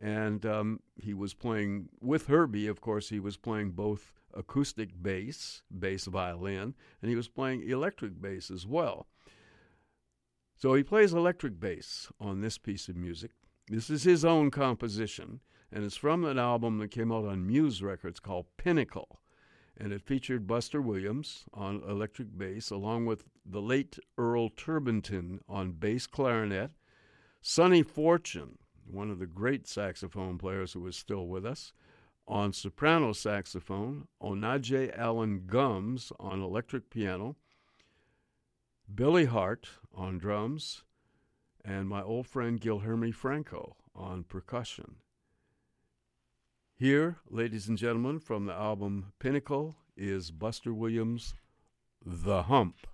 And 0.02 0.46
um, 0.46 0.82
he 0.98 1.14
was 1.14 1.34
playing 1.34 1.90
with 2.02 2.28
Herbie, 2.28 2.68
of 2.68 2.82
course, 2.82 3.10
he 3.10 3.20
was 3.20 3.38
playing 3.38 3.72
both 3.72 4.14
acoustic 4.36 4.90
bass, 5.02 5.62
bass 5.78 6.06
violin, 6.06 6.76
and 7.02 7.10
he 7.10 7.16
was 7.16 7.28
playing 7.28 7.68
electric 7.68 8.22
bass 8.22 8.52
as 8.52 8.66
well. 8.66 9.08
So 10.56 10.74
he 10.74 10.84
plays 10.84 11.14
electric 11.14 11.60
bass 11.60 12.12
on 12.20 12.42
this 12.42 12.58
piece 12.58 12.90
of 12.90 12.96
music. 12.96 13.32
This 13.70 13.90
is 13.90 14.04
his 14.04 14.26
own 14.26 14.52
composition, 14.52 15.40
and 15.72 15.84
it's 15.84 15.96
from 15.96 16.26
an 16.26 16.38
album 16.38 16.80
that 16.80 16.92
came 16.92 17.12
out 17.12 17.26
on 17.26 17.48
Muse 17.48 17.82
Records 17.82 18.20
called 18.20 18.48
Pinnacle. 18.58 19.22
And 19.78 19.94
it 19.94 20.02
featured 20.02 20.48
Buster 20.48 20.82
Williams 20.82 21.46
on 21.54 21.82
electric 21.88 22.38
bass, 22.38 22.70
along 22.70 23.06
with 23.06 23.24
the 23.46 23.62
late 23.62 23.98
Earl 24.18 24.50
Turbinton 24.50 25.40
on 25.48 25.72
bass 25.72 26.06
clarinet, 26.06 26.72
Sonny 27.42 27.82
Fortune, 27.82 28.58
one 28.86 29.10
of 29.10 29.20
the 29.20 29.26
great 29.26 29.66
saxophone 29.68 30.38
players 30.38 30.74
who 30.74 30.86
is 30.88 30.98
still 30.98 31.28
with 31.28 31.46
us, 31.46 31.72
on 32.30 32.54
soprano 32.54 33.12
saxophone, 33.12 34.08
Onaje 34.22 34.96
Allan 34.96 35.44
Gumbs 35.48 36.14
on 36.20 36.42
electric 36.42 36.92
piano, 36.92 37.36
Billy 38.94 39.26
Hart 39.26 39.68
on 39.94 40.20
drums, 40.20 40.84
and 41.66 41.90
my 41.90 42.04
old 42.04 42.28
friend 42.28 42.62
Guilherme 42.62 43.14
Franco 43.14 43.76
on 43.96 44.24
percussion. 44.24 44.98
Here, 46.76 47.18
ladies 47.30 47.68
and 47.68 47.78
gentlemen, 47.78 48.20
from 48.20 48.46
the 48.46 48.54
album 48.54 49.12
Pinnacle 49.20 49.76
is 49.98 50.32
Buster 50.32 50.74
Williams' 50.74 51.34
The 52.06 52.44
Hump. 52.44 52.88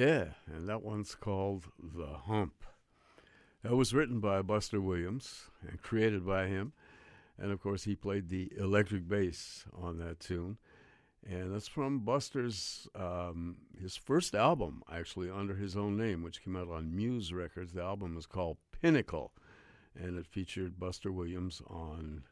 Yeah, 0.00 0.28
and 0.46 0.66
that 0.66 0.82
one's 0.82 1.14
called 1.14 1.66
The 1.78 2.06
Hump. 2.24 2.64
That 3.62 3.76
was 3.76 3.92
written 3.92 4.18
by 4.18 4.40
Buster 4.40 4.80
Williams 4.80 5.50
and 5.68 5.82
created 5.82 6.24
by 6.24 6.46
him. 6.46 6.72
And 7.38 7.52
of 7.52 7.60
course, 7.60 7.84
he 7.84 7.94
played 7.94 8.30
the 8.30 8.50
electric 8.58 9.06
bass 9.06 9.66
on 9.78 9.98
that 9.98 10.18
tune. 10.18 10.56
And 11.28 11.54
that's 11.54 11.68
from 11.68 11.98
Buster's 11.98 12.88
um, 12.94 13.56
his 13.78 13.94
first 13.94 14.34
album, 14.34 14.82
actually 14.90 15.28
under 15.28 15.54
his 15.54 15.76
own 15.76 15.98
name, 15.98 16.22
which 16.22 16.42
came 16.42 16.56
out 16.56 16.70
on 16.70 16.96
Muse 16.96 17.30
Records. 17.34 17.74
The 17.74 17.82
album 17.82 18.16
is 18.16 18.24
called 18.24 18.56
Pinnacle, 18.72 19.32
and 19.94 20.18
it 20.18 20.26
featured 20.26 20.80
Buster 20.80 21.12
Williams 21.12 21.60
on 21.66 22.22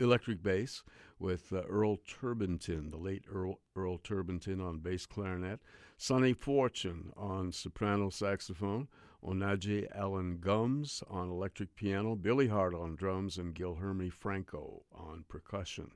electric 0.00 0.42
bass 0.42 0.82
with 1.20 1.52
uh, 1.52 1.62
Earl 1.68 1.98
Turbinton, 1.98 2.90
the 2.90 2.96
late 2.96 3.22
Earl, 3.32 3.60
Earl 3.76 3.98
Turbinton 3.98 4.60
on 4.60 4.78
bass 4.80 5.06
clarinet, 5.06 5.60
Sonny 6.02 6.32
Fortune 6.32 7.12
on 7.16 7.52
soprano 7.52 8.10
saxophone, 8.10 8.88
Onaje 9.24 9.86
Allan 9.94 10.38
Gumbs 10.38 11.04
on 11.08 11.30
electric 11.30 11.76
piano, 11.76 12.16
Billy 12.16 12.48
Hart 12.48 12.74
on 12.74 12.96
drums, 12.96 13.38
and 13.38 13.54
Guilherme 13.54 14.12
Franco 14.12 14.82
on 14.92 15.24
percussion. 15.28 15.92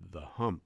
The 0.00 0.20
Hump. 0.20 0.62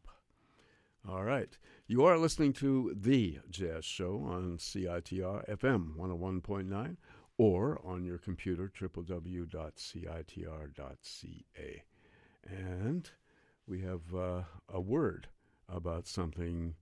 All 1.09 1.25
right. 1.25 1.57
You 1.87 2.05
are 2.05 2.19
listening 2.19 2.53
to 2.55 2.95
The 2.95 3.39
Jazz 3.49 3.87
Show 3.87 4.19
on 4.19 4.59
CITR 4.59 5.49
FM 5.49 5.97
101.9 5.97 6.99
or 7.39 7.81
on 7.83 8.05
your 8.05 8.19
computer, 8.19 8.71
www.citr.ca. 8.79 9.45
And 12.47 13.11
we 13.67 13.81
have 13.81 14.15
uh, 14.15 14.43
a 14.69 14.81
word 14.83 15.29
about 15.71 16.07
something 16.07 16.75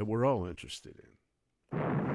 that 0.00 0.06
we're 0.06 0.24
all 0.24 0.46
interested 0.46 0.94
in. 0.98 2.09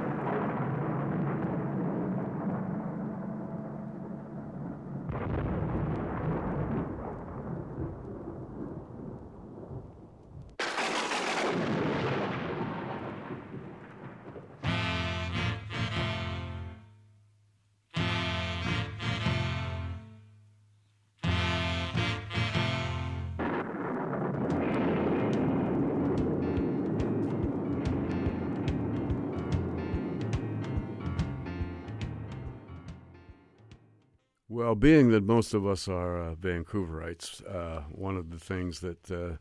Being 34.85 35.09
that 35.09 35.23
most 35.23 35.55
of 35.55 35.65
us 35.65 35.87
are 35.87 36.15
uh, 36.15 36.35
Vancouverites, 36.35 37.41
uh, 37.51 37.81
one 37.89 38.15
of 38.15 38.29
the 38.29 38.37
things 38.37 38.81
that 38.81 39.09
uh, 39.09 39.31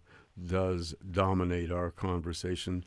does 0.42 0.94
dominate 1.10 1.70
our 1.70 1.90
conversation 1.90 2.82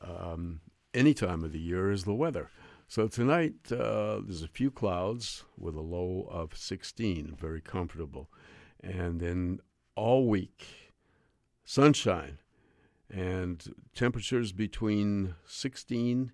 um, 0.00 0.60
any 0.94 1.12
time 1.12 1.42
of 1.42 1.50
the 1.50 1.58
year 1.58 1.90
is 1.90 2.04
the 2.04 2.14
weather. 2.14 2.52
So 2.86 3.08
tonight 3.08 3.54
uh, 3.72 4.20
there's 4.22 4.44
a 4.44 4.46
few 4.46 4.70
clouds 4.70 5.42
with 5.58 5.74
a 5.74 5.80
low 5.80 6.28
of 6.30 6.56
16, 6.56 7.34
very 7.36 7.60
comfortable. 7.60 8.30
And 8.80 9.18
then 9.18 9.58
all 9.96 10.28
week, 10.28 10.92
sunshine 11.64 12.38
and 13.10 13.74
temperatures 13.96 14.52
between 14.52 15.34
16 15.46 16.30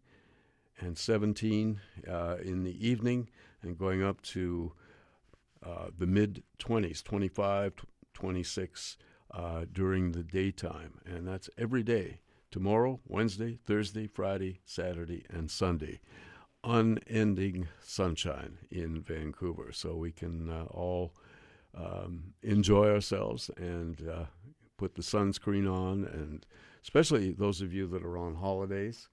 and 0.78 0.98
17 0.98 1.80
uh, 2.06 2.36
in 2.44 2.64
the 2.64 2.86
evening 2.86 3.30
and 3.62 3.78
going 3.78 4.02
up 4.02 4.20
to 4.20 4.74
uh, 5.64 5.88
the 5.96 6.06
mid 6.06 6.42
20s, 6.58 7.02
25, 7.02 7.72
26 8.12 8.96
uh, 9.32 9.64
during 9.72 10.12
the 10.12 10.22
daytime. 10.22 10.98
And 11.04 11.26
that's 11.26 11.50
every 11.58 11.82
day 11.82 12.20
tomorrow, 12.50 13.00
Wednesday, 13.06 13.58
Thursday, 13.64 14.06
Friday, 14.06 14.60
Saturday, 14.64 15.24
and 15.28 15.50
Sunday. 15.50 16.00
Unending 16.62 17.68
sunshine 17.82 18.58
in 18.70 19.00
Vancouver. 19.00 19.70
So 19.72 19.96
we 19.96 20.12
can 20.12 20.48
uh, 20.48 20.64
all 20.70 21.12
um, 21.76 22.34
enjoy 22.42 22.88
ourselves 22.88 23.50
and 23.56 24.08
uh, 24.08 24.24
put 24.78 24.94
the 24.94 25.02
sunscreen 25.02 25.70
on, 25.70 26.04
and 26.04 26.46
especially 26.82 27.32
those 27.32 27.60
of 27.60 27.72
you 27.72 27.86
that 27.88 28.02
are 28.02 28.16
on 28.16 28.36
holidays, 28.36 29.08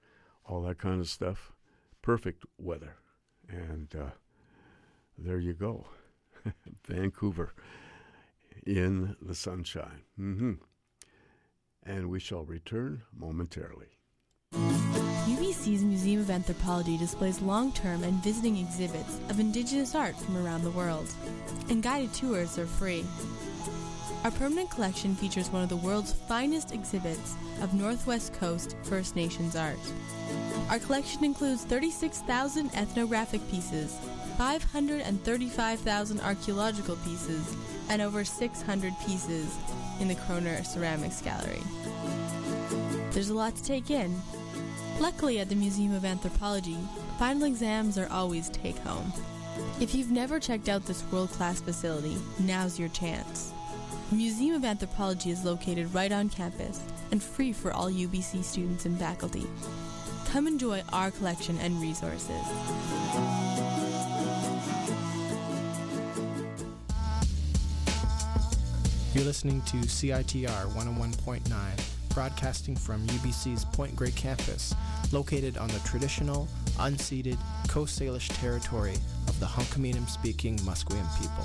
all 0.46 0.62
that 0.62 0.78
kind 0.78 1.00
of 1.00 1.08
stuff. 1.08 1.52
Perfect 2.00 2.44
weather. 2.58 2.96
And 3.48 3.94
uh, 3.94 4.10
there 5.18 5.38
you 5.38 5.52
go. 5.52 5.86
Vancouver 6.86 7.54
in 8.66 9.16
the 9.20 9.34
sunshine. 9.34 10.02
Mm-hmm. 10.18 10.52
And 11.84 12.10
we 12.10 12.20
shall 12.20 12.44
return 12.44 13.02
momentarily. 13.16 13.98
UBC's 14.54 15.82
Museum 15.82 16.20
of 16.20 16.30
Anthropology 16.30 16.96
displays 16.98 17.40
long 17.40 17.72
term 17.72 18.04
and 18.04 18.22
visiting 18.22 18.58
exhibits 18.58 19.18
of 19.30 19.40
Indigenous 19.40 19.94
art 19.94 20.16
from 20.16 20.36
around 20.36 20.62
the 20.62 20.70
world, 20.70 21.08
and 21.68 21.82
guided 21.82 22.12
tours 22.12 22.58
are 22.58 22.66
free. 22.66 23.04
Our 24.24 24.30
permanent 24.30 24.70
collection 24.70 25.16
features 25.16 25.50
one 25.50 25.62
of 25.62 25.68
the 25.68 25.76
world's 25.76 26.12
finest 26.12 26.72
exhibits 26.72 27.34
of 27.60 27.74
Northwest 27.74 28.32
Coast 28.34 28.76
First 28.84 29.16
Nations 29.16 29.56
art. 29.56 29.78
Our 30.68 30.78
collection 30.78 31.24
includes 31.24 31.64
36,000 31.64 32.70
ethnographic 32.74 33.40
pieces, 33.50 33.98
535,000 34.42 36.20
archaeological 36.20 36.96
pieces, 36.96 37.56
and 37.88 38.02
over 38.02 38.24
600 38.24 38.92
pieces 39.06 39.56
in 40.00 40.08
the 40.08 40.16
Koerner 40.16 40.66
Ceramics 40.66 41.22
Gallery. 41.22 41.62
There's 43.12 43.30
a 43.30 43.34
lot 43.34 43.54
to 43.54 43.62
take 43.62 43.88
in. 43.88 44.20
Luckily, 44.98 45.38
at 45.38 45.48
the 45.48 45.54
Museum 45.54 45.94
of 45.94 46.04
Anthropology, 46.04 46.76
final 47.20 47.44
exams 47.44 47.96
are 47.96 48.10
always 48.10 48.48
take 48.48 48.76
home. 48.78 49.12
If 49.80 49.94
you've 49.94 50.10
never 50.10 50.40
checked 50.40 50.68
out 50.68 50.86
this 50.86 51.04
world 51.12 51.30
class 51.30 51.60
facility, 51.60 52.16
now's 52.40 52.80
your 52.80 52.88
chance. 52.88 53.52
The 54.10 54.16
Museum 54.16 54.56
of 54.56 54.64
Anthropology 54.64 55.30
is 55.30 55.44
located 55.44 55.94
right 55.94 56.10
on 56.10 56.28
campus 56.28 56.80
and 57.12 57.22
free 57.22 57.52
for 57.52 57.72
all 57.72 57.88
UBC 57.88 58.42
students 58.42 58.86
and 58.86 58.98
faculty. 58.98 59.46
Come 60.26 60.48
enjoy 60.48 60.82
our 60.92 61.12
collection 61.12 61.58
and 61.58 61.80
resources. 61.80 62.42
You're 69.14 69.24
listening 69.24 69.60
to 69.62 69.76
CITR 69.76 70.72
101.9, 70.72 72.14
broadcasting 72.14 72.74
from 72.74 73.06
UBC's 73.08 73.66
Point 73.66 73.94
Grey 73.94 74.10
campus, 74.12 74.74
located 75.12 75.58
on 75.58 75.68
the 75.68 75.80
traditional, 75.80 76.48
unceded 76.78 77.36
Coast 77.68 78.00
Salish 78.00 78.28
territory 78.40 78.94
of 79.28 79.38
the 79.38 79.44
Hunkaminam 79.44 80.08
speaking 80.08 80.56
Musqueam 80.60 81.06
people. 81.20 81.44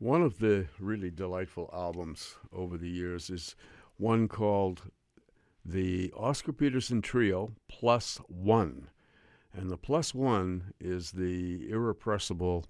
One 0.00 0.22
of 0.22 0.40
the 0.40 0.66
really 0.80 1.10
delightful 1.10 1.70
albums 1.72 2.34
over 2.52 2.76
the 2.76 2.88
years 2.88 3.30
is 3.30 3.54
one 3.98 4.26
called 4.26 4.82
the 5.64 6.12
Oscar 6.16 6.52
Peterson 6.52 7.02
Trio 7.02 7.52
Plus 7.68 8.18
One. 8.28 8.88
And 9.52 9.70
the 9.70 9.76
Plus 9.76 10.14
One 10.14 10.72
is 10.80 11.12
the 11.12 11.68
irrepressible 11.70 12.66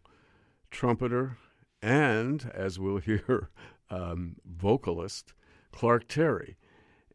trumpeter 0.70 1.36
and, 1.82 2.50
as 2.54 2.78
we'll 2.78 2.98
hear, 2.98 3.50
um, 3.90 4.36
vocalist 4.44 5.32
Clark 5.72 6.08
Terry. 6.08 6.56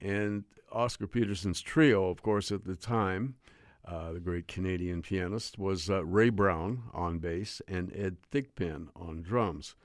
And 0.01 0.43
Oscar 0.71 1.07
Peterson's 1.07 1.61
trio, 1.61 2.09
of 2.09 2.21
course, 2.21 2.51
at 2.51 2.65
the 2.65 2.75
time, 2.75 3.35
uh, 3.85 4.13
the 4.13 4.19
great 4.19 4.47
Canadian 4.47 5.01
pianist, 5.01 5.57
was 5.57 5.89
uh, 5.89 6.03
Ray 6.05 6.29
Brown 6.29 6.83
on 6.93 7.19
bass 7.19 7.61
and 7.67 7.91
Ed 7.95 8.17
Thigpen 8.31 8.87
on 8.95 9.21
drums. 9.21 9.75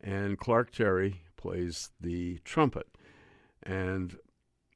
And 0.00 0.38
Clark 0.38 0.72
Terry 0.72 1.22
plays 1.36 1.90
the 2.00 2.38
trumpet. 2.44 2.88
And 3.62 4.16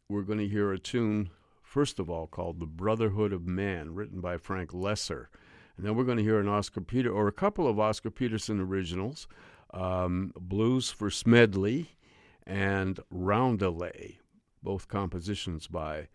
we're 0.09 0.23
going 0.23 0.39
to 0.39 0.49
hear 0.49 0.73
a 0.73 0.78
tune, 0.78 1.31
first 1.62 1.99
of 1.99 2.09
all, 2.09 2.26
called 2.26 2.60
The 2.60 2.67
Brotherhood 2.67 3.33
of 3.33 3.47
Man, 3.47 3.94
written 3.94 4.20
by 4.20 4.36
Frank 4.36 4.70
Loesser. 4.70 5.26
And 5.76 5.85
then 5.85 5.97
we're 5.97 6.05
going 6.05 6.18
to 6.18 6.25
hear 6.25 6.39
an 6.39 6.49
Oscar 6.49 6.81
Peter, 6.81 7.10
or 7.10 7.26
a 7.26 7.33
couple 7.33 7.68
of 7.68 7.78
Oscar 7.78 8.10
Peterson 8.10 8.60
originals, 8.60 9.26
um, 9.75 10.33
Blues 10.36 10.91
for 10.91 11.10
Smedley 11.10 11.91
and 12.47 13.01
Roundalay, 13.12 14.18
both 14.62 14.89
compositions 14.89 15.67
by 15.67 16.09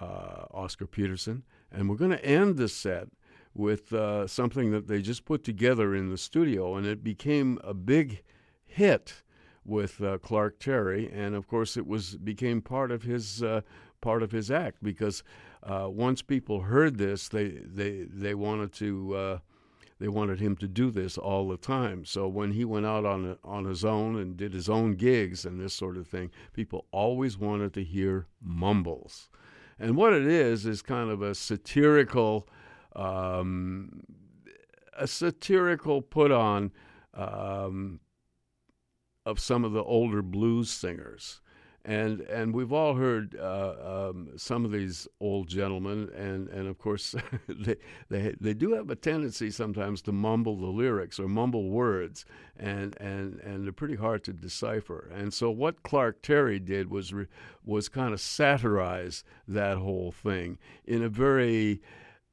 uh, 0.00 0.44
Oscar 0.52 0.86
Peterson. 0.86 1.44
And 1.72 1.88
we're 1.88 1.96
going 1.96 2.10
to 2.10 2.24
end 2.24 2.56
the 2.56 2.68
set 2.68 3.08
with 3.54 3.92
uh, 3.92 4.26
something 4.26 4.70
that 4.72 4.86
they 4.86 5.00
just 5.00 5.24
put 5.24 5.44
together 5.44 5.94
in 5.94 6.10
the 6.10 6.18
studio, 6.18 6.76
and 6.76 6.86
it 6.86 7.02
became 7.02 7.58
a 7.64 7.72
big 7.72 8.22
hit 8.66 9.22
with 9.64 10.00
uh, 10.02 10.18
Clark 10.18 10.58
Terry, 10.58 11.10
and 11.12 11.34
of 11.34 11.46
course 11.48 11.76
it 11.76 11.86
was 11.86 12.16
became 12.16 12.60
part 12.60 12.90
of 12.90 13.02
his 13.02 13.42
uh, 13.42 13.62
part 14.00 14.22
of 14.22 14.32
his 14.32 14.50
act 14.50 14.82
because 14.82 15.22
uh, 15.62 15.88
once 15.88 16.22
people 16.22 16.60
heard 16.60 16.98
this, 16.98 17.28
they 17.28 17.48
they 17.48 18.02
they 18.02 18.34
wanted 18.34 18.72
to 18.74 19.14
uh, 19.14 19.38
they 19.98 20.08
wanted 20.08 20.40
him 20.40 20.56
to 20.56 20.68
do 20.68 20.90
this 20.90 21.16
all 21.16 21.48
the 21.48 21.56
time. 21.56 22.04
So 22.04 22.28
when 22.28 22.52
he 22.52 22.64
went 22.64 22.86
out 22.86 23.04
on 23.06 23.38
on 23.42 23.64
his 23.64 23.84
own 23.84 24.16
and 24.16 24.36
did 24.36 24.52
his 24.52 24.68
own 24.68 24.94
gigs 24.94 25.44
and 25.44 25.60
this 25.60 25.74
sort 25.74 25.96
of 25.96 26.06
thing, 26.06 26.30
people 26.52 26.86
always 26.90 27.38
wanted 27.38 27.72
to 27.74 27.84
hear 27.84 28.26
mumbles. 28.42 29.30
And 29.78 29.96
what 29.96 30.12
it 30.12 30.26
is 30.26 30.66
is 30.66 30.82
kind 30.82 31.10
of 31.10 31.20
a 31.22 31.34
satirical, 31.34 32.48
um, 32.94 34.02
a 34.96 35.06
satirical 35.06 36.00
put 36.00 36.30
on 36.30 36.70
um, 37.14 38.00
of 39.26 39.40
some 39.40 39.64
of 39.64 39.72
the 39.72 39.82
older 39.82 40.22
blues 40.22 40.70
singers 40.70 41.40
and 41.86 42.22
and 42.22 42.54
we've 42.54 42.72
all 42.72 42.94
heard 42.94 43.36
uh, 43.38 44.08
um, 44.08 44.30
some 44.36 44.64
of 44.64 44.72
these 44.72 45.06
old 45.20 45.48
gentlemen, 45.48 46.08
and 46.16 46.48
and 46.48 46.66
of 46.66 46.78
course 46.78 47.14
they, 47.48 47.76
they 48.08 48.34
they 48.40 48.54
do 48.54 48.72
have 48.72 48.88
a 48.88 48.96
tendency 48.96 49.50
sometimes 49.50 50.00
to 50.02 50.12
mumble 50.12 50.56
the 50.56 50.66
lyrics 50.66 51.18
or 51.20 51.28
mumble 51.28 51.68
words, 51.68 52.24
and 52.56 52.96
and 53.00 53.38
and 53.40 53.64
they're 53.64 53.72
pretty 53.72 53.96
hard 53.96 54.24
to 54.24 54.32
decipher. 54.32 55.10
And 55.14 55.34
so 55.34 55.50
what 55.50 55.82
Clark 55.82 56.22
Terry 56.22 56.58
did 56.58 56.90
was 56.90 57.12
re, 57.12 57.26
was 57.64 57.90
kind 57.90 58.14
of 58.14 58.20
satirize 58.20 59.22
that 59.46 59.76
whole 59.76 60.10
thing 60.10 60.58
in 60.86 61.02
a 61.02 61.10
very 61.10 61.82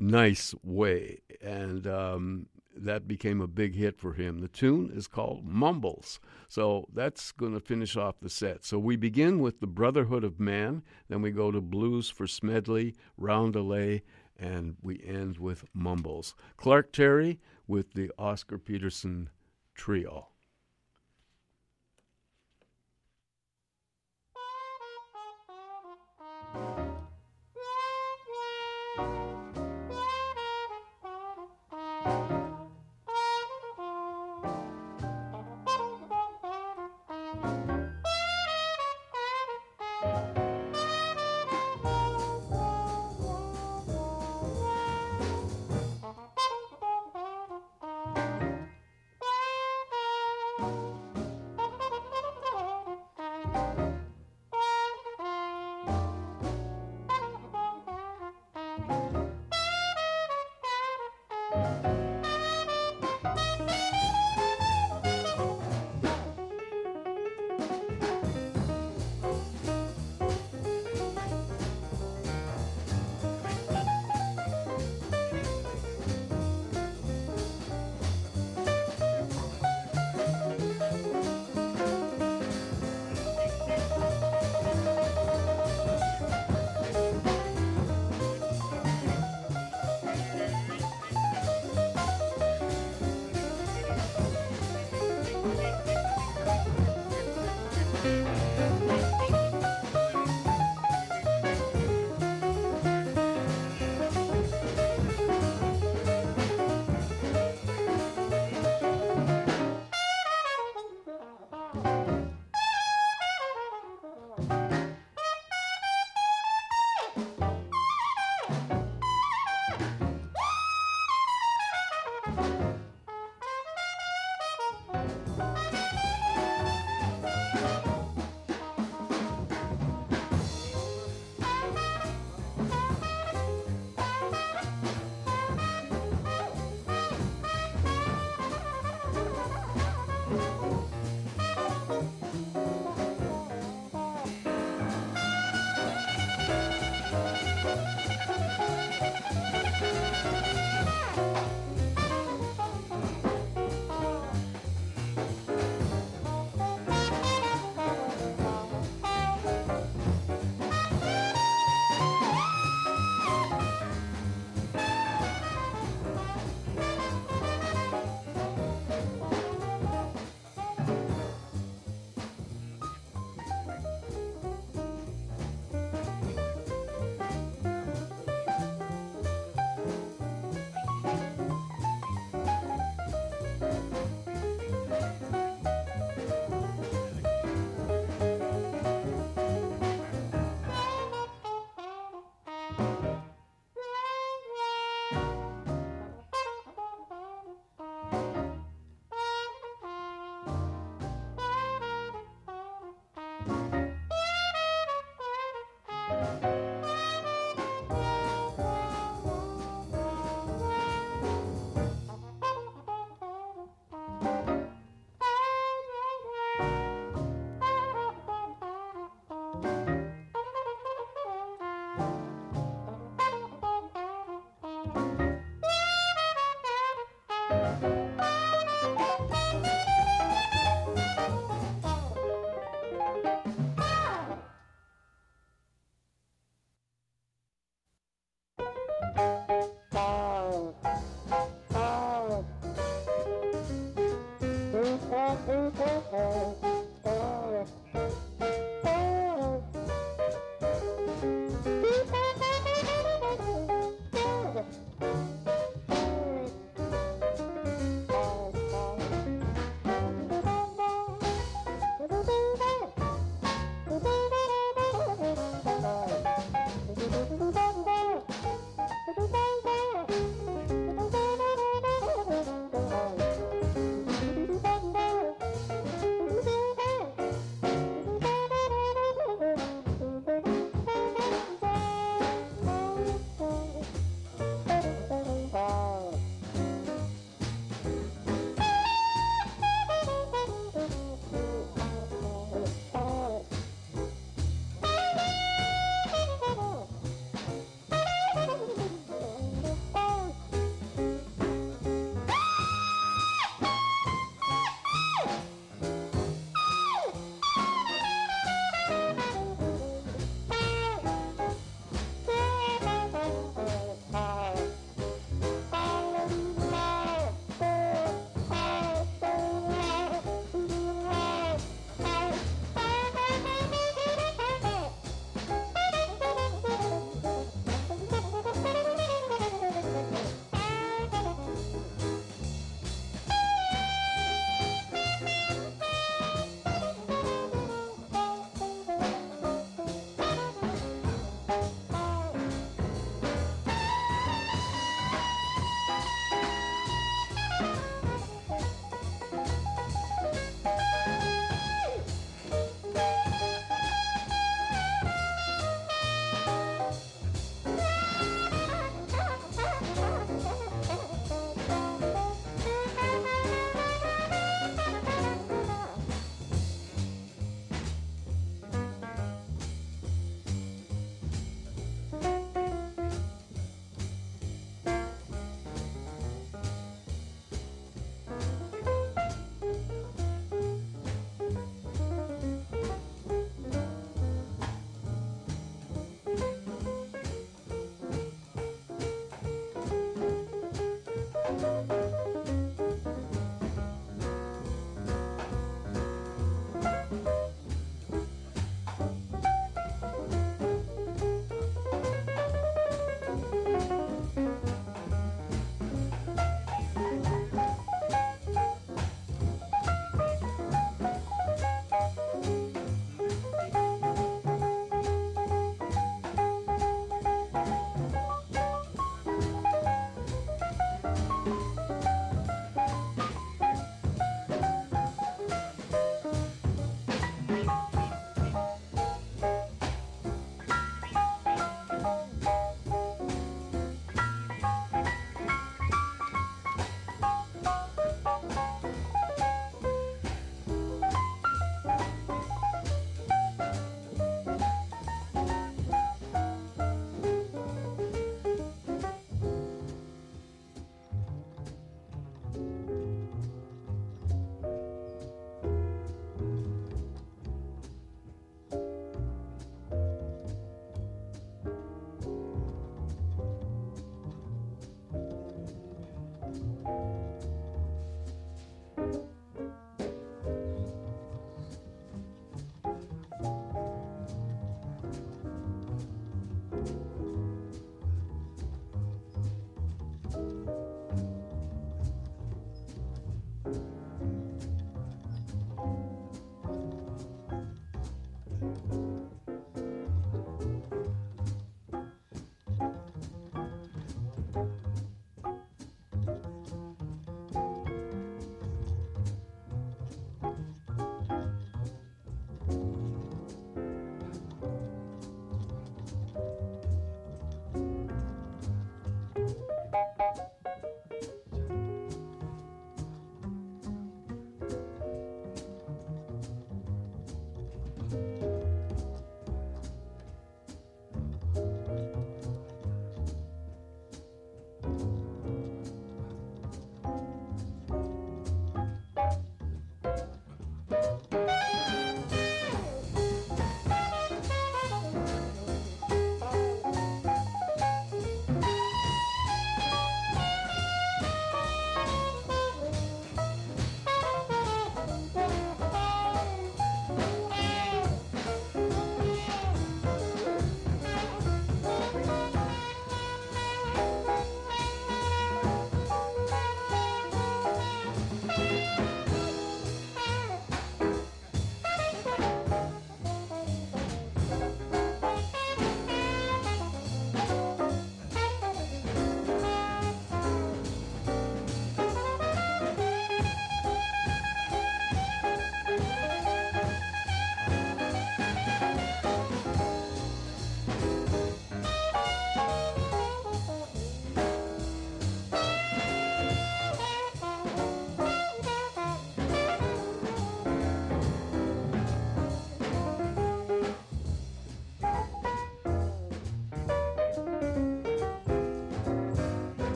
nice 0.00 0.54
way, 0.62 1.20
and 1.42 1.86
um, 1.86 2.46
that 2.76 3.08
became 3.08 3.40
a 3.40 3.46
big 3.46 3.74
hit 3.74 3.98
for 3.98 4.14
him. 4.14 4.38
The 4.40 4.48
tune 4.48 4.90
is 4.94 5.06
called 5.06 5.44
Mumbles. 5.44 6.20
So 6.48 6.88
that's 6.92 7.32
going 7.32 7.52
to 7.54 7.60
finish 7.60 7.96
off 7.96 8.20
the 8.20 8.28
set. 8.28 8.64
So 8.64 8.78
we 8.78 8.96
begin 8.96 9.40
with 9.40 9.60
The 9.60 9.66
Brotherhood 9.66 10.24
of 10.24 10.40
Man, 10.40 10.82
then 11.08 11.22
we 11.22 11.30
go 11.30 11.50
to 11.50 11.60
Blues 11.60 12.10
for 12.10 12.26
Smedley, 12.26 12.94
Roundalay, 13.20 14.02
and 14.38 14.76
we 14.82 15.00
end 15.04 15.38
with 15.38 15.64
Mumbles. 15.72 16.34
Clark 16.56 16.92
Terry 16.92 17.40
with 17.66 17.92
the 17.94 18.10
Oscar 18.18 18.58
Peterson 18.58 19.30
Trio. 19.74 20.28
Thank 26.54 26.78
you. 32.30 32.43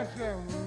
coração. 0.00 0.59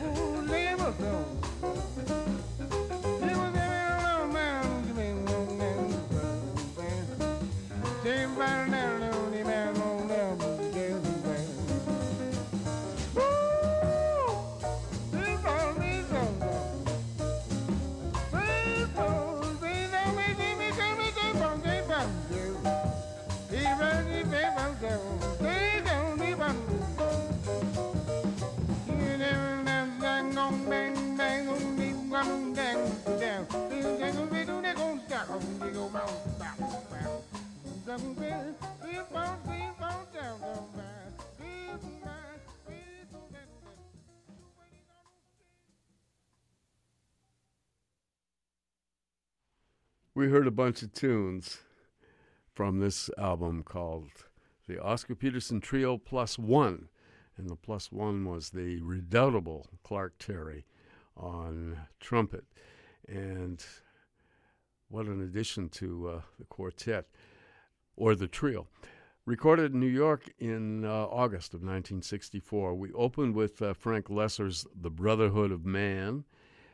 Ooh, 0.00 0.42
label 0.46 0.92
song. 0.92 1.47
We 50.18 50.30
heard 50.30 50.48
a 50.48 50.50
bunch 50.50 50.82
of 50.82 50.92
tunes 50.92 51.58
from 52.52 52.80
this 52.80 53.08
album 53.16 53.62
called 53.62 54.10
the 54.66 54.82
Oscar 54.82 55.14
Peterson 55.14 55.60
Trio 55.60 55.96
Plus 55.96 56.36
One. 56.36 56.88
And 57.36 57.48
the 57.48 57.54
plus 57.54 57.92
one 57.92 58.24
was 58.24 58.50
the 58.50 58.82
redoubtable 58.82 59.68
Clark 59.84 60.14
Terry 60.18 60.66
on 61.16 61.78
trumpet. 62.00 62.46
And 63.06 63.64
what 64.88 65.06
an 65.06 65.22
addition 65.22 65.68
to 65.68 66.08
uh, 66.08 66.20
the 66.36 66.46
quartet 66.46 67.06
or 67.94 68.16
the 68.16 68.26
trio. 68.26 68.66
Recorded 69.24 69.72
in 69.72 69.78
New 69.78 69.86
York 69.86 70.28
in 70.40 70.84
uh, 70.84 70.88
August 70.88 71.54
of 71.54 71.60
1964. 71.60 72.74
We 72.74 72.90
opened 72.92 73.36
with 73.36 73.62
uh, 73.62 73.72
Frank 73.72 74.08
Loesser's 74.08 74.66
The 74.74 74.90
Brotherhood 74.90 75.52
of 75.52 75.64
Man. 75.64 76.24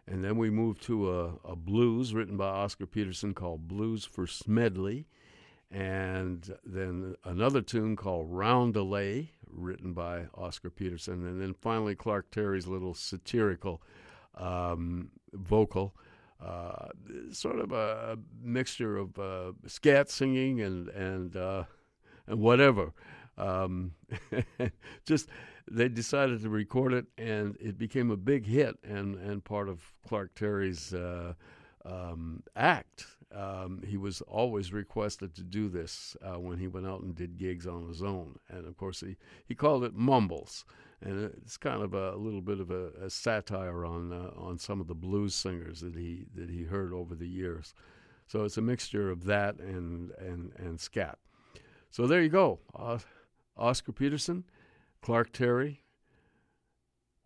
And 0.07 0.23
then 0.23 0.37
we 0.37 0.51
moved 0.51 0.83
to 0.83 1.11
a, 1.11 1.35
a, 1.45 1.57
blues 1.57 2.13
written 2.13 2.37
by 2.37 2.49
Oscar 2.49 2.87
Peterson 2.87 3.33
called 3.33 3.67
Blues 3.67 4.05
for 4.05 4.27
Smedley. 4.27 5.07
And 5.71 6.55
then 6.65 7.17
another 7.25 7.63
tune 7.63 7.97
called 7.97 8.31
Roundalay, 8.31 9.29
written 9.49 9.95
by 9.95 10.27
Oscar 10.35 10.69
Peterson. 10.71 11.27
And 11.27 11.41
then 11.41 11.55
finally, 11.55 11.95
Clark 11.95 12.31
Terry's 12.31 12.67
little 12.67 12.95
satirical 12.95 13.83
um, 14.37 15.11
vocal. 15.33 15.95
Uh, 16.45 16.89
sort 17.33 17.59
of 17.59 17.73
a 17.73 18.19
mixture 18.43 18.99
of 18.99 19.19
uh, 19.19 19.53
scat 19.67 20.11
singing 20.11 20.61
and 20.61 20.89
and 20.89 21.37
uh, 21.37 21.65
and 22.27 22.39
whatever. 22.41 22.93
Um, 23.37 23.93
just 25.05 25.29
they 25.71 25.89
decided 25.89 26.43
to 26.43 26.49
record 26.49 26.93
it, 26.93 27.07
and 27.17 27.57
it 27.61 27.79
became 27.79 28.11
a 28.11 28.17
big 28.17 28.47
hit 28.47 28.77
and, 28.85 29.17
and 29.17 29.43
part 29.43 29.69
of 29.69 29.81
Clark 30.07 30.35
Terry's 30.35 30.93
uh, 30.93 31.35
um, 31.85 32.43
act. 32.55 33.07
Um, 33.35 33.83
he 33.85 33.97
was 33.97 34.21
always 34.23 34.73
requested 34.73 35.35
to 35.35 35.43
do 35.43 35.69
this 35.69 36.17
uh, 36.23 36.39
when 36.39 36.59
he 36.59 36.69
went 36.69 36.87
out 36.87 37.01
and 37.01 37.15
did 37.17 37.37
gigs 37.37 37.67
on 37.67 37.89
his 37.89 38.03
own, 38.03 38.39
and 38.49 38.67
of 38.67 38.77
course 38.77 39.01
he, 39.01 39.17
he 39.47 39.55
called 39.55 39.83
it 39.83 39.95
mumbles, 39.95 40.65
and 41.03 41.33
it's 41.43 41.57
kind 41.57 41.83
of 41.83 41.95
a, 41.95 42.15
little 42.15 42.41
bit 42.41 42.61
of 42.61 42.71
a, 42.71 42.91
a 43.03 43.11
satire 43.11 43.85
on 43.85 44.13
uh, 44.13 44.31
on 44.41 44.59
some 44.59 44.81
of 44.81 44.87
the 44.87 44.95
blues 44.95 45.35
singers 45.35 45.81
that 45.81 45.97
he 45.97 46.27
that 46.37 46.49
he 46.49 46.63
heard 46.63 46.93
over 46.93 47.17
the 47.17 47.27
years. 47.27 47.75
So 48.29 48.45
it's 48.45 48.57
a 48.57 48.63
mixture 48.63 49.11
of 49.11 49.25
that 49.25 49.59
and 49.59 50.13
and 50.13 50.53
and 50.57 50.81
scat. 50.81 51.19
So 51.91 52.07
there 52.07 52.23
you 52.23 52.29
go, 52.29 52.61
uh, 52.75 52.99
Oscar 53.57 53.93
Peterson 53.93 54.45
Clark 55.03 55.33
Terry 55.33 55.83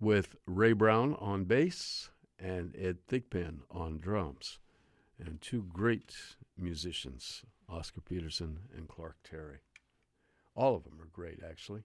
with 0.00 0.36
Ray 0.46 0.72
Brown 0.72 1.14
on 1.14 1.44
bass 1.44 2.10
and 2.38 2.74
Ed 2.76 2.98
Thigpen 3.08 3.60
on 3.70 3.98
drums. 3.98 4.58
And 5.18 5.40
two 5.40 5.64
great 5.72 6.14
musicians, 6.56 7.42
Oscar 7.68 8.00
Peterson 8.00 8.60
and 8.76 8.88
Clark 8.88 9.16
Terry. 9.28 9.58
All 10.54 10.76
of 10.76 10.84
them 10.84 11.00
are 11.00 11.08
great, 11.12 11.40
actually. 11.48 11.82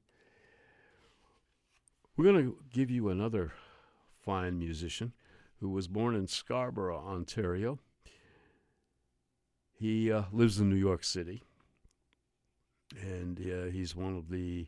We're 2.15 2.31
going 2.31 2.45
to 2.45 2.57
give 2.71 2.91
you 2.91 3.09
another 3.09 3.53
fine 4.23 4.59
musician 4.59 5.13
who 5.59 5.69
was 5.69 5.87
born 5.87 6.15
in 6.15 6.27
Scarborough, 6.27 7.03
Ontario. 7.03 7.79
He 9.71 10.11
uh, 10.11 10.23
lives 10.31 10.59
in 10.59 10.69
New 10.69 10.75
York 10.75 11.03
City, 11.03 11.43
and 13.01 13.39
uh, 13.39 13.71
he's 13.71 13.95
one 13.95 14.15
of 14.15 14.29
the 14.29 14.67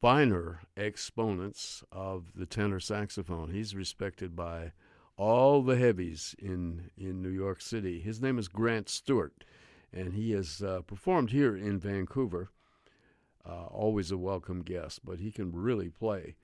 finer 0.00 0.60
exponents 0.76 1.84
of 1.92 2.32
the 2.34 2.46
tenor 2.46 2.80
saxophone. 2.80 3.50
He's 3.50 3.74
respected 3.74 4.34
by 4.34 4.72
all 5.16 5.62
the 5.62 5.76
heavies 5.76 6.34
in, 6.38 6.90
in 6.96 7.20
New 7.20 7.28
York 7.30 7.60
City. 7.60 8.00
His 8.00 8.22
name 8.22 8.38
is 8.38 8.48
Grant 8.48 8.88
Stewart, 8.88 9.44
and 9.92 10.14
he 10.14 10.32
has 10.32 10.62
uh, 10.62 10.80
performed 10.86 11.30
here 11.30 11.54
in 11.56 11.78
Vancouver. 11.78 12.50
Uh, 13.46 13.66
always 13.66 14.10
a 14.10 14.18
welcome 14.18 14.62
guest, 14.62 15.00
but 15.04 15.18
he 15.18 15.30
can 15.30 15.52
really 15.52 15.90
play. 15.90 16.36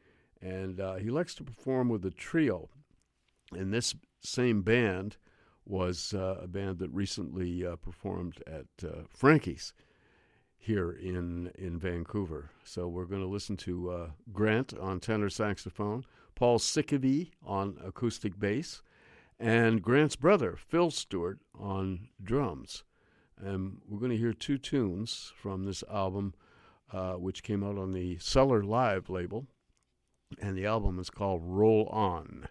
And 0.43 0.81
uh, 0.81 0.97
he 0.97 1.09
likes 1.09 1.35
to 1.37 1.45
perform 1.45 1.89
with 1.89 2.05
a 2.05 2.11
trio. 2.11 2.69
And 3.53 3.73
this 3.73 3.95
same 4.21 4.63
band 4.63 5.17
was 5.65 6.13
uh, 6.15 6.41
a 6.43 6.47
band 6.47 6.79
that 6.79 6.91
recently 6.91 7.65
uh, 7.65 7.77
performed 7.77 8.43
at 8.47 8.67
Frankie's 9.09 9.73
here 10.67 10.91
in 10.91 11.51
in 11.55 11.79
Vancouver. 11.79 12.51
So 12.65 12.89
we're 12.89 13.07
going 13.07 13.23
to 13.23 13.29
listen 13.29 13.57
to 13.59 13.91
uh, 13.91 14.11
Grant 14.33 14.75
on 14.75 14.99
tenor 14.99 15.31
saxophone, 15.31 16.05
Paul 16.35 16.59
Sikivie 16.59 17.31
on 17.45 17.79
acoustic 17.85 18.39
bass, 18.39 18.83
and 19.39 19.81
Grant's 19.81 20.17
brother 20.17 20.57
Phil 20.57 20.91
Stewart 20.91 21.39
on 21.59 22.09
drums. 22.23 22.83
And 23.39 23.79
we're 23.89 24.01
going 24.01 24.11
to 24.11 24.17
hear 24.17 24.33
two 24.33 24.59
tunes 24.59 25.33
from 25.41 25.65
this 25.65 25.85
album, 25.91 26.35
uh, 26.93 27.13
which 27.13 27.45
came 27.45 27.63
out 27.63 27.79
on 27.79 27.93
the 27.93 28.19
Cellar 28.19 28.65
Live 28.65 29.09
label, 29.09 29.47
and 30.41 30.57
the 30.57 30.67
album 30.67 30.99
is 30.99 31.11
called 31.11 31.43
Roll 31.45 31.87
On. 31.87 32.49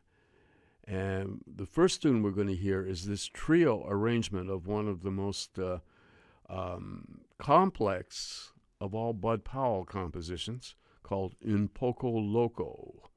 And 0.87 1.41
the 1.47 1.65
first 1.65 2.01
tune 2.01 2.23
we're 2.23 2.31
going 2.31 2.47
to 2.47 2.55
hear 2.55 2.85
is 2.85 3.05
this 3.05 3.25
trio 3.25 3.85
arrangement 3.89 4.49
of 4.49 4.67
one 4.67 4.87
of 4.87 5.01
the 5.01 5.11
most 5.11 5.57
uh, 5.59 5.79
um, 6.47 7.24
complex 7.37 8.51
of 8.79 8.93
all 8.93 9.13
Bud 9.13 9.43
Powell 9.43 9.85
compositions 9.85 10.75
called 11.03 11.35
Un 11.45 11.67
Poco 11.67 12.09
Loco. 12.09 13.09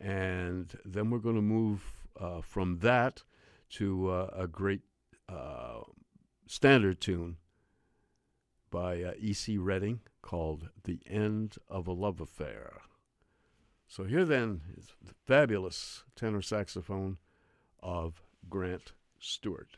And 0.00 0.74
then 0.84 1.10
we're 1.10 1.18
going 1.18 1.36
to 1.36 1.42
move 1.42 1.82
uh, 2.18 2.40
from 2.40 2.78
that 2.78 3.22
to 3.70 4.10
uh, 4.10 4.30
a 4.36 4.46
great 4.46 4.80
uh, 5.28 5.80
standard 6.46 7.00
tune 7.00 7.36
by 8.70 9.02
uh, 9.02 9.12
E.C. 9.18 9.58
Redding 9.58 10.00
called 10.22 10.70
The 10.84 11.00
End 11.06 11.56
of 11.68 11.86
a 11.86 11.92
Love 11.92 12.20
Affair. 12.20 12.80
So 13.86 14.04
here 14.04 14.24
then 14.24 14.62
is 14.76 14.88
the 15.04 15.14
fabulous 15.26 16.04
tenor 16.14 16.42
saxophone 16.42 17.18
of 17.82 18.22
Grant 18.48 18.92
Stewart. 19.18 19.76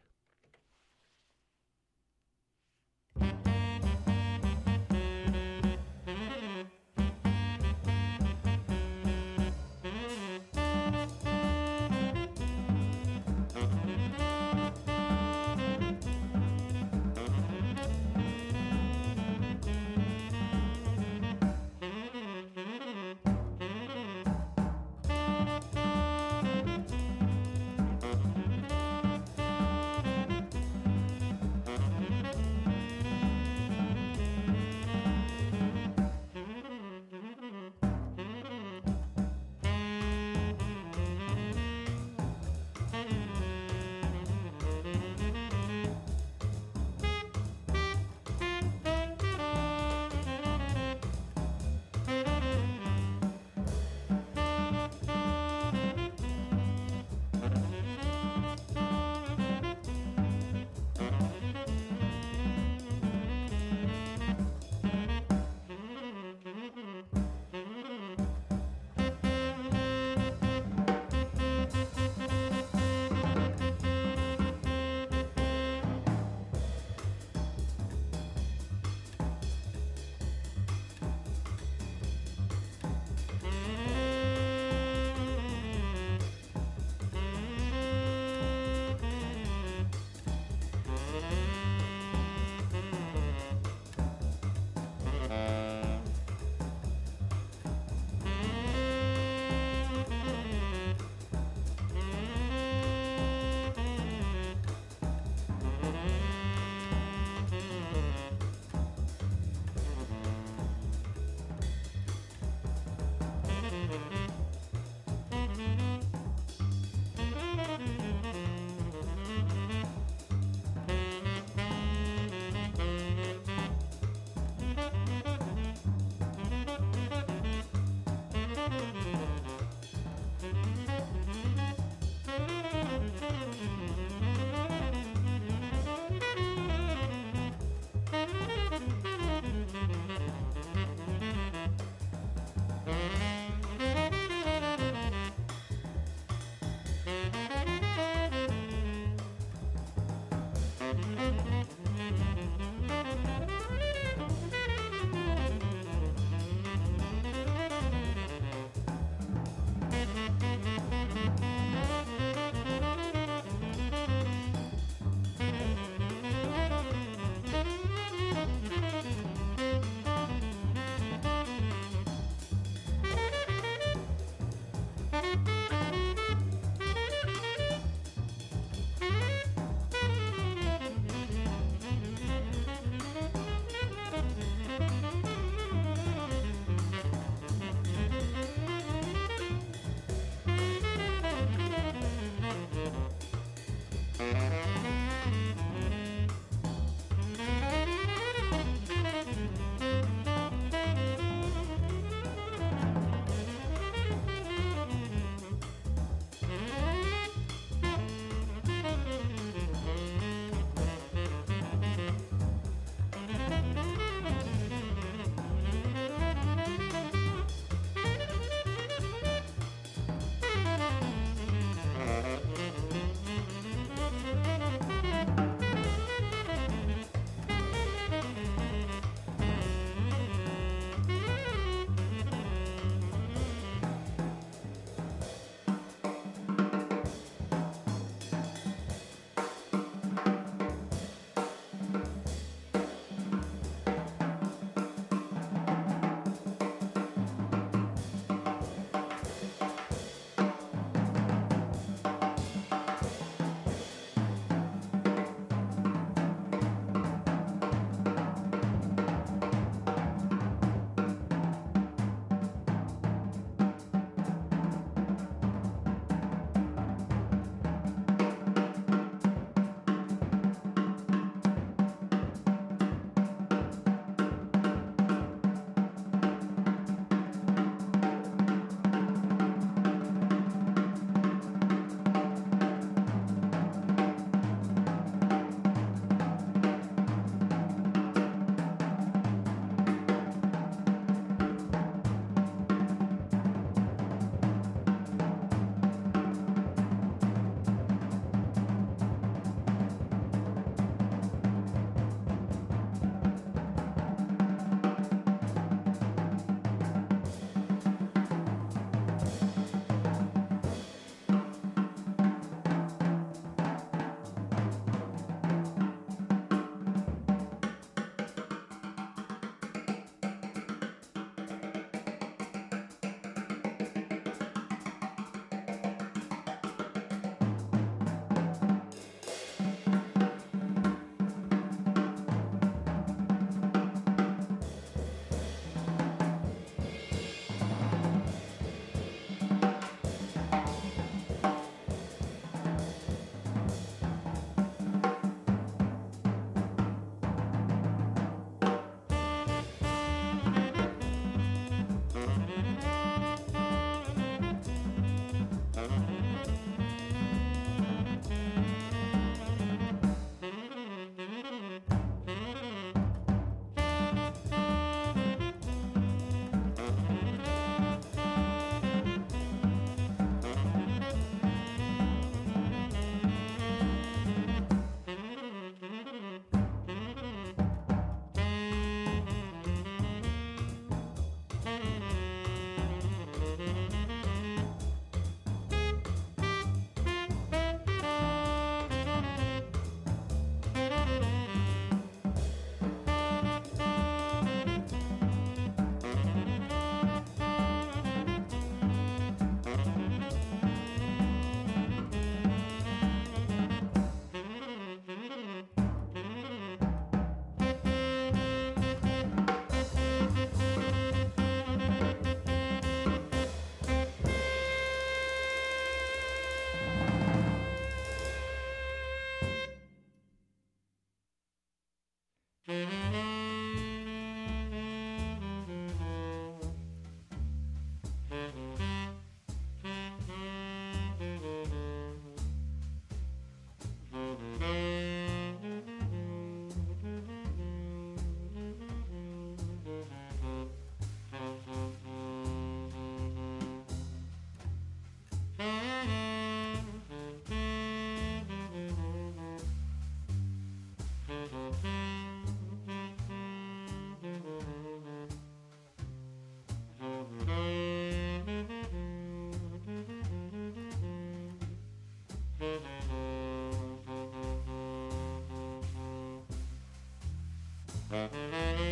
Mm-hmm. 468.13 468.92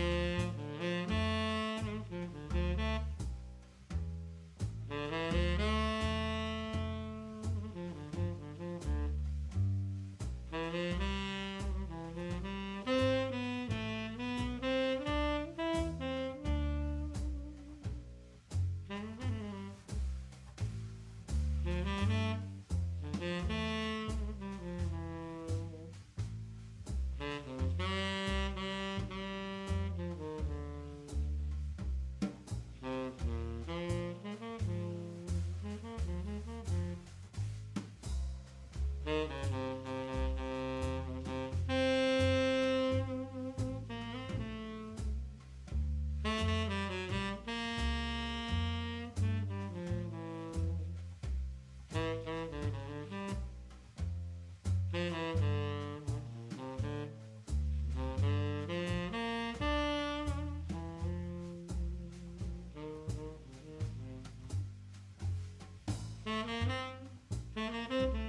Mm-hmm. 66.50 68.19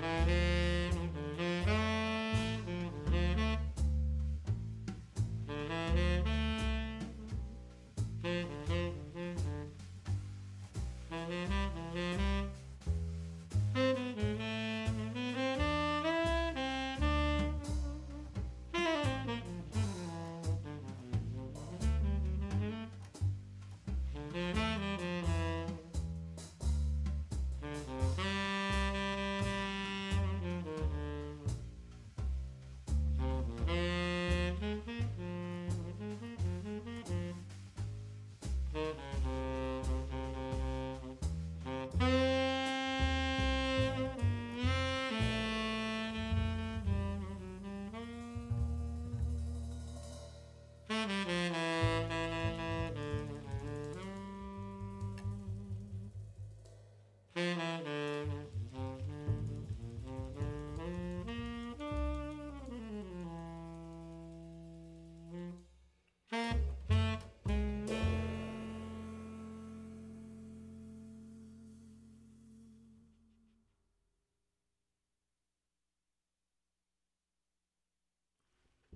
Mm-hmm. 0.00 0.38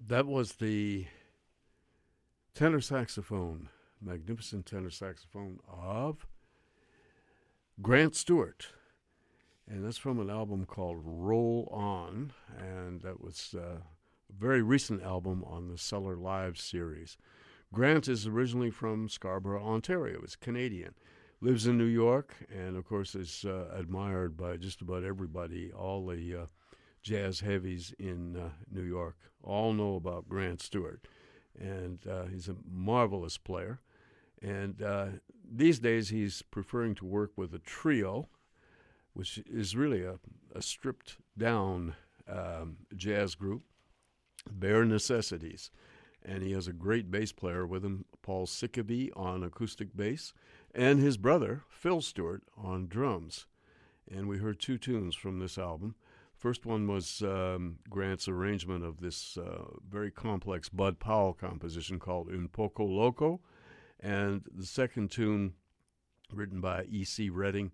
That 0.08 0.26
was 0.26 0.54
the 0.54 1.06
tenor 2.54 2.80
saxophone, 2.80 3.68
magnificent 4.00 4.66
tenor 4.66 4.90
saxophone 4.90 5.60
of 5.70 6.26
Grant 7.80 8.16
Stewart. 8.16 8.66
And 9.68 9.84
that's 9.84 9.98
from 9.98 10.18
an 10.18 10.28
album 10.28 10.66
called 10.66 11.00
Roll 11.04 11.68
On. 11.72 12.32
And 12.58 13.00
that 13.02 13.22
was 13.22 13.54
uh, 13.56 13.78
a 13.78 13.82
very 14.36 14.60
recent 14.60 15.04
album 15.04 15.44
on 15.46 15.68
the 15.68 15.78
Cellar 15.78 16.16
Live 16.16 16.58
series. 16.58 17.16
Grant 17.72 18.08
is 18.08 18.26
originally 18.26 18.70
from 18.70 19.08
Scarborough, 19.08 19.64
Ontario. 19.64 20.20
He's 20.20 20.34
Canadian. 20.34 20.94
Lives 21.40 21.66
in 21.66 21.78
New 21.78 21.84
York, 21.84 22.34
and 22.52 22.76
of 22.76 22.84
course 22.84 23.14
is 23.14 23.44
uh, 23.44 23.66
admired 23.72 24.36
by 24.36 24.56
just 24.56 24.80
about 24.80 25.04
everybody. 25.04 25.72
All 25.72 26.06
the 26.06 26.36
uh, 26.36 26.46
jazz 27.02 27.40
heavies 27.40 27.94
in 27.98 28.36
uh, 28.36 28.50
New 28.70 28.82
York 28.82 29.16
all 29.42 29.72
know 29.72 29.96
about 29.96 30.28
Grant 30.28 30.62
Stewart, 30.62 31.06
and 31.58 31.98
uh, 32.08 32.26
he's 32.26 32.48
a 32.48 32.56
marvelous 32.70 33.38
player. 33.38 33.80
And 34.40 34.82
uh, 34.82 35.06
these 35.48 35.78
days, 35.78 36.08
he's 36.08 36.42
preferring 36.42 36.94
to 36.96 37.04
work 37.04 37.32
with 37.36 37.54
a 37.54 37.58
trio, 37.58 38.28
which 39.12 39.38
is 39.46 39.76
really 39.76 40.02
a, 40.02 40.18
a 40.54 40.62
stripped 40.62 41.16
down 41.36 41.94
um, 42.28 42.78
jazz 42.96 43.34
group, 43.34 43.62
Bare 44.50 44.84
Necessities 44.84 45.70
and 46.24 46.42
he 46.42 46.52
has 46.52 46.68
a 46.68 46.72
great 46.72 47.10
bass 47.10 47.32
player 47.32 47.66
with 47.66 47.84
him, 47.84 48.04
Paul 48.22 48.46
Sikivie 48.46 49.10
on 49.16 49.42
acoustic 49.42 49.96
bass, 49.96 50.32
and 50.74 51.00
his 51.00 51.16
brother, 51.16 51.64
Phil 51.68 52.00
Stewart, 52.00 52.42
on 52.56 52.86
drums. 52.86 53.46
And 54.10 54.28
we 54.28 54.38
heard 54.38 54.60
two 54.60 54.78
tunes 54.78 55.14
from 55.14 55.38
this 55.38 55.58
album. 55.58 55.94
First 56.42 56.66
one 56.66 56.88
was 56.88 57.22
um, 57.22 57.76
Grant's 57.88 58.26
arrangement 58.26 58.84
of 58.84 58.98
this 59.00 59.38
uh, 59.38 59.62
very 59.88 60.10
complex 60.10 60.68
Bud 60.68 60.98
Powell 60.98 61.34
composition 61.34 62.00
called 62.00 62.28
Un 62.28 62.48
Poco 62.48 62.84
Loco, 62.84 63.40
and 64.00 64.42
the 64.52 64.66
second 64.66 65.12
tune, 65.12 65.52
written 66.34 66.60
by 66.60 66.82
E.C. 66.90 67.30
Redding, 67.30 67.70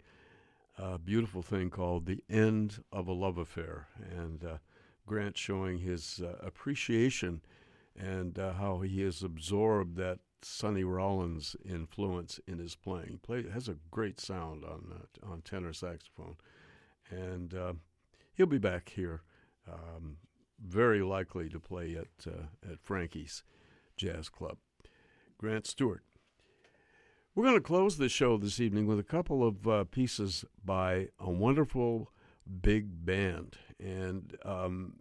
a 0.76 0.98
beautiful 0.98 1.40
thing 1.40 1.70
called 1.70 2.04
The 2.04 2.22
End 2.28 2.84
of 2.92 3.08
a 3.08 3.14
Love 3.14 3.38
Affair. 3.38 3.88
And 4.14 4.44
uh, 4.44 4.58
Grant 5.06 5.38
showing 5.38 5.78
his 5.78 6.20
uh, 6.22 6.36
appreciation 6.46 7.40
and 7.98 8.38
uh, 8.38 8.52
how 8.52 8.80
he 8.80 9.00
has 9.00 9.22
absorbed 9.22 9.96
that 9.96 10.18
Sonny 10.42 10.84
Rollins 10.84 11.56
influence 11.64 12.38
in 12.46 12.58
his 12.58 12.76
playing. 12.76 13.20
Play, 13.22 13.48
has 13.48 13.70
a 13.70 13.78
great 13.90 14.20
sound 14.20 14.62
on 14.62 14.92
uh, 14.92 15.26
on 15.32 15.40
tenor 15.40 15.72
saxophone, 15.72 16.36
and 17.10 17.54
uh, 17.54 17.72
he'll 18.38 18.46
be 18.46 18.56
back 18.56 18.88
here, 18.94 19.20
um, 19.70 20.16
very 20.58 21.02
likely 21.02 21.50
to 21.50 21.60
play 21.60 21.94
at 21.94 22.26
uh, 22.26 22.70
at 22.72 22.80
Frankie's 22.80 23.42
Jazz 23.98 24.30
Club. 24.30 24.56
Grant 25.36 25.66
Stewart. 25.66 26.02
We're 27.34 27.44
going 27.44 27.56
to 27.56 27.60
close 27.60 27.98
the 27.98 28.08
show 28.08 28.38
this 28.38 28.58
evening 28.58 28.86
with 28.86 28.98
a 28.98 29.04
couple 29.04 29.46
of 29.46 29.68
uh, 29.68 29.84
pieces 29.84 30.44
by 30.64 31.08
a 31.20 31.30
wonderful 31.30 32.10
big 32.62 33.04
band, 33.04 33.58
and 33.78 34.36
um, 34.42 34.94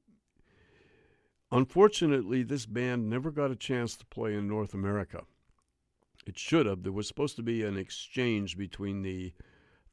Unfortunately, 1.51 2.43
this 2.43 2.65
band 2.65 3.09
never 3.09 3.31
got 3.31 3.51
a 3.51 3.55
chance 3.55 3.95
to 3.95 4.05
play 4.05 4.33
in 4.33 4.47
North 4.47 4.73
America. 4.73 5.23
It 6.25 6.37
should 6.37 6.65
have. 6.65 6.83
There 6.83 6.91
was 6.91 7.07
supposed 7.07 7.37
to 7.37 7.43
be 7.43 7.63
an 7.63 7.77
exchange 7.77 8.57
between 8.57 9.01
the 9.01 9.31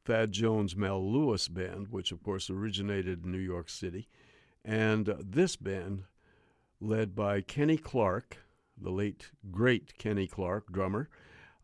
Thad 0.05 0.31
Jones 0.31 0.75
Mel 0.75 1.03
Lewis 1.03 1.47
band, 1.47 1.87
which 1.89 2.11
of 2.11 2.21
course 2.23 2.49
originated 2.49 3.25
in 3.25 3.31
New 3.31 3.37
York 3.39 3.69
City, 3.69 4.07
and 4.63 5.09
uh, 5.09 5.15
this 5.19 5.55
band, 5.55 6.03
led 6.79 7.15
by 7.15 7.41
Kenny 7.41 7.77
Clarke, 7.77 8.37
the 8.77 8.91
late 8.91 9.31
great 9.51 9.97
Kenny 9.97 10.27
Clarke, 10.27 10.71
drummer, 10.71 11.09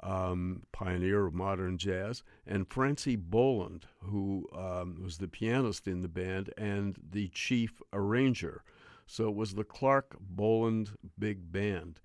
um, 0.02 0.64
pioneer 0.72 1.28
of 1.28 1.34
modern 1.34 1.78
jazz, 1.78 2.24
and 2.46 2.68
Francy 2.68 3.16
Boland, 3.16 3.86
who 4.04 4.48
um, 4.56 5.00
was 5.04 5.18
the 5.18 5.28
pianist 5.28 5.88
in 5.88 6.02
the 6.02 6.08
band 6.08 6.52
and 6.58 6.98
the 7.12 7.28
chief 7.30 7.82
arranger. 7.94 8.64
So 9.06 9.28
it 9.28 9.36
was 9.36 9.54
the 9.54 9.64
Clarke 9.64 10.16
Boland 10.20 10.92
Big 11.20 11.52
Band. 11.52 12.00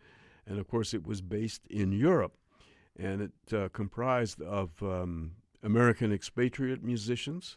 And 0.47 0.58
of 0.58 0.68
course, 0.68 0.92
it 0.92 1.06
was 1.06 1.20
based 1.20 1.66
in 1.68 1.92
Europe. 1.92 2.34
And 2.98 3.23
it 3.23 3.55
uh, 3.55 3.68
comprised 3.73 4.42
of 4.42 4.70
um, 4.82 5.32
American 5.62 6.12
expatriate 6.12 6.83
musicians 6.83 7.57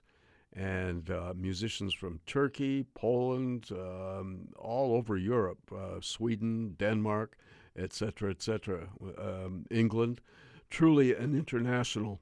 and 0.54 1.10
uh, 1.10 1.34
musicians 1.36 1.94
from 1.94 2.20
Turkey, 2.26 2.86
Poland, 2.96 3.70
um, 3.72 4.48
all 4.58 4.96
over 4.96 5.16
Europe, 5.16 5.72
uh, 5.72 6.02
Sweden, 6.02 6.76
Denmark, 6.78 7.38
etc., 7.78 8.32
etc., 8.32 8.90
um, 9.18 9.66
England. 9.70 10.22
Truly 10.70 11.16
an 11.16 11.36
international 11.36 12.20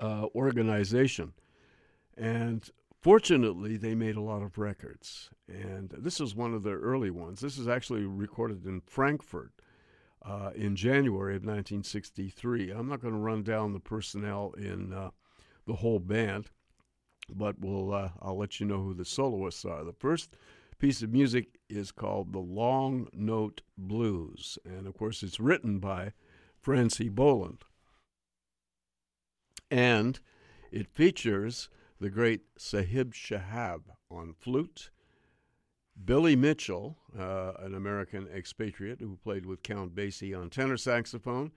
uh, 0.00 0.26
organization. 0.34 1.32
And 2.16 2.70
Fortunately, 3.04 3.76
they 3.76 3.94
made 3.94 4.16
a 4.16 4.22
lot 4.22 4.40
of 4.40 4.56
records, 4.56 5.28
and 5.46 5.90
this 5.90 6.22
is 6.22 6.34
one 6.34 6.54
of 6.54 6.62
their 6.62 6.78
early 6.78 7.10
ones. 7.10 7.42
This 7.42 7.58
is 7.58 7.68
actually 7.68 8.06
recorded 8.06 8.64
in 8.64 8.80
Frankfurt 8.80 9.53
uh, 10.24 10.50
in 10.54 10.76
January 10.76 11.36
of 11.36 11.42
1963. 11.42 12.70
I'm 12.70 12.88
not 12.88 13.00
going 13.00 13.14
to 13.14 13.20
run 13.20 13.42
down 13.42 13.72
the 13.72 13.80
personnel 13.80 14.54
in 14.56 14.92
uh, 14.92 15.10
the 15.66 15.74
whole 15.74 15.98
band, 15.98 16.50
but 17.28 17.58
we'll 17.60 17.92
uh, 17.92 18.10
I'll 18.20 18.38
let 18.38 18.60
you 18.60 18.66
know 18.66 18.82
who 18.82 18.94
the 18.94 19.04
soloists 19.04 19.64
are. 19.64 19.84
The 19.84 19.92
first 19.92 20.36
piece 20.78 21.02
of 21.02 21.12
music 21.12 21.58
is 21.68 21.92
called 21.92 22.32
"The 22.32 22.38
Long 22.38 23.08
Note 23.12 23.62
Blues," 23.76 24.58
and 24.64 24.86
of 24.86 24.94
course, 24.94 25.22
it's 25.22 25.40
written 25.40 25.78
by 25.78 26.12
Francy 26.60 27.08
Boland, 27.08 27.64
and 29.70 30.20
it 30.72 30.88
features 30.88 31.68
the 32.00 32.10
great 32.10 32.42
Sahib 32.58 33.14
Shihab 33.14 33.82
on 34.10 34.34
flute, 34.38 34.90
Billy 36.02 36.36
Mitchell, 36.36 36.96
uh, 37.18 37.52
an 37.60 37.74
American 37.74 38.28
expatriate 38.34 39.00
who 39.00 39.16
played 39.22 39.46
with 39.46 39.62
Count 39.62 39.94
Basie 39.94 40.38
on 40.38 40.50
tenor 40.50 40.76
saxophone, 40.76 41.52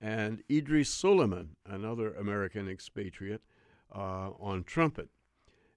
and 0.00 0.42
Idrees 0.48 0.86
Sulieman, 0.86 1.50
another 1.66 2.12
American 2.14 2.68
expatriate, 2.68 3.42
uh, 3.94 4.30
on 4.40 4.64
trumpet. 4.64 5.10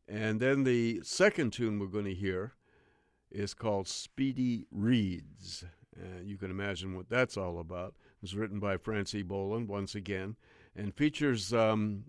And 0.08 0.40
then 0.40 0.64
the 0.64 1.02
second 1.04 1.52
tune 1.54 1.80
we're 1.80 1.88
going 1.88 2.06
to 2.06 2.14
hear 2.14 2.54
is 3.32 3.54
called 3.54 3.88
Speedy 3.88 4.66
Reeds. 4.72 5.66
And 5.96 6.28
you 6.28 6.38
can 6.38 6.52
imagine 6.52 6.96
what 6.96 7.10
that's 7.10 7.38
all 7.38 7.60
about. 7.60 7.96
It's 8.22 8.34
written 8.34 8.60
by 8.60 8.78
Francy 8.78 9.24
Boland 9.24 9.68
once 9.68 9.96
again 9.96 10.36
and 10.76 10.94
features 10.94 11.54
um, 11.54 12.06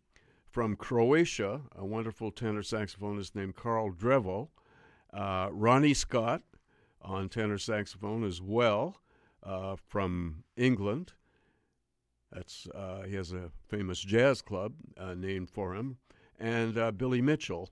from 0.51 0.77
Croatia, 0.77 1.63
a 1.77 1.85
wonderful 1.85 2.31
tenor 2.31 2.63
saxophonist 2.63 3.35
named 3.35 3.55
Carl 3.55 3.93
Drewo, 3.93 4.49
uh, 5.13 5.49
Ronnie 5.51 5.95
Scott 5.95 6.43
on 7.03 7.29
tenor 7.29 7.59
saxophone 7.59 8.25
as 8.25 8.41
well 8.41 9.01
uh, 9.43 9.77
from 9.77 10.45
England. 10.57 11.13
That's 12.33 12.67
uh, 12.75 13.03
he 13.03 13.15
has 13.15 13.33
a 13.33 13.51
famous 13.69 14.01
jazz 14.01 14.43
club 14.43 14.75
uh, 14.99 15.15
named 15.15 15.51
for 15.51 15.75
him, 15.75 15.99
and 16.39 16.77
uh, 16.77 16.91
Billy 16.91 17.23
Mitchell, 17.23 17.71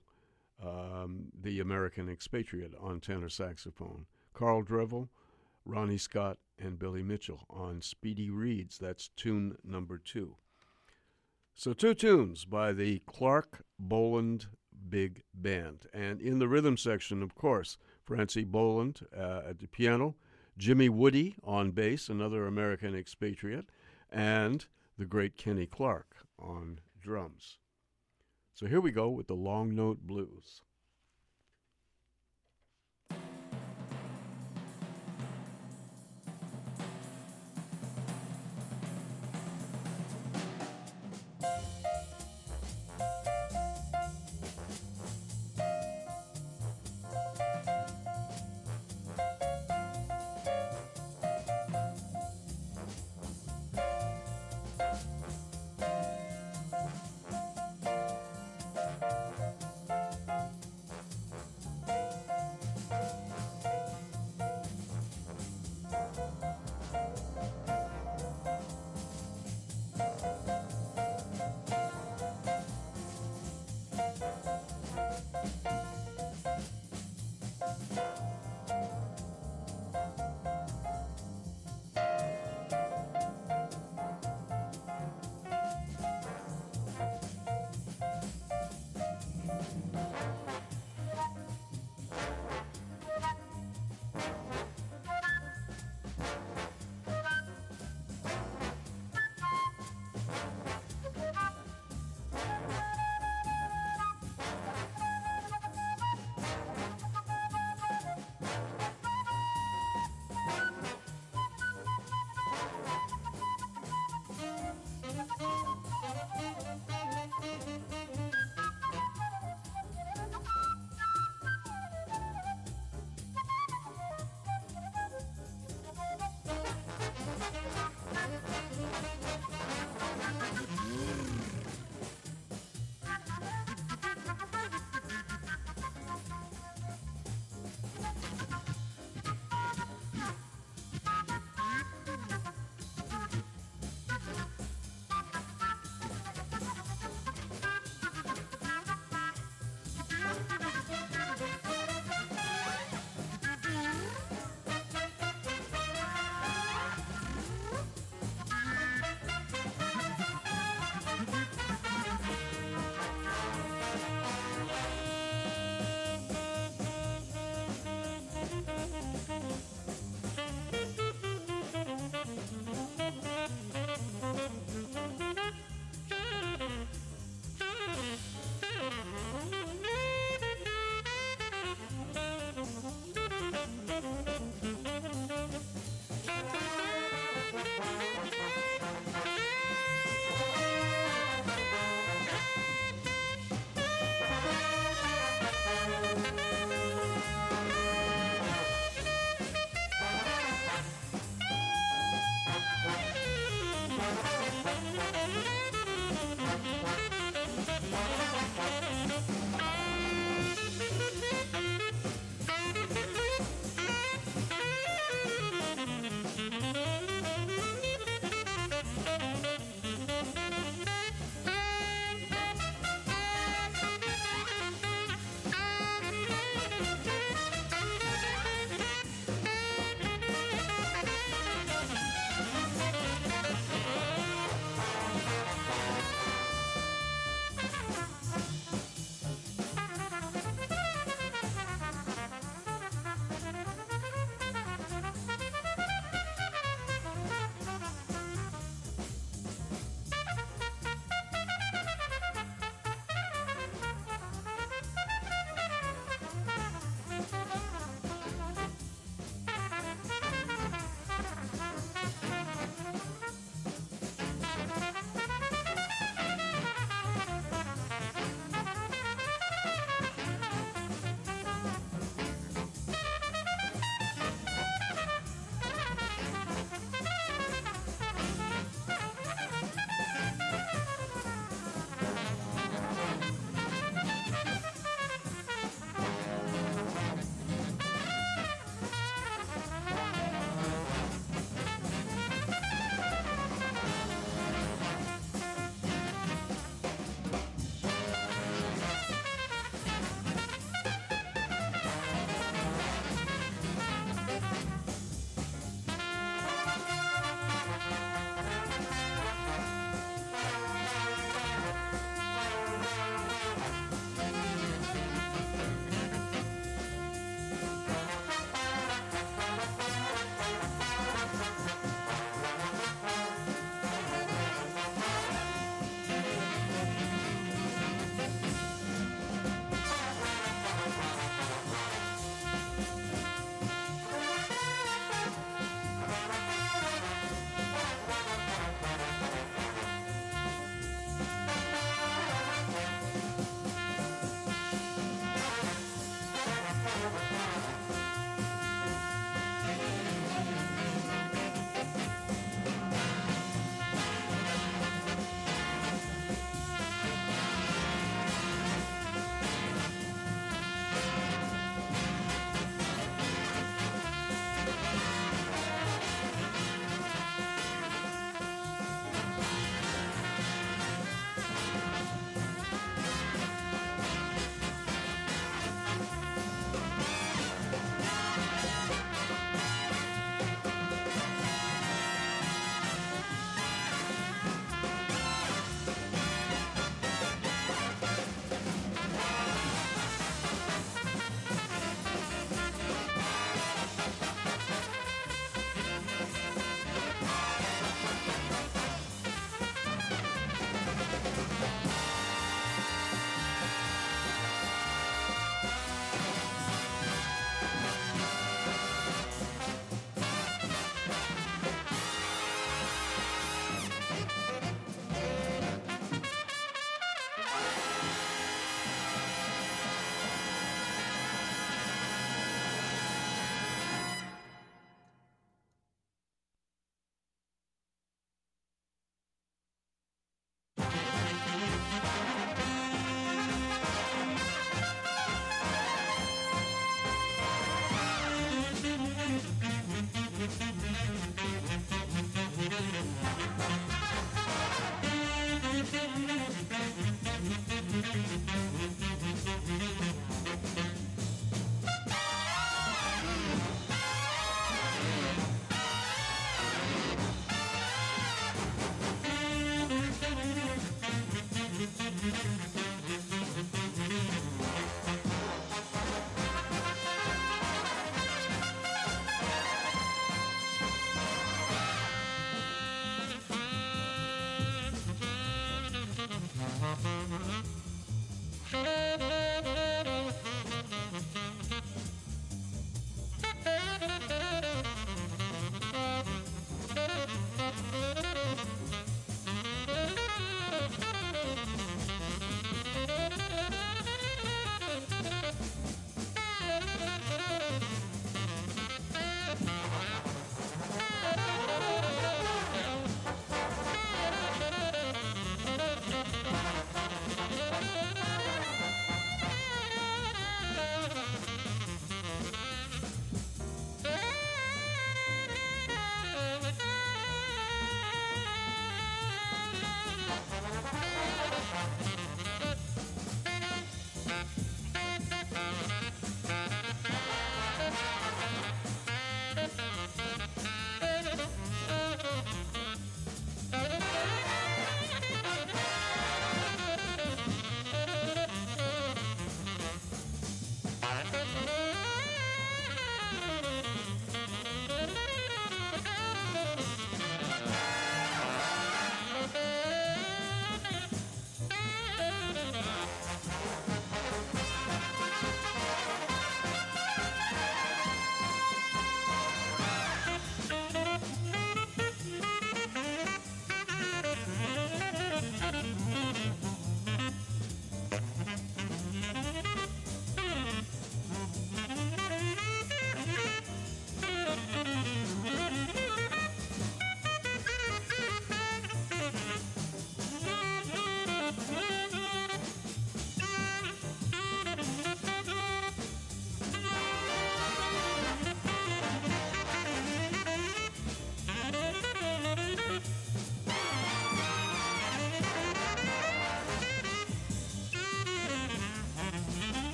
um, 0.63 1.25
the 1.39 1.59
American 1.59 2.09
expatriate 2.09 2.73
on 2.79 2.99
tenor 2.99 3.29
saxophone. 3.29 4.05
Carl 4.33 4.63
Drewo, 4.63 5.09
Ronnie 5.65 5.97
Scott, 5.97 6.37
and 6.57 6.79
Billy 6.79 7.03
Mitchell 7.03 7.45
on 7.49 7.81
Speedy 7.81 8.29
Reeds. 8.29 8.77
That's 8.77 9.09
tune 9.09 9.57
number 9.63 9.97
two. 9.97 10.37
So, 11.57 11.71
two 11.71 11.93
tunes 11.93 12.43
by 12.43 12.73
the 12.73 12.99
Clarke 13.05 13.63
Boland 13.79 14.47
Big 14.89 15.23
Band. 15.33 15.87
And 15.93 16.19
in 16.19 16.39
the 16.39 16.49
rhythm 16.49 16.75
section, 16.75 17.23
of 17.23 17.33
course, 17.33 17.77
Francy 18.03 18.43
Boland 18.43 19.07
uh, 19.15 19.43
at 19.47 19.59
the 19.59 19.67
piano, 19.67 20.15
Jimmy 20.57 20.89
Woode 20.89 21.35
on 21.45 21.71
bass, 21.71 22.09
another 22.09 22.45
American 22.45 22.93
expatriate, 22.93 23.69
and 24.11 24.65
the 24.97 25.05
great 25.05 25.37
Kenny 25.37 25.65
Clarke 25.65 26.17
on 26.37 26.81
drums. 27.01 27.57
So 28.53 28.65
here 28.65 28.81
we 28.81 28.91
go 28.91 29.09
with 29.09 29.27
the 29.27 29.33
Long 29.33 29.73
Note 29.73 30.01
Blues. 30.01 30.61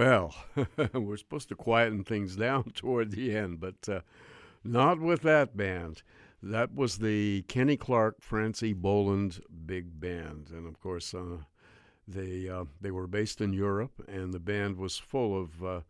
Well, 0.00 0.34
we're 0.94 1.18
supposed 1.18 1.50
to 1.50 1.54
quieten 1.54 2.04
things 2.04 2.34
down 2.34 2.70
toward 2.74 3.10
the 3.10 3.36
end, 3.36 3.60
but 3.60 3.86
uh, 3.86 4.00
not 4.64 4.98
with 4.98 5.20
that 5.22 5.58
band. 5.58 6.02
That 6.42 6.74
was 6.74 6.96
the 6.96 7.42
Kenny 7.48 7.76
Clarke 7.76 8.22
Francy 8.22 8.72
Boland 8.72 9.42
Big 9.66 10.00
Band, 10.00 10.48
and 10.52 10.66
of 10.66 10.80
course, 10.80 11.12
uh, 11.12 11.42
they 12.08 12.48
uh, 12.48 12.64
they 12.80 12.90
were 12.90 13.06
based 13.06 13.42
in 13.42 13.52
Europe, 13.52 14.02
and 14.08 14.32
the 14.32 14.40
band 14.40 14.78
was 14.78 14.96
full 14.96 15.38
of 15.38 15.62
uh, 15.62 15.80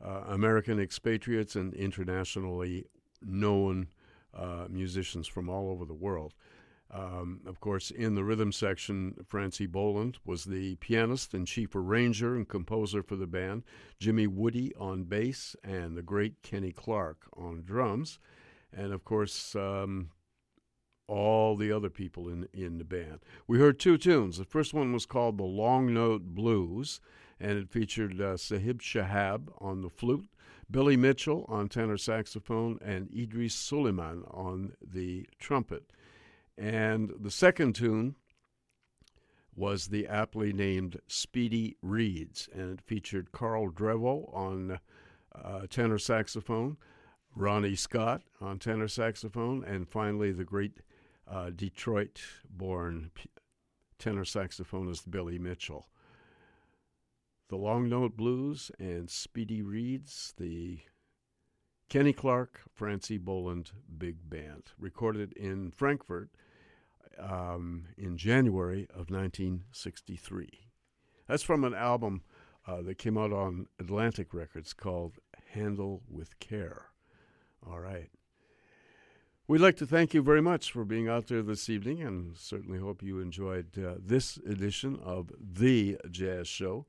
uh, 0.00 0.22
American 0.28 0.78
expatriates 0.78 1.56
and 1.56 1.74
internationally 1.74 2.86
known 3.20 3.88
uh, 4.34 4.66
musicians 4.68 5.26
from 5.26 5.50
all 5.50 5.68
over 5.68 5.84
the 5.84 5.92
world. 5.94 6.32
Um, 6.90 7.40
of 7.46 7.60
course, 7.60 7.90
in 7.90 8.14
the 8.14 8.24
rhythm 8.24 8.50
section, 8.50 9.14
Francy 9.26 9.66
Boland 9.66 10.18
was 10.24 10.44
the 10.44 10.76
pianist 10.76 11.34
and 11.34 11.46
chief 11.46 11.74
arranger 11.74 12.34
and 12.34 12.48
composer 12.48 13.02
for 13.02 13.16
the 13.16 13.26
band, 13.26 13.64
Jimmy 14.00 14.26
Woode 14.26 14.72
on 14.78 15.04
bass, 15.04 15.54
and 15.62 15.96
the 15.96 16.02
great 16.02 16.42
Kenny 16.42 16.72
Clarke 16.72 17.26
on 17.36 17.62
drums. 17.62 18.18
And 18.72 18.92
of 18.92 19.04
course, 19.04 19.54
um, 19.54 20.10
all 21.08 21.56
the 21.56 21.72
other 21.72 21.90
people 21.90 22.28
in, 22.28 22.48
in 22.52 22.78
the 22.78 22.84
band. 22.84 23.20
We 23.46 23.58
heard 23.58 23.78
two 23.78 23.98
tunes. 23.98 24.38
The 24.38 24.44
first 24.44 24.72
one 24.72 24.92
was 24.92 25.06
called 25.06 25.38
The 25.38 25.44
Long 25.44 25.92
Note 25.92 26.22
Blues, 26.34 27.00
and 27.40 27.58
it 27.58 27.70
featured 27.70 28.20
uh, 28.20 28.36
Sahib 28.36 28.80
Shihab 28.80 29.48
on 29.58 29.82
the 29.82 29.90
flute, 29.90 30.28
Billy 30.70 30.96
Mitchell 30.96 31.46
on 31.48 31.68
tenor 31.68 31.96
saxophone, 31.96 32.78
and 32.82 33.08
Idrees 33.10 33.52
Sulieman 33.52 34.22
on 34.34 34.72
the 34.82 35.26
trumpet. 35.38 35.90
And 36.58 37.12
the 37.20 37.30
second 37.30 37.74
tune 37.74 38.16
was 39.54 39.88
the 39.88 40.08
aptly 40.08 40.52
named 40.52 41.00
Speedy 41.06 41.76
Reeds, 41.82 42.48
and 42.52 42.72
it 42.72 42.80
featured 42.80 43.32
Carl 43.32 43.70
Drewo 43.70 44.32
on 44.34 44.80
uh, 45.34 45.66
tenor 45.70 45.98
saxophone, 45.98 46.76
Ronnie 47.34 47.76
Scott 47.76 48.22
on 48.40 48.58
tenor 48.58 48.88
saxophone, 48.88 49.64
and 49.64 49.88
finally 49.88 50.32
the 50.32 50.44
great 50.44 50.80
uh, 51.28 51.50
Detroit 51.50 52.20
born 52.48 53.10
tenor 53.98 54.24
saxophonist 54.24 55.10
Billy 55.10 55.38
Mitchell. 55.38 55.88
The 57.48 57.56
Long 57.56 57.88
Note 57.88 58.16
Blues 58.16 58.70
and 58.78 59.08
Speedy 59.08 59.62
Reeds, 59.62 60.34
the 60.36 60.80
Kenny 61.88 62.12
Clarke, 62.12 62.60
Francy 62.74 63.16
Boland 63.16 63.70
Big 63.96 64.28
Band, 64.28 64.64
recorded 64.78 65.32
in 65.32 65.70
Frankfurt 65.70 66.30
um, 67.18 67.84
in 67.96 68.16
January 68.16 68.86
of 68.90 69.10
1963. 69.10 70.48
That's 71.26 71.42
from 71.42 71.64
an 71.64 71.74
album 71.74 72.22
uh, 72.66 72.82
that 72.82 72.98
came 72.98 73.16
out 73.16 73.32
on 73.32 73.66
Atlantic 73.78 74.32
Records 74.34 74.72
called 74.72 75.18
Handle 75.52 76.02
with 76.08 76.38
Care. 76.38 76.86
All 77.66 77.80
right. 77.80 78.10
We'd 79.46 79.62
like 79.62 79.76
to 79.78 79.86
thank 79.86 80.12
you 80.12 80.22
very 80.22 80.42
much 80.42 80.72
for 80.72 80.84
being 80.84 81.08
out 81.08 81.28
there 81.28 81.42
this 81.42 81.70
evening 81.70 82.02
and 82.02 82.36
certainly 82.36 82.78
hope 82.78 83.02
you 83.02 83.18
enjoyed 83.18 83.78
uh, 83.78 83.94
this 83.98 84.36
edition 84.36 84.98
of 85.02 85.30
The 85.40 85.96
Jazz 86.10 86.46
Show. 86.46 86.84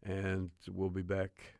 And 0.00 0.50
we'll 0.70 0.90
be 0.90 1.02
back 1.02 1.58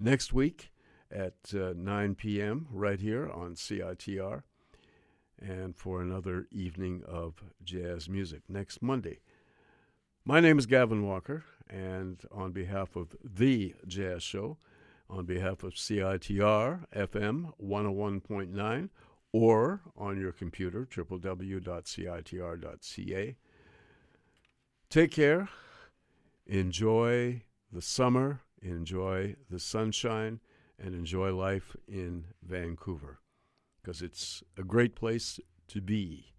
next 0.00 0.32
week 0.32 0.72
at 1.08 1.34
uh, 1.54 1.72
9 1.76 2.16
p.m. 2.16 2.66
right 2.72 2.98
here 2.98 3.30
on 3.30 3.54
CITR 3.54 4.42
and 5.40 5.76
for 5.76 6.00
another 6.00 6.46
evening 6.50 7.02
of 7.06 7.42
jazz 7.62 8.08
music 8.08 8.42
next 8.48 8.82
Monday. 8.82 9.20
My 10.24 10.40
name 10.40 10.58
is 10.58 10.66
Gavin 10.66 11.06
Walker, 11.06 11.44
and 11.68 12.22
on 12.32 12.52
behalf 12.52 12.96
of 12.96 13.14
The 13.22 13.74
Jazz 13.86 14.22
Show, 14.22 14.56
on 15.10 15.26
behalf 15.26 15.62
of 15.62 15.74
CITR 15.74 16.86
FM 16.94 17.52
101.9, 17.62 18.88
or 19.32 19.82
on 19.96 20.18
your 20.18 20.32
computer, 20.32 20.86
www.citr.ca. 20.86 21.66
Take 24.88 25.10
care. 25.10 25.48
Enjoy 26.46 27.42
the 27.72 27.82
summer, 27.82 28.40
enjoy 28.62 29.36
the 29.50 29.58
sunshine, 29.58 30.40
and 30.78 30.94
enjoy 30.94 31.34
life 31.34 31.76
in 31.86 32.26
Vancouver 32.42 33.18
because 33.84 34.00
it's 34.00 34.42
a 34.56 34.62
great 34.62 34.94
place 34.94 35.38
to 35.68 35.80
be 35.80 36.32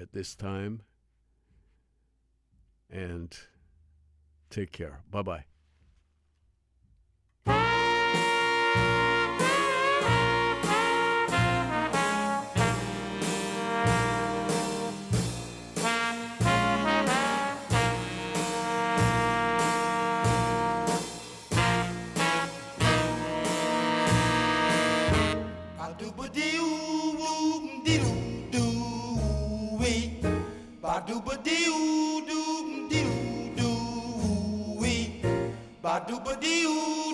at 0.00 0.12
this 0.12 0.34
time. 0.34 0.80
And 2.90 3.36
take 4.48 4.72
care. 4.72 5.00
Bye 5.10 5.22
bye. 5.22 5.57
Dooba 31.08 31.34
doo 31.46 32.20
doo 32.28 32.56
doo 32.90 33.14
doo 33.58 34.76
wee 34.80 35.04
ba 35.82 35.92
dooba 36.08 36.32
doo 36.44 37.07